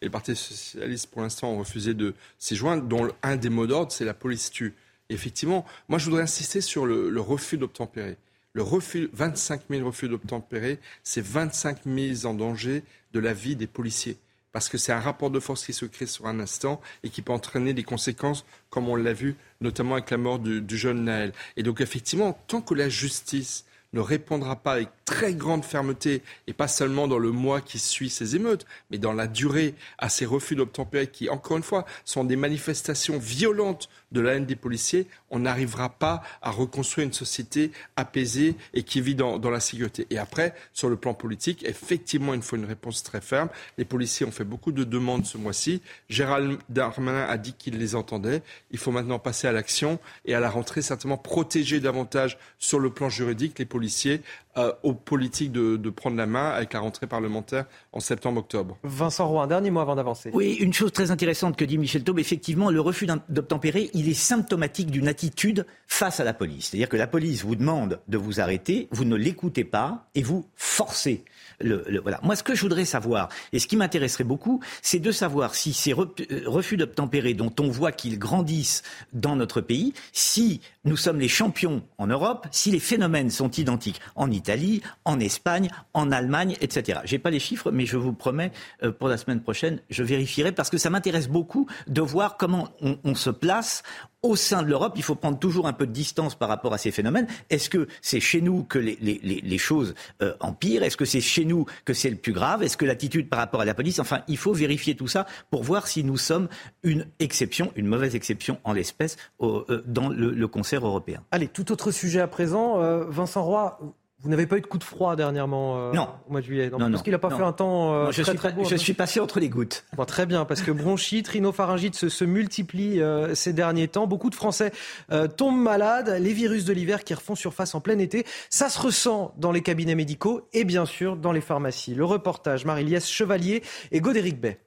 [0.00, 3.66] et le Parti socialiste, pour l'instant, ont refusé de s'y joindre, dont un des mots
[3.66, 4.74] d'ordre, c'est la police tue.
[5.08, 8.16] effectivement, moi, je voudrais insister sur le, refus d'obtempérer.
[8.52, 12.82] Le refus, 25 000 refus d'obtempérer, c'est 25 000 en danger
[13.12, 14.16] de la vie des policiers
[14.56, 17.20] parce que c'est un rapport de force qui se crée sur un instant et qui
[17.20, 21.04] peut entraîner des conséquences, comme on l'a vu notamment avec la mort du, du jeune
[21.04, 21.34] Naël.
[21.58, 23.66] Et donc effectivement, tant que la justice
[23.96, 28.10] ne répondra pas avec très grande fermeté, et pas seulement dans le mois qui suit
[28.10, 32.24] ces émeutes, mais dans la durée à ces refus d'obtempérer qui, encore une fois, sont
[32.24, 37.72] des manifestations violentes de la haine des policiers, on n'arrivera pas à reconstruire une société
[37.96, 40.06] apaisée et qui vit dans, la sécurité.
[40.10, 43.48] Et après, sur le plan politique, effectivement, il faut une réponse très ferme.
[43.78, 45.82] Les policiers ont fait beaucoup de demandes ce mois-ci.
[46.08, 48.42] Gérald Darmanin a dit qu'il les entendait.
[48.70, 52.90] Il faut maintenant passer à l'action et à la rentrée, certainement protéger davantage sur le
[52.90, 54.22] plan juridique les policiers
[54.58, 58.78] euh, aux politiques de, de, prendre la main avec la rentrée parlementaire en septembre-octobre.
[58.84, 60.30] Vincent Roy, un dernier mot avant d'avancer.
[60.32, 64.14] Oui, une chose très intéressante que dit Michel Taube, effectivement, le refus d'obtempérer, il est
[64.14, 66.68] symptomatique d'une attitude face à la police.
[66.68, 70.46] C'est-à-dire que la police vous demande de vous arrêter, vous ne l'écoutez pas et vous
[70.54, 71.24] forcez
[71.60, 72.20] le, le, voilà.
[72.22, 75.72] Moi, ce que je voudrais savoir, et ce qui m'intéresserait beaucoup, c'est de savoir si
[75.72, 76.06] ces euh,
[76.46, 81.82] refus d'obtempérer dont on voit qu'ils grandissent dans notre pays, si nous sommes les champions
[81.98, 87.00] en Europe, si les phénomènes sont identiques en Italie, en Espagne, en Allemagne, etc.
[87.04, 88.52] J'ai pas les chiffres, mais je vous promets,
[88.82, 92.68] euh, pour la semaine prochaine, je vérifierai parce que ça m'intéresse beaucoup de voir comment
[92.80, 93.82] on, on se place
[94.26, 96.78] au sein de l'Europe, il faut prendre toujours un peu de distance par rapport à
[96.78, 97.26] ces phénomènes.
[97.50, 100.82] Est-ce que c'est chez nous que les, choses euh, empirent?
[100.82, 102.62] Est-ce que c'est chez nous que c'est le plus grave?
[102.62, 103.98] Est-ce que l'attitude par rapport à la police?
[103.98, 106.48] Enfin, il faut vérifier tout ça pour voir si nous sommes
[106.82, 111.22] une exception, une mauvaise exception en l'espèce euh, dans le, le, concert européen.
[111.30, 112.80] Allez, tout autre sujet à présent.
[112.80, 113.78] Euh, Vincent Roy,
[114.20, 116.08] vous n'avez pas eu de coup de froid dernièrement euh, non.
[116.26, 117.36] au mois de juillet non, non Parce qu'il n'a pas non.
[117.36, 119.48] fait un temps euh, non, je très, suis, très beau, je suis passé entre les
[119.50, 119.84] gouttes.
[119.94, 124.06] Bon, très bien, parce que bronchite, rhinopharyngite se, se multiplient euh, ces derniers temps.
[124.06, 124.72] Beaucoup de Français
[125.12, 126.16] euh, tombent malades.
[126.20, 129.60] Les virus de l'hiver qui refont surface en plein été, ça se ressent dans les
[129.60, 131.94] cabinets médicaux et bien sûr dans les pharmacies.
[131.94, 133.62] Le reportage Marie-Liesse Chevalier
[133.92, 134.60] et Godéric Bay.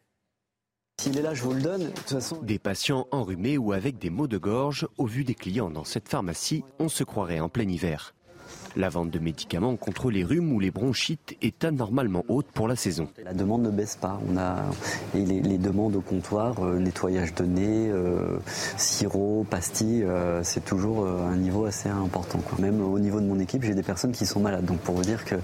[1.02, 1.86] S'il est là, je vous le donne.
[1.86, 2.40] De toute façon...
[2.42, 6.10] Des patients enrhumés ou avec des maux de gorge, au vu des clients dans cette
[6.10, 8.14] pharmacie, on se croirait en plein hiver.
[8.80, 12.78] La vente de médicaments contre les rhumes ou les bronchites est anormalement haute pour la
[12.78, 13.10] saison.
[13.26, 14.22] La demande ne baisse pas.
[14.32, 14.56] On a
[15.14, 18.38] et les, les demandes au comptoir, euh, nettoyage de nez, euh,
[18.78, 22.40] sirop, pastilles, euh, c'est toujours un niveau assez important.
[22.40, 22.58] Quoi.
[22.60, 24.64] Même au niveau de mon équipe, j'ai des personnes qui sont malades.
[24.64, 25.36] Donc pour vous dire que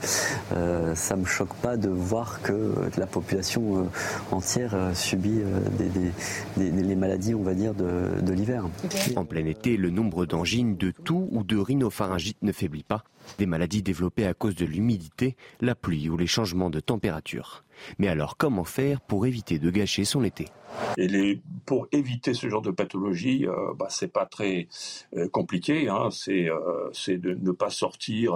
[0.53, 3.89] euh, ça me choque pas de voir que la population
[4.31, 5.41] entière subit
[5.77, 8.63] des, des, des, les maladies, on va dire, de, de l'hiver.
[9.17, 13.03] En plein été, le nombre d'angines, de toux ou de rhinopharyngite ne faiblit pas.
[13.37, 17.63] Des maladies développées à cause de l'humidité, la pluie ou les changements de température.
[17.99, 20.47] Mais alors comment faire pour éviter de gâcher son été?
[21.65, 24.67] Pour éviter ce genre de pathologie, euh, bah, c'est pas très
[25.15, 25.89] euh, compliqué.
[25.89, 26.09] Hein.
[26.27, 28.33] Euh, c'est de ne pas sortir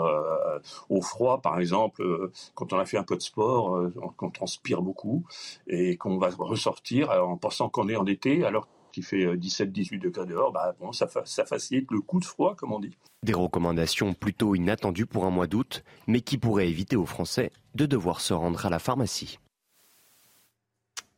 [0.90, 5.26] au froid, par exemple, quand on a fait un peu de sport, qu'on transpire beaucoup,
[5.68, 10.26] et qu'on va ressortir en pensant qu'on est en été, alors qu'il fait 17-18 degrés
[10.26, 12.98] dehors, bah, bon, ça, ça facilite le coup de froid, comme on dit.
[13.24, 17.86] Des recommandations plutôt inattendues pour un mois d'août, mais qui pourraient éviter aux Français de
[17.86, 19.40] devoir se rendre à la pharmacie.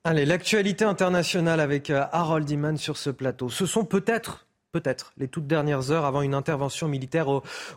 [0.04, 3.50] Allez, l'actualité internationale avec euh, Harold Iman sur ce plateau.
[3.50, 7.28] Ce sont peut-être peut-être les toutes dernières heures avant une intervention militaire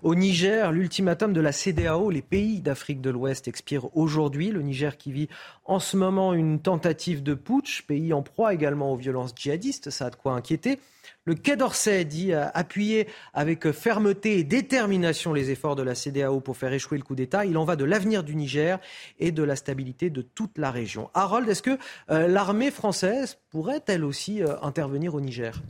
[0.02, 0.72] au, Niger.
[0.72, 4.50] L'ultimatum de la CDAO, les pays d'Afrique de l'Ouest, expire aujourd'hui.
[4.50, 5.28] Le Niger qui vit
[5.64, 10.06] en ce moment une tentative de putsch, pays en proie également aux violences djihadistes, ça
[10.06, 10.78] a de quoi inquiéter.
[11.26, 16.56] Le Quai d'Orsay dit appuyer avec fermeté et détermination les efforts de la CDAO pour
[16.56, 17.44] faire échouer le coup d'État.
[17.44, 18.78] Il en va de l'avenir du Niger
[19.18, 21.10] et de la stabilité de toute la région.
[21.14, 21.78] Harold, est-ce que
[22.10, 25.60] euh, l'armée française pourrait elle aussi euh, intervenir au Niger?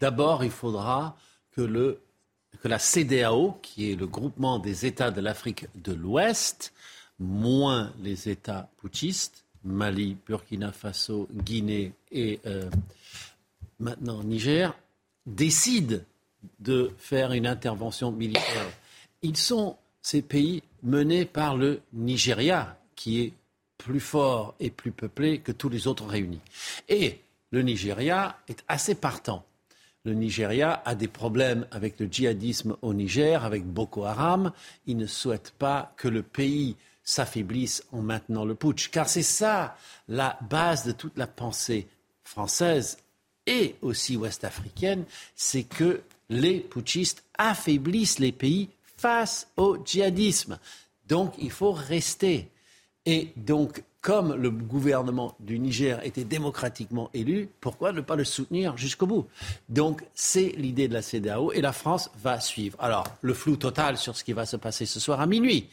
[0.00, 1.16] D'abord, il faudra
[1.52, 1.98] que,
[2.64, 6.72] la CDAO, qui est le groupement des États de l'Afrique de l'Ouest,
[7.18, 12.68] moins les États putschistes, Mali, Burkina Faso, Guinée et euh,
[13.78, 14.76] maintenant Niger,
[15.26, 15.98] décident
[16.60, 18.70] de faire une intervention militaire.
[19.22, 23.32] Ils sont ces pays menés par le Nigeria, qui est
[23.78, 26.40] plus fort et plus peuplé que tous les autres réunis.
[26.88, 27.20] Et
[27.50, 29.44] le Nigeria est assez partant.
[30.06, 34.52] Le Nigeria a des problèmes avec le djihadisme au Niger, avec Boko Haram.
[34.86, 39.76] Il ne souhaite pas que le pays s'affaiblisse en maintenant le putsch, car c'est ça
[40.06, 41.88] la base de toute la pensée
[42.22, 42.98] française
[43.48, 45.04] et aussi ouest-africaine,
[45.34, 50.60] c'est que les putschistes affaiblissent les pays face au djihadisme.
[51.08, 52.48] Donc il faut rester.
[53.06, 58.76] Et donc, comme le gouvernement du Niger était démocratiquement élu, pourquoi ne pas le soutenir
[58.76, 59.26] jusqu'au bout?
[59.68, 62.76] Donc, c'est l'idée de la CDAO et la France va suivre.
[62.80, 65.68] Alors, le flou total sur ce qui va se passer ce soir à minuit.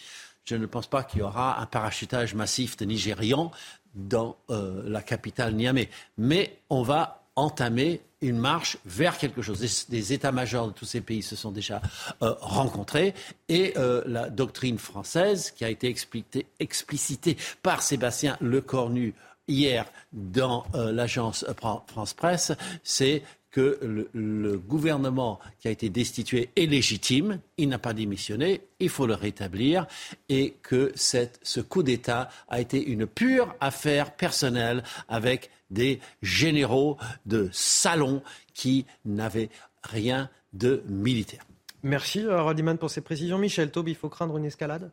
[0.46, 3.52] Je ne pense pas qu'il y aura un parachutage massif de Nigérians
[3.96, 5.90] dans euh, la capitale Niamey.
[6.18, 9.60] Mais on va entamer une marche vers quelque chose.
[9.90, 11.82] Des, états-majors de tous ces pays se sont déjà
[12.22, 13.14] euh, rencontrés
[13.50, 15.94] et euh, la doctrine française, qui a été
[16.60, 19.14] explicitée par Sébastien Lecornu
[19.48, 21.46] hier dans euh, l'agence
[21.88, 22.54] France Presse,
[22.84, 23.24] c'est
[23.54, 23.80] que
[24.14, 29.14] le, gouvernement qui a été destitué est légitime, il n'a pas démissionné, il faut le
[29.14, 29.86] rétablir,
[30.28, 36.98] et que ce coup d'État a été une pure affaire personnelle avec des généraux
[37.28, 38.24] de salon
[38.56, 39.50] qui n'avaient
[39.84, 41.46] rien de militaire.
[41.84, 43.38] Merci euh, Radiman pour ces précisions.
[43.38, 44.92] Michel Taube, il faut craindre une escalade?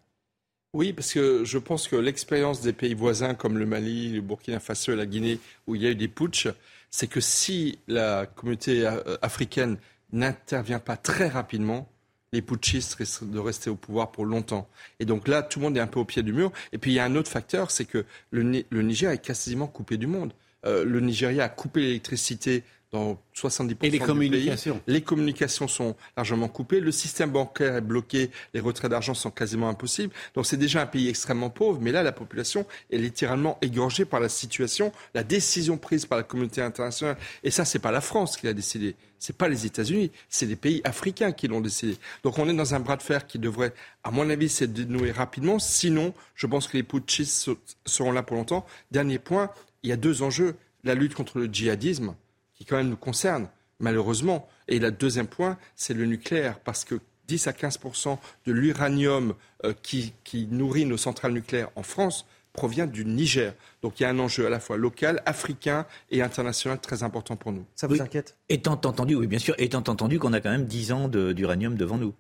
[0.72, 4.60] Oui, parce que je pense que l'expérience des pays voisins comme le Mali, le Burkina
[4.60, 6.48] Faso et la Guinée, où il y a eu des putschs,
[6.90, 9.78] c'est que si la communauté euh, africaine
[10.12, 11.88] n'intervient pas très rapidement,
[12.32, 14.68] les putschistes risquent de rester au pouvoir pour longtemps.
[15.00, 16.52] Et donc là, tout le monde est un peu au pied du mur.
[16.72, 18.42] Et puis il y a un autre facteur, c'est que le,
[18.82, 20.32] Niger est quasiment coupé du monde.
[20.66, 24.74] Euh, le Nigeria a coupé l'électricité dans 70% Et les du communications.
[24.74, 24.94] Pays.
[24.94, 26.80] Les communications sont largement coupées.
[26.80, 28.30] Le système bancaire est bloqué.
[28.52, 30.12] Les retraits d'argent sont quasiment impossibles.
[30.34, 31.80] Donc c'est déjà un pays extrêmement pauvre.
[31.80, 36.24] Mais là, la population est littéralement égorgée par la situation, la décision prise par la
[36.24, 37.16] communauté internationale.
[37.44, 38.96] Et ça, c'est pas la France qui l'a décidé.
[39.20, 40.10] C'est pas les États-Unis.
[40.28, 41.96] C'est les pays africains qui l'ont décidé.
[42.24, 43.72] Donc on est dans un bras de fer qui devrait,
[44.02, 45.60] à mon avis, se dénouer rapidement.
[45.60, 47.50] Sinon, je pense que les putschistes
[47.84, 48.66] seront là pour longtemps.
[48.90, 49.50] Dernier point,
[49.84, 50.56] il y a deux enjeux.
[50.82, 52.14] La lutte contre le djihadisme,
[52.60, 53.48] qui quand même nous concerne,
[53.80, 54.46] malheureusement.
[54.68, 59.34] Et le deuxième point, c'est le nucléaire, parce que 10 à 15% de l'uranium
[59.64, 60.12] euh, qui,
[60.50, 63.54] nourrit nos centrales nucléaires en France provient du Niger.
[63.82, 67.36] Donc il y a un enjeu à la fois local, africain et international très important
[67.36, 67.64] pour nous.
[67.76, 68.36] Ça vous inquiète?
[68.48, 71.96] Étant entendu, oui, bien sûr, étant entendu qu'on a quand même 10 ans d'uranium devant
[71.96, 72.12] nous.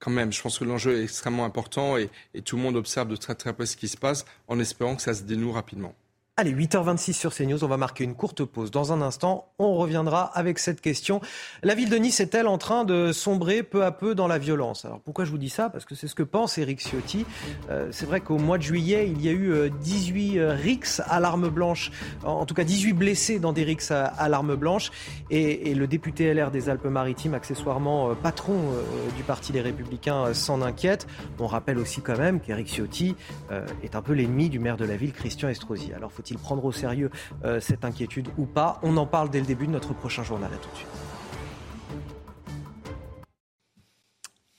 [0.00, 3.08] Quand même, je pense que l'enjeu est extrêmement important et, et tout le monde observe
[3.08, 5.94] de très très près ce qui se passe en espérant que ça se dénoue rapidement.
[6.36, 8.70] Allez, 8h26 sur CNews, on va marquer une courte pause.
[8.70, 11.20] Dans un instant, on reviendra avec cette question.
[11.62, 14.86] La ville de Nice est-elle en train de sombrer peu à peu dans la violence?
[14.86, 15.68] Alors pourquoi je vous dis ça?
[15.68, 17.26] Parce que c'est ce que pense Eric Ciotti.
[17.68, 21.20] Euh, c'est vrai qu'au mois de juillet, il y a eu 18 euh, rixes à
[21.20, 21.90] l'arme blanche,
[22.24, 24.92] en tout cas 18 blessés dans des rixes à, l'arme blanche.
[25.28, 28.56] Et, le député LR des Alpes-Maritimes, accessoirement euh, patron
[29.14, 31.06] du Parti des Républicains, s'en inquiète.
[31.38, 33.14] On rappelle aussi quand même qu'Eric Ciotti
[33.82, 35.92] est un peu l'ennemi du maire de la ville, Christian Estrosi.
[35.92, 37.10] Alors faut il prendre au sérieux
[37.44, 40.50] euh, cette inquiétude ou pas On en parle dès le début de notre prochain journal.
[40.52, 41.19] À tout de suite.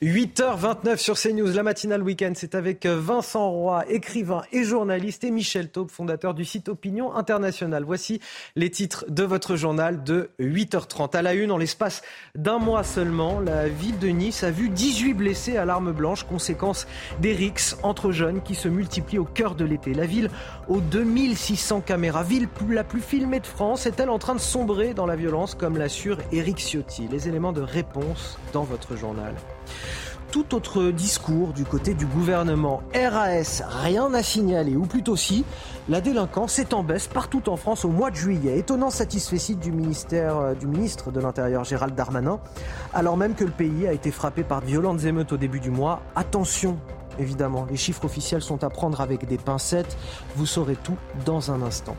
[0.03, 5.69] 8h29 sur CNews, la matinale week-end, c'est avec Vincent Roy, écrivain et journaliste, et Michel
[5.69, 7.84] Taube, fondateur du site Opinion Internationale.
[7.84, 8.19] Voici
[8.56, 11.15] les titres de votre journal de 8h30.
[11.15, 12.02] À la une, en l'espace
[12.34, 16.88] d'un mois seulement, la ville de Nice a vu 18 blessés à l'arme blanche, conséquence
[17.19, 19.94] des rixes entre jeunes qui se multiplient au cœur de l'été.
[19.94, 20.32] La ville
[20.68, 25.06] aux 2600 caméras, ville la plus filmée de France, est-elle en train de sombrer dans
[25.06, 27.07] la violence, comme l'assure Eric Ciotti?
[27.07, 29.36] Les éléments de réponse dans votre journal
[30.31, 32.81] tout autre discours du côté du gouvernement.
[32.95, 35.43] RAS, rien à signaler, ou plutôt si,
[35.89, 38.57] la délinquance est en baisse partout en France au mois de juillet.
[38.57, 39.71] Étonnant satisfait du
[40.13, 42.39] euh, du ministre de l'Intérieur Gérald Darmanin,
[42.93, 46.01] alors même que le pays a été frappé par violentes émeutes au début du mois.
[46.15, 46.77] Attention,
[47.19, 49.97] évidemment, les chiffres officiels sont à prendre avec des pincettes.
[50.38, 51.97] Vous saurez tout dans un instant.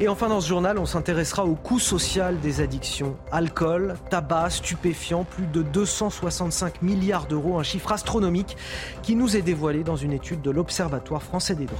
[0.00, 3.16] Et enfin, dans ce journal, on s'intéressera au coût social des addictions.
[3.32, 8.56] Alcool, tabac, stupéfiants, plus de 265 milliards d'euros, un chiffre astronomique
[9.02, 11.78] qui nous est dévoilé dans une étude de l'Observatoire français des drogues.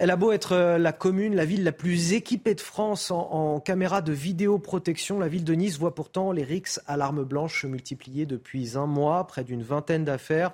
[0.00, 3.60] Elle a beau être euh, la commune, la ville la plus équipée de France en,
[3.60, 7.66] caméras de vidéoprotection, la ville de Nice voit pourtant les rixes à l'arme blanche se
[7.66, 10.52] multiplier depuis un mois, près d'une vingtaine d'affaires.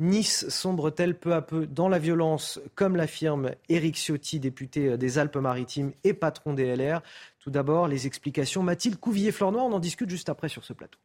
[0.00, 5.92] Nice sombre-t-elle peu à peu dans la violence, comme l'affirme Éric Ciotti, député des Alpes-Maritimes
[6.04, 7.02] et patron des LR
[7.40, 8.62] Tout d'abord, les explications.
[8.62, 11.00] Mathilde Couvillier-Flornois, on en discute juste après sur ce plateau.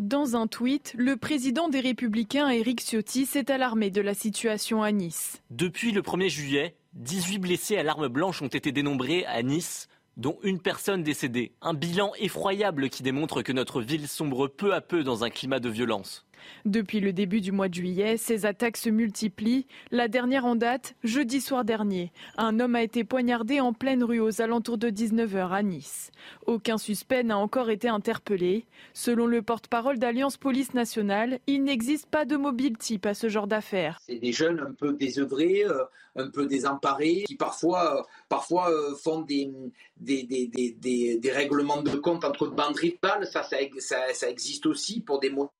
[0.00, 4.90] Dans un tweet, le président des Républicains, Éric Ciotti, s'est alarmé de la situation à
[4.90, 5.40] Nice.
[5.50, 10.38] Depuis le 1er juillet, 18 blessés à l'arme blanche ont été dénombrés à Nice, dont
[10.42, 11.52] une personne décédée.
[11.62, 15.60] Un bilan effroyable qui démontre que notre ville sombre peu à peu dans un climat
[15.60, 16.27] de violence.
[16.64, 19.66] Depuis le début du mois de juillet, ces attaques se multiplient.
[19.90, 22.12] La dernière en date, jeudi soir dernier.
[22.36, 26.10] Un homme a été poignardé en pleine rue aux alentours de 19h à Nice.
[26.46, 28.64] Aucun suspect n'a encore été interpellé.
[28.92, 33.46] Selon le porte-parole d'Alliance Police Nationale, il n'existe pas de mobile type à ce genre
[33.46, 33.98] d'affaires.
[34.06, 35.84] C'est des jeunes un peu désœuvrés, euh,
[36.16, 39.50] un peu désemparés, qui parfois, euh, parfois euh, font des,
[40.00, 43.26] des, règlements de compte entre bandes rivales.
[43.26, 43.56] Ça, ça,
[44.12, 45.52] ça, existe aussi pour des motifs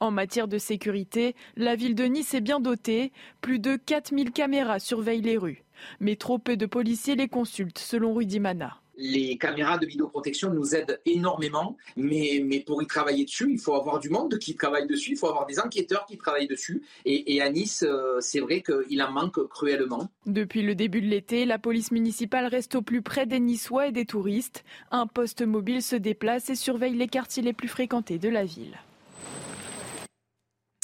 [0.00, 3.12] En matière de sécurité, la ville de Nice est bien dotée.
[3.40, 5.64] Plus de 4000 caméras surveillent les rues.
[6.00, 10.74] Mais trop peu de policiers les consultent, selon Rudy Mana les caméras de vidéoprotection nous
[10.74, 15.12] aident énormément, mais, pour y travailler dessus, il faut avoir du monde qui travaille dessus,
[15.12, 16.82] il faut avoir des enquêteurs qui travaillent dessus.
[17.04, 20.08] Et, à Nice, euh, c'est vrai qu'il en manque cruellement.
[20.26, 23.92] Depuis le début de l'été, la police municipale reste au plus près des Niçois et
[23.92, 24.64] des touristes.
[24.90, 28.76] Un poste mobile se déplace et surveille les quartiers les plus fréquentés de la ville.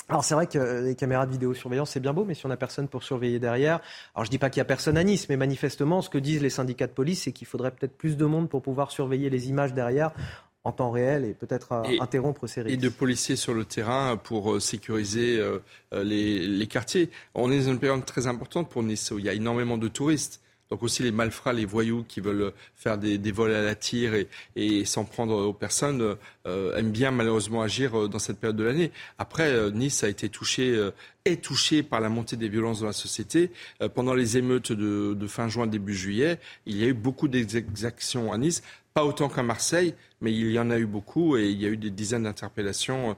[0.08, 2.56] Alors c'est vrai que les caméras de vidéosurveillance c'est bien beau, mais si on n'a
[2.56, 3.80] personne pour surveiller derrière,
[4.14, 6.42] alors je dis pas qu'il y a personne à Nice, mais manifestement ce que disent
[6.42, 9.48] les syndicats de police, c'est qu'il faudrait peut-être plus de monde pour pouvoir surveiller les
[9.48, 10.12] images derrière
[10.64, 12.74] en temps réel et peut-être euh, interrompre ces risques.
[12.74, 15.58] Et de policiers sur le terrain pour euh, sécuriser euh,
[15.92, 17.10] les, les, quartiers.
[17.34, 19.88] On est dans une période très importante pour Nice où il y a énormément de
[19.88, 20.41] touristes.
[20.72, 24.14] Donc aussi les malfrats, les voyous qui veulent faire des, vols à la tire
[24.56, 26.16] et, s'en prendre aux personnes
[26.46, 28.90] euh, aiment bien malheureusement agir euh, dans cette période de l'année.
[29.18, 30.90] Après, euh, Nice a été touché
[31.26, 33.50] est touché par la montée des violences dans la société.
[33.94, 38.38] pendant les émeutes de, fin juin, début juillet, il y a eu beaucoup d'exactions à
[38.38, 38.62] Nice,
[38.94, 41.68] pas autant qu'à Marseille, mais il y en a eu beaucoup et il y a
[41.68, 43.16] eu des dizaines d'interpellations.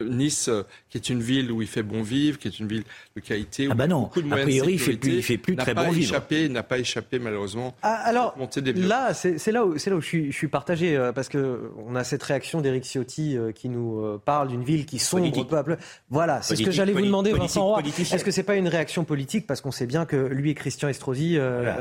[0.00, 0.50] Nice,
[0.90, 2.82] qui est une ville où il fait bon vivre, qui est une ville
[3.14, 3.68] de qualité.
[3.70, 5.92] Ah bah non, beaucoup de a priori, il fait plus, il fait plus très bon
[5.92, 6.54] échappé, vivre.
[6.54, 7.72] N'a pas échappé malheureusement.
[7.82, 8.36] Ah, alors
[8.74, 11.94] là, c'est là où, là où je, suis, je suis partagé euh, parce que on
[11.94, 15.56] a cette réaction d'Éric Ciotti euh, qui nous euh, parle d'une ville qui sombre peu
[15.56, 15.76] à peu.
[16.10, 17.82] Voilà, c'est ce que j'allais vous demander, Vincent Roy.
[17.96, 19.46] Est-ce que c'est pas une réaction politique?
[19.46, 21.38] Parce qu'on sait bien que lui et Christian Estrosi,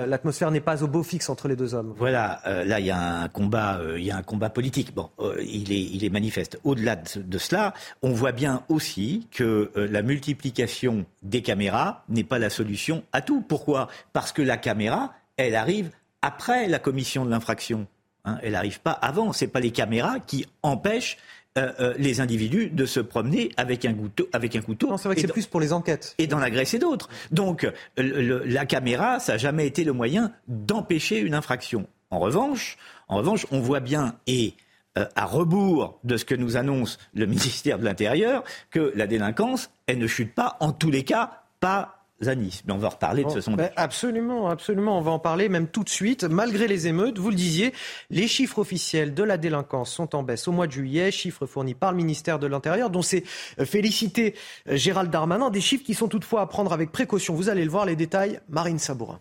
[0.08, 1.96] l'atmosphère n'est pas au beau fixe entre les deux hommes.
[1.98, 4.94] Voilà, là il y a un combat, il y a un combat politique.
[4.94, 6.60] Bon, euh, il, est, il est manifeste.
[6.64, 12.40] Au-delà de, cela, on voit bien aussi que euh, la multiplication des caméras n'est pas
[12.40, 13.41] la solution à tout.
[13.41, 13.88] Pourquoi?
[14.14, 15.91] Parce que la caméra, elle arrive
[16.22, 17.88] après la commission de l'infraction.
[18.26, 18.40] Hein.
[18.41, 19.34] elle n'arrive pas avant.
[19.34, 21.18] Ce pas les caméras qui empêchent
[21.57, 24.28] euh, les individus de se promener avec un couteau.
[24.34, 26.15] Avec un couteau c'est vrai que c'est plus pour les enquêtes.
[26.18, 27.10] Et d'en agresser d'autres.
[27.32, 31.88] Donc, la caméra, ça n'a jamais été le moyen d'empêcher une infraction.
[32.14, 32.78] En revanche,
[33.14, 34.56] en revanche, on voit bien, et
[34.98, 39.69] euh, à rebours de ce que nous annonce le ministère de l'Intérieur, que la délinquance,
[39.88, 42.64] elle ne chute pas, en tous les cas, pas à Nice.
[42.65, 43.68] Mais on va reparler de ce sondage.
[43.68, 44.98] Ben, absolument, absolument.
[44.98, 46.23] On va en parler même tout de suite.
[46.23, 47.73] Malgré les émeutes, vous le disiez,
[48.10, 51.73] les chiffres officiels de la délinquance sont en baisse au mois de juillet, chiffres fournis
[51.73, 53.23] par le ministère de l'Intérieur, dont s'est
[53.60, 54.35] euh, félicité
[54.69, 55.49] euh, Gérald Darmanin.
[55.49, 57.34] Des chiffres qui sont toutefois à prendre avec précaution.
[57.34, 59.19] Vous allez le voir, les détails, Marine Sabourin.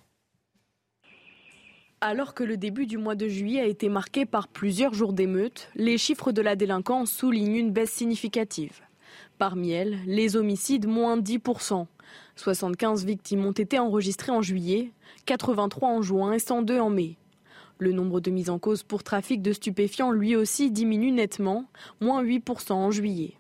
[2.05, 5.69] Alors que le début du mois de juillet a été marqué par plusieurs jours d'émeutes,
[5.77, 8.81] les chiffres de la délinquance soulignent une baisse significative.
[9.39, 11.87] Parmi elles, les homicides moins 10%.
[12.35, 14.91] 75 victimes ont été enregistrées en juillet,
[15.27, 17.19] 83 en juin et 102 en mai.
[17.79, 21.67] Le nombre de mises en cause pour trafic de stupéfiants lui aussi diminue nettement,
[22.01, 23.35] moins 8% en juillet.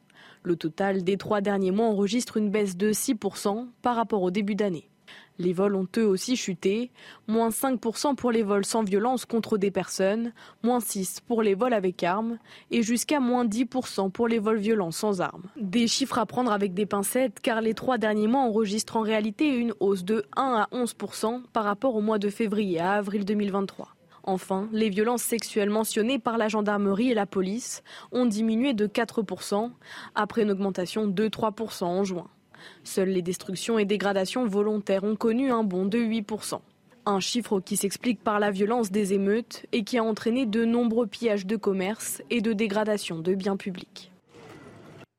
[0.44, 4.55] Le total des trois derniers mois enregistre une baisse de 6% par rapport au début
[4.55, 4.89] d'année.
[5.38, 6.90] Les vols ont eux aussi chuté,
[7.26, 10.32] moins 5% pour les vols sans violence contre des personnes,
[10.62, 12.38] moins 6% pour les vols avec armes
[12.70, 15.44] et jusqu'à moins 10% pour les vols violents sans armes.
[15.56, 19.48] Des chiffres à prendre avec des pincettes car les trois derniers mois enregistrent en réalité
[19.48, 23.88] une hausse de 1 à 11% par rapport au mois de février à avril 2023.
[24.24, 27.82] Enfin, les violences sexuelles mentionnées par la gendarmerie et la police
[28.12, 29.70] ont diminué de 4%
[30.14, 32.28] après une augmentation de 3% en juin.
[32.84, 36.60] Seules les destructions et dégradations volontaires ont connu un bond de 8%.
[37.05, 41.06] Un chiffre qui s'explique par la violence des émeutes et qui a entraîné de nombreux
[41.06, 44.12] pillages de commerce et de dégradation de biens publics.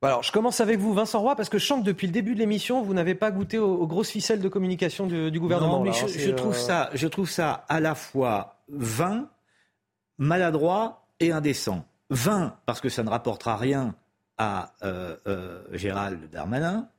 [0.02, 2.34] Alors, je commence avec vous, Vincent Roy, parce que je sens que depuis le début
[2.34, 5.80] de l'émission, vous n'avez pas goûté aux, grosses ficelles de communication du, gouvernement.
[5.80, 9.30] Non, mais je, trouve euh, ça, je trouve ça à la fois vain,
[10.18, 11.86] maladroit et indécent.
[12.10, 13.95] Vain, parce que ça ne rapportera rien
[14.38, 16.90] à euh, euh, Gérald Darmanin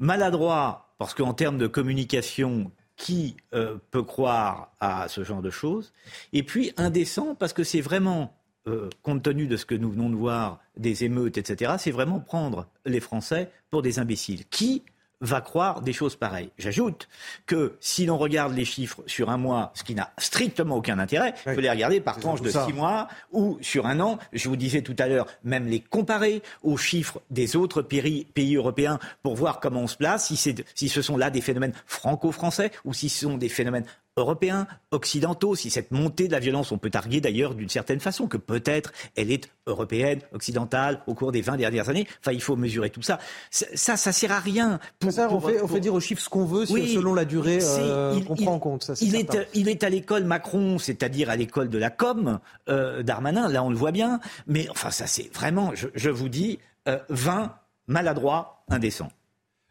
[0.00, 5.92] maladroit, parce qu'en termes de communication, qui euh, peut croire à ce genre de choses
[6.34, 8.36] Et puis indécent, parce que c'est vraiment,
[8.66, 12.20] euh, compte tenu de ce que nous venons de voir, des émeutes, etc., c'est vraiment
[12.20, 14.44] prendre les Français pour des imbéciles.
[14.50, 14.82] Qui
[15.20, 16.50] va croire des choses pareilles.
[16.58, 17.08] J'ajoute
[17.46, 21.34] que si l'on regarde les chiffres sur un mois, ce qui n'a strictement aucun intérêt,
[21.44, 24.18] faut les regarder par tranche de six mois ou sur un an.
[24.32, 28.26] Je vous disais tout à l'heure, même les comparer aux chiffres des autres pays,
[28.56, 32.70] européens pour voir comment on se place, si, si ce sont là des phénomènes franco-français
[32.84, 33.84] ou si ce sont des phénomènes
[34.20, 38.28] européens, occidentaux, si cette montée de la violence, on peut arguer d'ailleurs d'une certaine façon
[38.28, 42.06] que peut-être elle est européenne, occidentale, au cours des 20 dernières années.
[42.20, 43.18] Enfin, il faut mesurer tout ça.
[43.50, 44.78] Ça, ça sert à rien.
[45.02, 48.58] on, fait, dire aux chiffres ce qu'on veut selon la durée euh, qu'on prend en
[48.58, 48.84] compte.
[48.84, 52.38] Ça, il, est, il, est, à l'école Macron, c'est-à-dire à, l'école de la com,
[52.68, 54.20] euh, Darmanin, là on le voit bien.
[54.46, 57.46] Mais enfin, ça c'est vraiment, je, vous dis, 20 euh,
[57.86, 59.08] maladroit, indécent.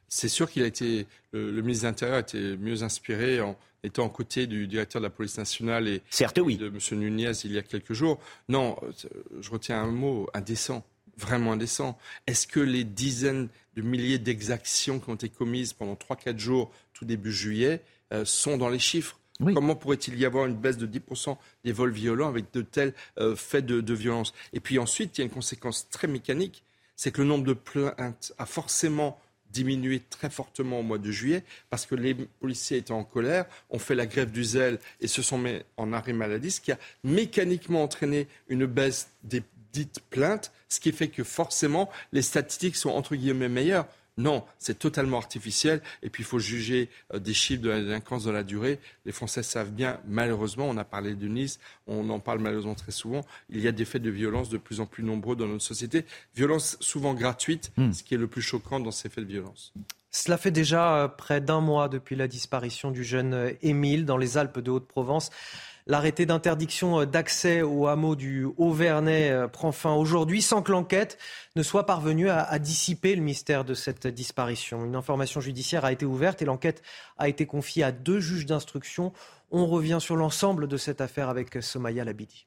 [0.08, 4.06] C'est sûr qu'il a été, le, ministre de l'Intérieur a été mieux inspiré en étant
[4.06, 7.00] aux côtés du directeur de la police nationale et de M.
[7.00, 8.20] Nunez il y a quelques jours.
[8.48, 8.78] Non,
[9.40, 10.86] je retiens un mot, indécent,
[11.18, 11.98] vraiment indécent.
[12.28, 17.06] Est-ce que les dizaines de milliers d'exactions qui ont été commises pendant 3-4 jours tout
[17.06, 17.82] début juillet
[18.14, 19.20] euh, sont dans les chiffres?
[19.42, 23.38] Comment pourrait-il y avoir une baisse de 10% des vols violents avec de tels euh,
[23.38, 24.34] faits de, de violence?
[24.52, 26.66] Et puis ensuite, il y a une conséquence très mécanique,
[26.98, 29.18] c'est que le nombre de plaintes a forcément
[29.52, 33.80] diminué très fortement au mois de juillet parce que les policiers étaient en colère, ont
[33.80, 36.78] fait la grève du zèle et se sont mis en arrêt maladie, ce qui a
[37.04, 42.90] mécaniquement entraîné une baisse des dites plaintes, ce qui fait que forcément les statistiques sont
[42.90, 43.88] entre guillemets meilleures.
[44.20, 45.82] Non, c'est totalement artificiel.
[46.04, 48.80] Et puis, il faut juger euh, des chiffres de la délinquance dans la durée.
[49.06, 52.92] Les Français savent bien, malheureusement, on a parlé de Nice, on en parle malheureusement très
[52.92, 55.64] souvent, il y a des faits de violence de plus en plus nombreux dans notre
[55.64, 56.06] société.
[56.36, 57.94] Violence souvent gratuite, hmm.
[57.94, 59.74] ce qui est le plus choquant dans ces faits de violence.
[60.12, 64.18] Cela fait déjà euh, près d'un mois depuis la disparition du jeune euh, Émile dans
[64.18, 65.30] les Alpes de Haute-Provence.
[65.90, 71.18] L'arrêté d'interdiction euh, d'accès au hameau du Haut-Vernay euh, prend fin aujourd'hui sans que l'enquête
[71.56, 74.86] ne soit parvenue à, dissiper le mystère de cette disparition.
[74.86, 76.84] Une information judiciaire a été ouverte et l'enquête
[77.18, 79.14] a été confiée à deux juges d'instruction.
[79.50, 82.46] On revient sur l'ensemble de cette affaire avec Somaya Labidi.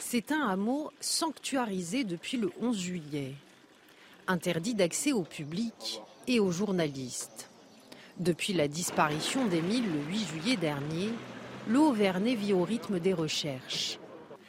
[0.00, 3.34] C'est un hameau sanctuarisé depuis le 11 juillet,
[4.26, 7.48] interdit d'accès au public et aux journalistes.
[8.18, 11.10] Depuis la disparition d'Émile le 8 juillet dernier,
[11.68, 13.98] le Haut-Vernay vit au rythme des recherches.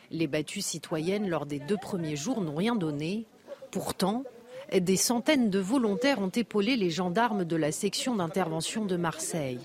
[0.09, 3.25] Les battues citoyennes lors des deux premiers jours n'ont rien donné.
[3.71, 4.23] Pourtant,
[4.73, 9.59] des centaines de volontaires ont épaulé les gendarmes de la section d'intervention de Marseille.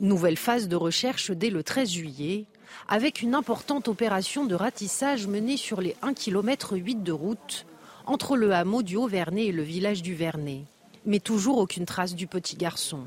[0.00, 2.44] Nouvelle phase de recherche dès le 13 juillet,
[2.88, 7.66] avec une importante opération de ratissage menée sur les 1 km 8 de route
[8.04, 10.62] entre le hameau du Haut-Vernay et le village du Vernay.
[11.04, 13.00] Mais toujours aucune trace du petit garçon.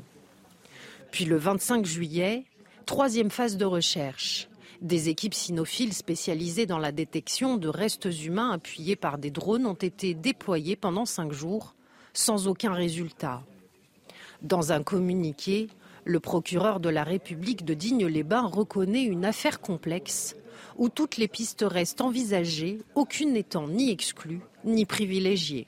[1.10, 2.44] Puis le 25 juillet,
[2.86, 4.48] Troisième phase de recherche.
[4.80, 9.74] Des équipes cynophiles spécialisées dans la détection de restes humains appuyés par des drones ont
[9.74, 11.74] été déployées pendant cinq jours,
[12.14, 13.42] sans aucun résultat.
[14.42, 15.68] Dans un communiqué,
[16.04, 20.34] le procureur de la République de Digne-les-Bains reconnaît une affaire complexe
[20.76, 25.66] où toutes les pistes restent envisagées, aucune n'étant ni exclue ni privilégiée.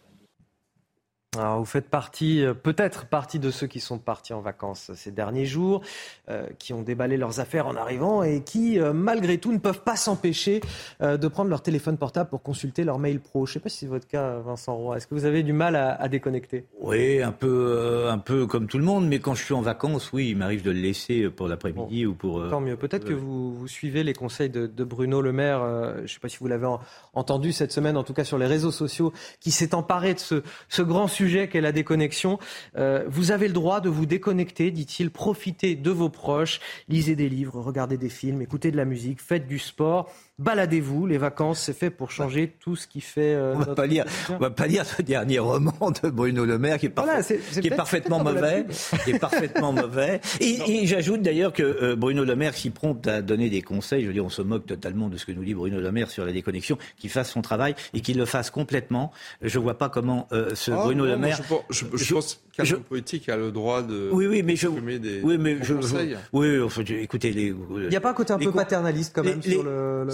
[1.38, 5.10] Alors, vous faites partie, euh, peut-être partie de ceux qui sont partis en vacances ces
[5.10, 5.80] derniers jours,
[6.28, 9.80] euh, qui ont déballé leurs affaires en arrivant et qui, euh, malgré tout, ne peuvent
[9.80, 10.60] pas s'empêcher
[11.00, 13.46] de prendre leur téléphone portable pour consulter leur mail pro.
[13.46, 14.98] Je ne sais pas si c'est votre cas, Vincent Roy.
[14.98, 16.66] Est-ce que vous avez du mal à, déconnecter?
[16.80, 20.12] Oui, un peu, un peu comme tout le monde, mais quand je suis en vacances,
[20.12, 22.46] oui, il m'arrive de le laisser pour l'après-midi ou pour.
[22.50, 22.76] Tant mieux.
[22.76, 25.64] Peut-être que vous, vous, suivez les conseils de, Bruno Le Maire.
[25.96, 26.68] je ne sais pas si vous l'avez
[27.14, 30.42] entendu cette semaine, en tout cas sur les réseaux sociaux, qui s'est emparé de ce,
[30.68, 32.40] ce grand sujet sujet qu'est la déconnexion.
[32.76, 35.10] Euh, vous avez le droit de vous déconnecter, dit-il.
[35.12, 36.58] Profitez de vos proches,
[36.88, 41.06] lisez des livres, regardez des films, écoutez de la musique, faites du sport baladez-vous.
[41.06, 43.34] Les vacances, c'est fait pour changer tout ce qui fait.
[43.34, 46.58] Euh, on va pas lire, on va pas lire ce dernier roman de Bruno Le
[46.58, 48.66] Maire qui est, qui est parfaitement mauvais,
[49.04, 50.20] qui est parfaitement mauvais.
[50.40, 54.02] Et, j'ajoute d'ailleurs que euh, Bruno Le Maire s'y prompte à donner des conseils.
[54.02, 56.10] Je veux dire, on se moque totalement de ce que nous dit Bruno Le Maire
[56.10, 59.12] sur la déconnexion, qu'il fasse son travail et qu'il le fasse complètement.
[59.42, 61.40] Je vois pas comment euh, ce ah, Bruno Le Maire.
[61.70, 64.10] Je, je, pense qu'un homme politique a le droit de.
[64.12, 64.68] Oui, oui, mais je.
[64.68, 65.74] Des, oui, mais je.
[66.32, 66.58] oui,
[67.00, 67.54] écoutez, les.
[67.76, 70.06] Il n'y a pas un côté un peu paternaliste quand même sur le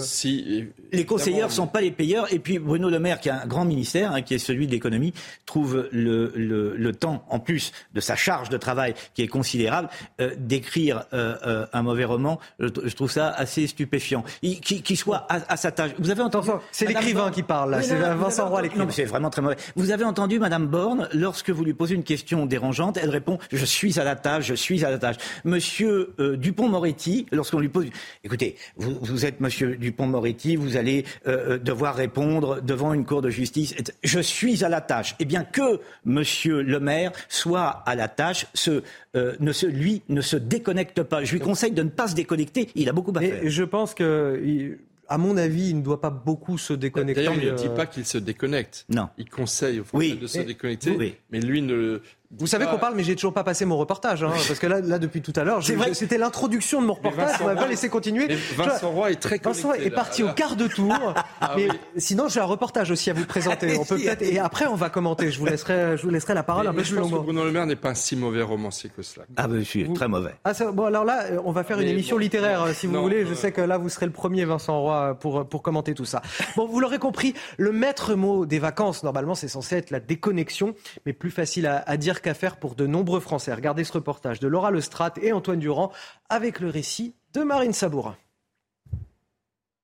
[0.91, 2.31] les conseillers ne sont pas les payeurs.
[2.33, 4.71] Et puis Bruno Le Maire, qui a un grand ministère, hein, qui est celui de
[4.71, 5.13] l'économie,
[5.45, 10.33] trouve le, le, temps, en plus de sa charge de travail qui est considérable, euh,
[10.37, 12.39] d'écrire euh, euh, un mauvais roman.
[12.59, 14.23] Je, trouve ça assez stupéfiant.
[14.41, 15.91] Qui, soit à, sa tâche.
[15.99, 17.81] Vous avez entendu C'est l'écrivain qui parle, là.
[17.81, 18.87] C'est Vincent Roy l'écrivain.
[18.89, 19.57] c'est vraiment très mauvais.
[19.75, 23.65] Vous avez entendu Madame Borne, lorsque vous lui posez une question dérangeante, elle répond Je
[23.65, 25.17] suis à la tâche, je suis à la tâche.
[25.43, 27.87] Monsieur Dupont-Moretti, lorsqu'on lui pose.
[28.23, 33.21] Écoutez, vous, vous êtes Monsieur Dupont-Moretti vous allez euh, euh, devoir répondre devant une cour
[33.21, 33.75] de justice.
[34.03, 35.15] Je suis à la tâche.
[35.19, 38.83] Eh bien, que Monsieur le maire soit à la tâche, ce,
[39.15, 41.23] euh, ne se, lui ne se déconnecte pas.
[41.23, 42.69] Je lui conseille de ne pas se déconnecter.
[42.75, 43.41] Il a beaucoup à faire.
[43.43, 44.77] Je pense que
[45.09, 47.23] à mon avis, il ne doit pas beaucoup se déconnecter.
[47.23, 48.85] D'ailleurs, il ne dit pas qu'il se déconnecte.
[48.89, 49.09] Non.
[49.17, 50.91] Il conseille aux Français de se déconnecter.
[50.91, 51.15] Oui.
[51.31, 52.01] Mais lui ne,
[52.37, 54.81] vous savez qu'on parle, mais j'ai toujours pas passé mon reportage, hein, parce que là,
[54.81, 57.37] là, depuis tout à l'heure, c'était l'introduction de mon reportage.
[57.41, 58.27] On m'a pas laissé continuer.
[58.55, 60.93] Vincent Roy est très connecté, Vincent est parti au quart de tour.
[61.41, 63.77] Ah mais sinon, j'ai un reportage aussi à vous présenter.
[63.79, 65.31] On peut peut-être et après, on va commenter.
[65.31, 67.21] Je vous laisserai, je vous laisserai la parole un peu plus longuement.
[67.21, 69.25] Bruno Le Maire n'est pas un si mauvais romancier que cela.
[69.37, 70.35] Ah ben, je suis très mauvais.
[70.43, 73.25] Ah, bon, alors là, on va faire une émission littéraire, si vous voulez.
[73.25, 76.21] Je sais que là, vous serez le premier, Vincent Roy, pour pour commenter tout ça.
[76.57, 80.75] Bon, vous l'aurez compris, le maître mot des vacances, normalement, c'est censé être la déconnexion,
[81.05, 83.53] mais plus facile à, à dire qu'à faire pour de nombreux nombreux Français.
[83.53, 85.91] Regardez ce reportage de Laura Lestrade et Antoine Durand
[86.29, 88.17] avec le récit de Marine Sabourin.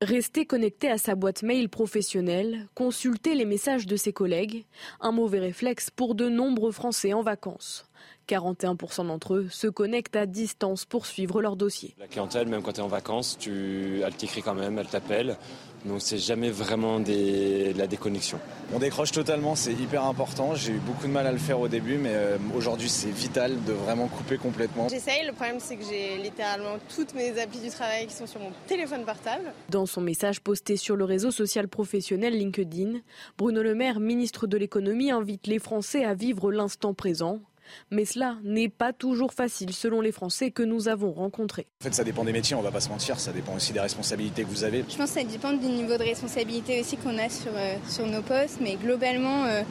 [0.02, 4.66] Rester connecté à sa boîte mail professionnelle, consulter les messages de ses collègues,
[5.00, 7.90] un mauvais réflexe pour de nombreux Français en vacances.
[8.28, 11.96] 41% d'entre eux se connectent à distance pour suivre leur dossier.
[11.98, 14.02] La clientèle, même quand tu es en vacances, tu...
[14.02, 15.38] elle t'écrit quand même, elle t'appelle.
[15.86, 18.40] Donc c'est jamais vraiment des, de la déconnexion.
[18.74, 20.56] On décroche totalement, c'est hyper important.
[20.56, 23.64] J'ai eu beaucoup de mal à le faire au début, mais euh, aujourd'hui c'est vital
[23.66, 24.90] de vraiment couper complètement.
[24.90, 28.40] J'essaye, le problème c'est que j'ai littéralement toutes mes applis du travail qui sont sur
[28.40, 29.54] mon téléphone portable.
[29.70, 33.00] Dans son message posté sur le réseau social professionnel LinkedIn,
[33.38, 37.40] Bruno Le Maire, ministre de l'économie, invite les Français à vivre l'instant présent
[37.92, 41.68] mais cela n'est pas toujours facile selon les Français que nous avons rencontrés.
[41.82, 43.80] En fait, ça dépend des métiers, on va pas se mentir, ça dépend aussi des
[43.80, 44.86] responsabilités que vous avez.
[44.90, 48.06] Je pense que ça dépend du niveau de responsabilité aussi qu'on a sur, euh, sur
[48.08, 49.62] nos postes, mais globalement, euh,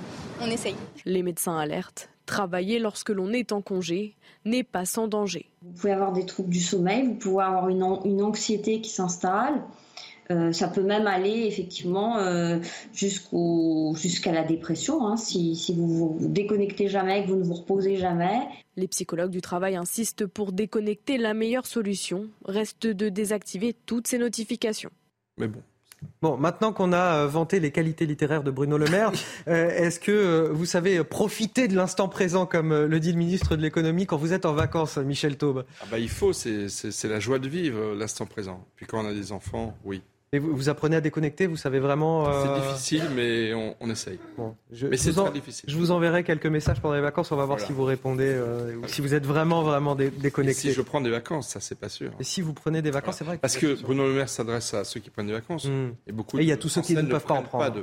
[0.41, 0.77] on essaye.
[1.05, 2.09] Les médecins alertent.
[2.27, 4.17] Travailler lorsque l'on est en congé
[4.47, 5.51] n'est pas sans danger.
[5.63, 9.63] Vous pouvez avoir des troubles du sommeil, vous pouvez avoir une, une anxiété qui s'installe.
[10.31, 12.59] Euh, ça peut même aller effectivement euh,
[12.93, 18.41] jusqu'à la dépression, hein, si, vous vous déconnectez jamais, que vous ne vous reposez jamais.
[18.77, 21.19] Les psychologues du travail insistent pour déconnecter.
[21.19, 24.91] La meilleure solution reste de désactiver toutes ces notifications.
[25.39, 25.61] Mais bon.
[26.21, 29.11] Bon, maintenant qu'on a euh, vanté les qualités littéraires de Bruno Le Maire,
[29.47, 34.05] est-ce que vous savez profiter de l'instant présent, comme le dit le ministre de l'économie,
[34.05, 35.65] quand vous êtes en vacances, Michel Taube?
[35.81, 38.67] Ah bah, Il faut, c'est la joie de vivre l'instant présent.
[38.77, 40.03] Puis quand on a des enfants, oui
[40.39, 42.25] vous, apprenez à déconnecter, vous savez vraiment.
[42.25, 44.19] C'est euh, difficile, mais on, essaye.
[44.73, 45.69] je, mais c'est très difficile.
[45.69, 47.33] Je vous enverrai quelques messages pendant les vacances.
[47.33, 50.61] On va voir si vous répondez, euh, ou si vous êtes vraiment vraiment déconnecté.
[50.61, 52.13] si je prends des vacances, ça c'est pas sûr.
[52.21, 53.39] Et si vous prenez des vacances, c'est vrai.
[53.39, 55.65] Parce que Bruno Le Maire s'adresse à ceux qui prennent des vacances.
[55.67, 55.93] Hmm.
[56.07, 56.39] Et beaucoup.
[56.39, 57.83] Et il y a tous ceux qui ne peuvent pas en prendre.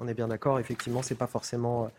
[0.00, 0.58] On est bien d'accord.
[0.58, 1.90] Effectivement, c'est pas forcément.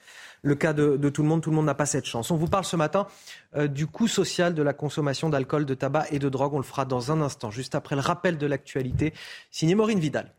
[0.45, 1.41] Le cas de, tout le monde.
[1.41, 2.29] Tout le monde n'a pas cette chance.
[2.29, 3.07] On vous parle ce matin
[3.55, 6.53] euh, du coût social de la consommation d'alcool, de tabac et de drogue.
[6.53, 9.13] On le fera dans un instant, juste après le rappel de l'actualité.
[9.49, 10.31] Signé Maureen Vidal.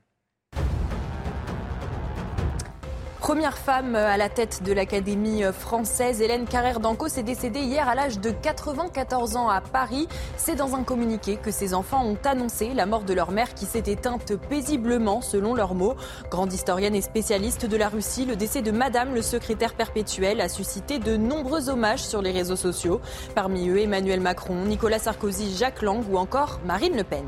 [3.27, 7.97] Première femme à la tête de l'Académie française, Hélène Carrère d'Anco s'est décédée hier à
[7.97, 10.07] l'âge de 94 ans à Paris.
[10.37, 13.65] C'est dans un communiqué que ses enfants ont annoncé la mort de leur mère qui
[13.65, 15.97] s'est éteinte paisiblement, selon leurs mots.
[16.31, 20.49] Grande historienne et spécialiste de la Russie, le décès de Madame le secrétaire perpétuel a
[20.49, 23.01] suscité de nombreux hommages sur les réseaux sociaux.
[23.35, 27.27] Parmi eux, Emmanuel Macron, Nicolas Sarkozy, Jacques Lang ou encore Marine Le Pen.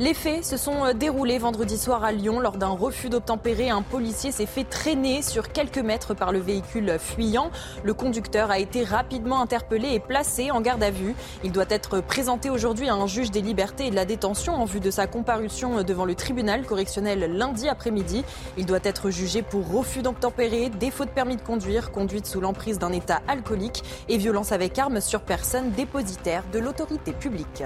[0.00, 2.38] Les faits se sont euh, déroulés vendredi soir à Lyon.
[2.38, 6.98] Lors d'un refus d'obtempérer, un policier s'est fait traîner sur quelques mètres par le véhicule
[7.00, 7.50] fuyant.
[7.82, 11.16] Le conducteur a été rapidement interpellé et placé en garde à vue.
[11.42, 14.66] Il doit être présenté aujourd'hui à un juge des libertés et de la détention en
[14.66, 18.24] vue de sa comparution devant le tribunal correctionnel lundi après-midi.
[18.56, 22.78] Il doit être jugé pour refus d'obtempérer, défaut de permis de conduire, conduite sous l'emprise
[22.78, 27.64] d'un état alcoolique et violence avec arme sur personne dépositaire de l'autorité publique.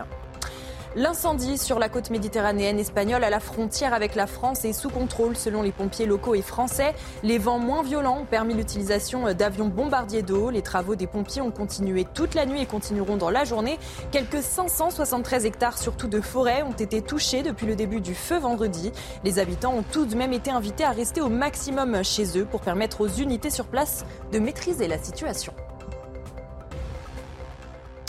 [0.94, 5.36] L'incendie sur la côte méditerranéenne espagnole à la frontière avec la France est sous contrôle
[5.36, 6.94] selon les pompiers locaux et français.
[7.22, 10.50] Les vents moins violents ont permis l'utilisation d'avions bombardiers d'eau.
[10.50, 13.78] Les travaux des pompiers ont continué toute la nuit et continueront dans la journée.
[14.10, 18.92] Quelques 573 hectares, surtout de forêt, ont été touchés depuis le début du feu vendredi.
[19.24, 22.60] Les habitants ont tout de même été invités à rester au maximum chez eux pour
[22.60, 25.54] permettre aux unités sur place de maîtriser la situation.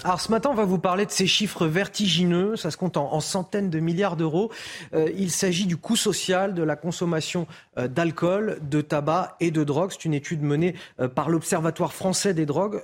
[0.03, 2.57] Alors ce matin, on va vous parler de ces chiffres vertigineux.
[2.57, 4.51] Ça se compte en, centaines de milliards d'euros.
[4.93, 7.47] Euh, il s'agit du coût social de la consommation
[7.77, 9.91] euh, d'alcool, de tabac et de drogue.
[9.91, 12.83] C'est une étude menée euh, par l'Observatoire français des drogues.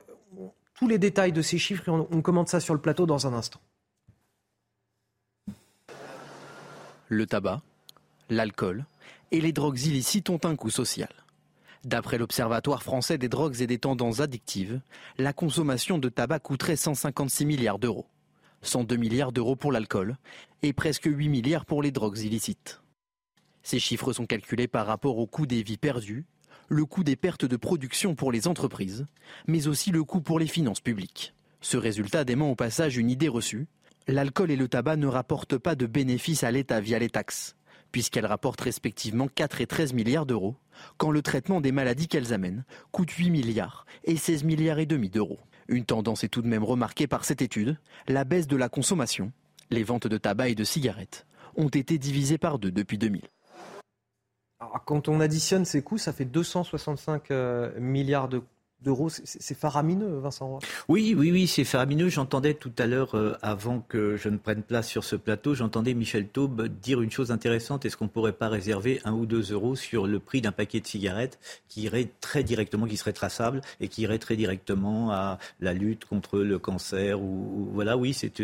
[0.75, 3.33] Tous les détails de ces chiffres, on, on commente ça sur le plateau dans un
[3.33, 3.59] instant.
[7.09, 7.61] Le tabac,
[8.29, 8.85] l'alcool
[9.31, 11.09] et les drogues illicites ont un coût social.
[11.85, 14.81] D'après l'Observatoire français des drogues et des tendances addictives,
[15.17, 18.07] la consommation de tabac coûterait 156 milliards d'euros.
[18.63, 20.17] 102 milliards d'euros pour l'alcool
[20.61, 22.81] et presque 8 milliards pour les drogues illicites.
[23.63, 26.25] Ces chiffres sont calculés par rapport au coût des vies perdues,
[26.67, 29.05] le coût des pertes de production pour les entreprises,
[29.47, 31.33] mais aussi le coût pour les finances publiques.
[31.61, 33.67] Ce résultat dément au passage une idée reçue.
[34.07, 37.55] L'alcool et le tabac ne rapportent pas de bénéfices à l'État via les taxes
[37.91, 40.55] puisqu'elles rapportent respectivement 4 et 13 milliards d'euros,
[40.97, 45.09] quand le traitement des maladies qu'elles amènent coûte 8 milliards et 16 milliards et demi
[45.09, 45.39] d'euros.
[45.67, 49.31] Une tendance est tout de même remarquée par cette étude, la baisse de la consommation.
[49.69, 53.21] Les ventes de tabac et de cigarettes ont été divisées par deux depuis 2000.
[54.85, 58.41] quand on additionne ces coûts, ça fait 265 euh, milliards de
[58.81, 59.09] d'euros.
[59.09, 60.59] C'est faramineux, Vincent.
[60.87, 62.09] Oui, oui, oui, c'est faramineux.
[62.09, 65.93] J'entendais tout à l'heure, euh, avant que je ne prenne place sur ce plateau, j'entendais
[65.93, 67.85] Michel Taube dire une chose intéressante.
[67.85, 70.79] Est-ce qu'on ne pourrait pas réserver un ou deux euros sur le prix d'un paquet
[70.79, 75.39] de cigarettes qui irait très directement, qui serait traçable et qui irait très directement à
[75.59, 78.39] la lutte contre le cancer ou, voilà, oui, c'est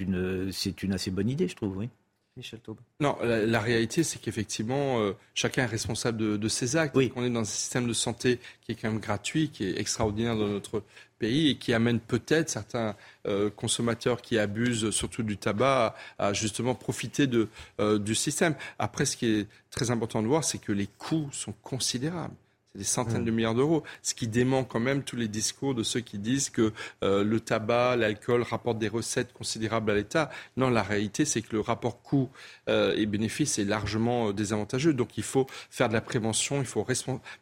[0.00, 1.88] une, c'est une assez bonne idée, je trouve, oui.
[2.36, 2.78] Michel Taube.
[3.00, 6.96] Non, la, réalité, c'est qu'effectivement, euh, chacun est responsable de, ses actes.
[6.96, 7.12] Oui.
[7.16, 10.36] On est dans un système de santé qui est quand même gratuit, qui est extraordinaire
[10.36, 10.82] dans notre
[11.18, 12.96] pays et qui amène peut-être certains
[13.26, 17.48] euh, consommateurs qui abusent surtout du tabac à, justement profiter de,
[17.80, 18.54] euh, du système.
[18.78, 22.34] Après, ce qui est très important de voir, c'est que les coûts sont considérables.
[22.72, 25.82] C'est des centaines de milliards d'euros, ce qui dément quand même tous les discours de
[25.82, 26.72] ceux qui disent que
[27.02, 30.30] euh, le tabac, l'alcool rapportent des recettes considérables à l'État.
[30.56, 32.30] Non, la réalité, c'est que le rapport coût
[32.68, 34.92] euh, et bénéfice est largement euh, désavantageux.
[34.92, 36.86] Donc il faut faire de la prévention, il faut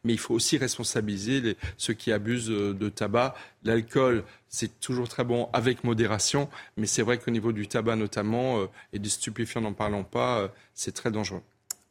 [0.04, 1.56] mais il faut aussi responsabiliser les...
[1.76, 3.34] ceux qui abusent de tabac.
[3.64, 6.48] L'alcool, c'est toujours très bon avec modération,
[6.78, 10.92] mais c'est vrai qu'au niveau du tabac notamment, et des stupéfiants n'en parlons pas, c'est
[10.92, 11.42] très dangereux.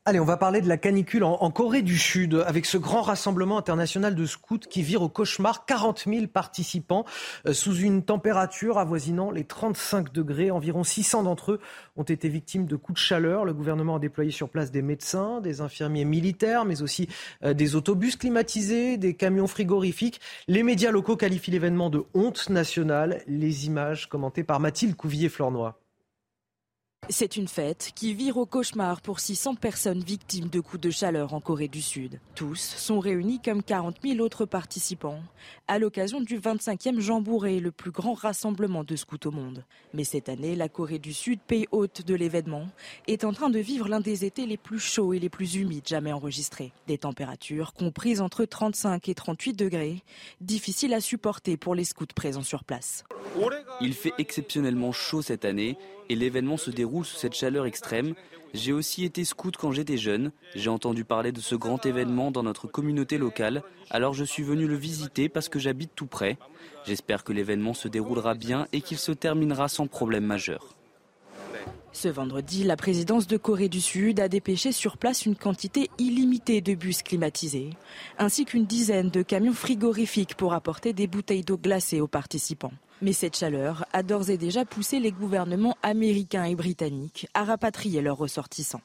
[0.08, 3.58] Allez, on va parler de la canicule en, Corée du Sud avec ce grand rassemblement
[3.58, 5.66] international de scouts qui vire au cauchemar.
[5.66, 7.04] 40 000 participants
[7.46, 10.50] euh, sous une température avoisinant les 35 degrés.
[10.50, 11.60] Environ 600 d'entre eux
[11.98, 13.44] ont été victimes de coups de chaleur.
[13.44, 17.10] Le gouvernement a déployé sur place des médecins, des infirmiers militaires, mais aussi
[17.44, 20.22] euh, des autobus climatisés, des camions frigorifiques.
[20.48, 23.24] Les médias locaux qualifient l'événement de honte nationale.
[23.28, 25.78] Les images commentées par Mathilde Couvillier-Flornois.
[27.10, 31.34] C'est une fête qui vire au cauchemar pour 600 personnes victimes de coups de chaleur
[31.34, 32.20] en Corée du Sud.
[32.36, 35.22] Tous sont réunis comme 40 000 autres participants
[35.70, 39.64] à l'occasion du 25e Jambouré, le plus grand rassemblement de scouts au monde.
[39.94, 42.68] Mais cette année, la Corée du Sud, pays hôte de l'événement,
[43.08, 45.88] est en train de vivre l'un des étés les plus chauds et les plus humides
[45.88, 46.74] jamais enregistrés.
[46.88, 50.04] Des températures comprises entre 35 et 38 degrés,
[50.42, 53.06] difficiles à supporter pour les scouts présents sur place.
[53.80, 55.78] Il fait exceptionnellement chaud cette année
[56.10, 58.14] et l'événement se déroule sous cette chaleur extrême.
[58.54, 60.32] J'ai aussi été scout quand j'étais jeune.
[60.56, 64.68] J'ai entendu parler de ce grand événement dans notre communauté locale, alors je suis venu
[64.68, 66.38] le visiter parce que j'habite tout près.
[66.86, 70.78] J'espère que l'événement se déroulera bien et qu'il se terminera sans problème majeur.
[71.92, 76.62] Ce vendredi, la présidence de Corée du Sud a dépêché sur place une quantité illimitée
[76.62, 77.72] de bus climatisés,
[78.20, 82.74] ainsi qu'une dizaine de camions frigorifiques pour apporter des bouteilles d'eau glacée aux participants.
[83.02, 88.02] Mais cette chaleur a d'ores et déjà poussé les gouvernements américains et britanniques à rapatrier
[88.02, 88.82] leurs ressortissants.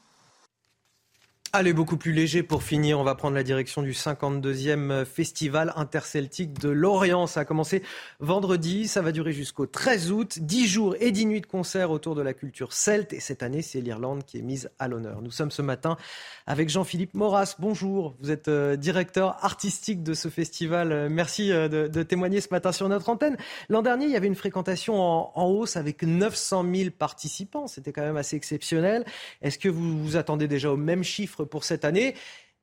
[1.55, 2.99] Allez, beaucoup plus léger pour finir.
[2.99, 7.27] On va prendre la direction du 52e festival interceltique de Lorient.
[7.27, 7.83] Ça a commencé
[8.21, 8.89] vendredi.
[8.89, 10.39] Ça va durer jusqu'au 13 août.
[10.41, 13.13] 10 jours et 10 nuits de concerts autour de la culture celte.
[13.13, 15.21] Et cette année, c'est l'Irlande qui est mise à l'honneur.
[15.21, 15.99] Nous sommes ce matin
[16.47, 17.57] avec Jean-Philippe Moras.
[17.59, 18.17] Bonjour.
[18.23, 20.91] Vous êtes euh, directeur artistique de ce festival.
[20.91, 23.37] Euh, merci euh, de, témoigner ce matin sur notre antenne.
[23.69, 27.67] L'an dernier, il y avait une fréquentation en, en hausse avec 900 000 participants.
[27.67, 29.05] C'était quand même assez exceptionnel.
[29.43, 32.15] Est-ce que vous vous attendez déjà au même chiffre pour cette année.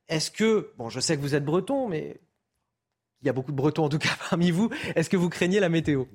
[0.08, 2.20] Est-ce que, bon, je sais que vous êtes breton, mais
[3.22, 4.70] il y a beaucoup de bretons en tout cas parmi vous.
[4.96, 6.06] Est-ce que vous craignez la météo?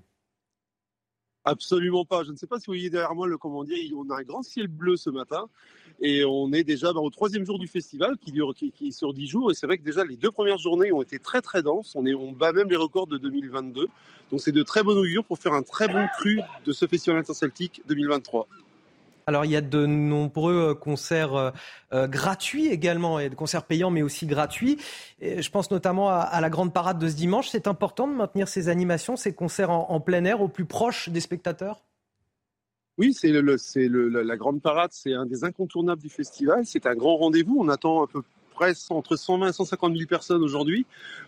[1.46, 2.24] Absolument pas.
[2.24, 3.76] Je ne sais pas si vous voyez derrière moi le comment dire.
[3.96, 5.46] On a un grand ciel bleu ce matin
[6.00, 9.50] et on est déjà au troisième jour du festival qui dure qui, sur dix jours.
[9.50, 11.94] Et c'est vrai que déjà les deux premières journées ont été très très denses.
[11.96, 13.88] On, est, on bat même les records de 2022.
[14.30, 17.18] Donc c'est de très bonnes augures pour faire un très bon cru de ce festival
[17.18, 18.48] interceltique 2023.
[19.26, 21.50] Alors il y a de nombreux euh, concerts euh,
[21.92, 24.78] euh, gratuits également, et de concerts payants mais aussi gratuits.
[25.20, 27.48] je pense notamment à, la grande parade de ce dimanche.
[27.48, 31.20] C'est important de maintenir ces animations, ces concerts en, plein air au plus proche des
[31.20, 31.82] spectateurs?
[32.98, 36.64] Oui, c'est la grande parade, c'est un des incontournables du festival.
[36.64, 37.56] C'est un grand rendez-vous.
[37.58, 38.22] On attend un peu
[38.90, 40.86] entre 120 et 150 000 personnes aujourd'hui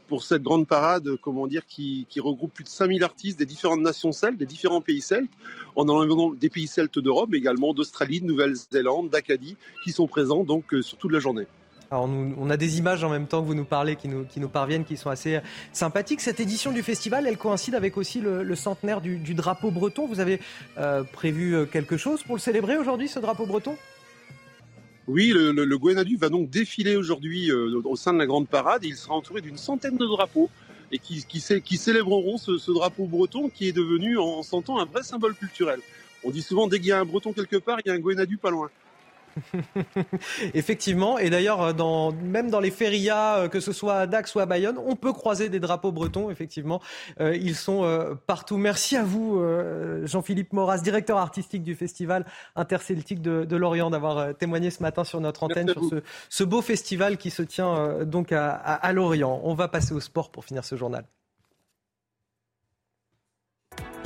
[0.08, 4.12] pour cette grande parade, comment dire, qui, regroupe plus de 5000 artistes des différentes nations
[4.12, 5.32] celtes, des différents pays celtes,
[5.74, 10.44] en enlevant des pays celtes d'Europe, mais également d'Australie, de Nouvelle-Zélande, d'Acadie, qui sont présents
[10.44, 11.46] donc euh, sur toute la journée.
[11.90, 14.84] Alors on a des images en même temps que vous nous parlez qui nous, parviennent,
[14.84, 15.40] qui sont assez
[15.72, 16.20] sympathiques.
[16.20, 20.06] Cette édition du festival, elle coïncide avec aussi le, centenaire du, drapeau breton.
[20.06, 20.40] Vous avez
[20.78, 23.76] euh, prévu euh, quelque chose pour le célébrer aujourd'hui, ce drapeau breton?
[25.08, 28.84] Oui, le, le, va donc défiler aujourd'hui euh, au sein de la grande parade.
[28.84, 30.50] il sera entouré d'une centaine de drapeaux
[30.90, 35.34] et qui, qui, célébreront ce, drapeau breton qui est devenu en, en un vrai symbole
[35.34, 35.80] culturel.
[36.24, 38.00] On dit souvent dès qu'il y a un breton quelque part, il y a un
[38.00, 38.68] Gwenadu pas loin.
[40.54, 44.34] Effectivement, et d'ailleurs, euh, dans, même dans les férias, euh, que ce soit à Dax
[44.34, 46.80] ou à Bayonne, on peut croiser des drapeaux bretons, effectivement.
[47.20, 48.56] Euh, ils sont partout.
[48.56, 49.42] Merci à vous,
[50.04, 55.42] Jean-Philippe Moras, directeur artistique du Festival interceltique de, Lorient, d'avoir témoigné ce matin sur notre
[55.42, 55.82] antenne, sur
[56.28, 59.40] ce, beau festival qui se tient donc à Lorient.
[59.44, 61.04] On va passer au sport pour finir ce journal.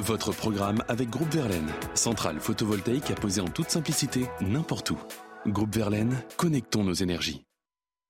[0.00, 4.98] Votre programme avec Groupe Verlaine, centrale photovoltaïque à poser en toute simplicité n'importe où.
[5.46, 7.42] Groupe Verlaine, connectons nos énergies.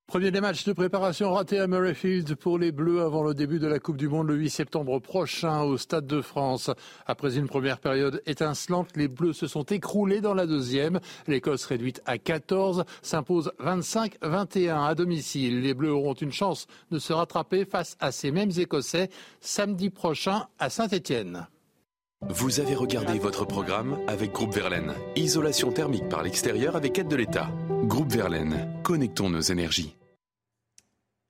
[0.07, 3.67] Premier des matchs de préparation ratés à Murrayfield pour les Bleus avant le début de
[3.67, 6.71] la Coupe du Monde le 8 septembre prochain au Stade de France.
[7.07, 11.01] Après une première période étincelante, les Bleus se sont écroulés dans la deuxième.
[11.27, 15.61] L'Écosse réduite à 14 s'impose 25-21 à domicile.
[15.61, 19.11] Les Bleus auront une chance de se rattraper face à ces mêmes Écossais
[19.41, 21.49] samedi prochain à Saint-Étienne.
[22.28, 24.92] Vous avez regardé votre programme avec Groupe Verlaine.
[25.16, 27.48] Isolation thermique par l'extérieur avec aide de l'État.
[27.84, 29.97] Groupe Verlaine, connectons nos énergies.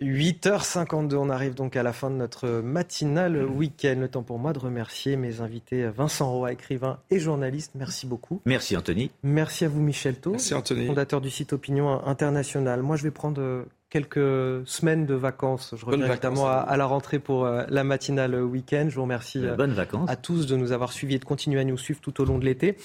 [0.02, 3.98] 8h52, on arrive donc à la fin de notre matinale week-end.
[4.00, 7.72] Le temps pour moi de remercier mes invités Vincent Roy, écrivain et journaliste.
[7.76, 8.42] Merci beaucoup.
[8.44, 9.12] Merci Anthony.
[9.22, 12.82] Merci à vous Michel Thau, fondateur du site Opinion International.
[12.82, 15.74] Moi je vais prendre quelques semaines de vacances.
[15.76, 18.86] Je reviens évidemment à, la rentrée pour euh, la matinale week-end.
[18.88, 19.56] Je vous remercie euh,
[20.06, 22.38] à tous de nous avoir suivis et de continuer à nous suivre tout au long
[22.38, 22.76] de l'été.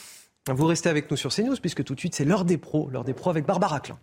[0.52, 3.04] Vous restez avec nous sur CNews puisque tout de suite c'est l'heure des pros, l'heure
[3.04, 3.98] des pros avec Barbara Klein.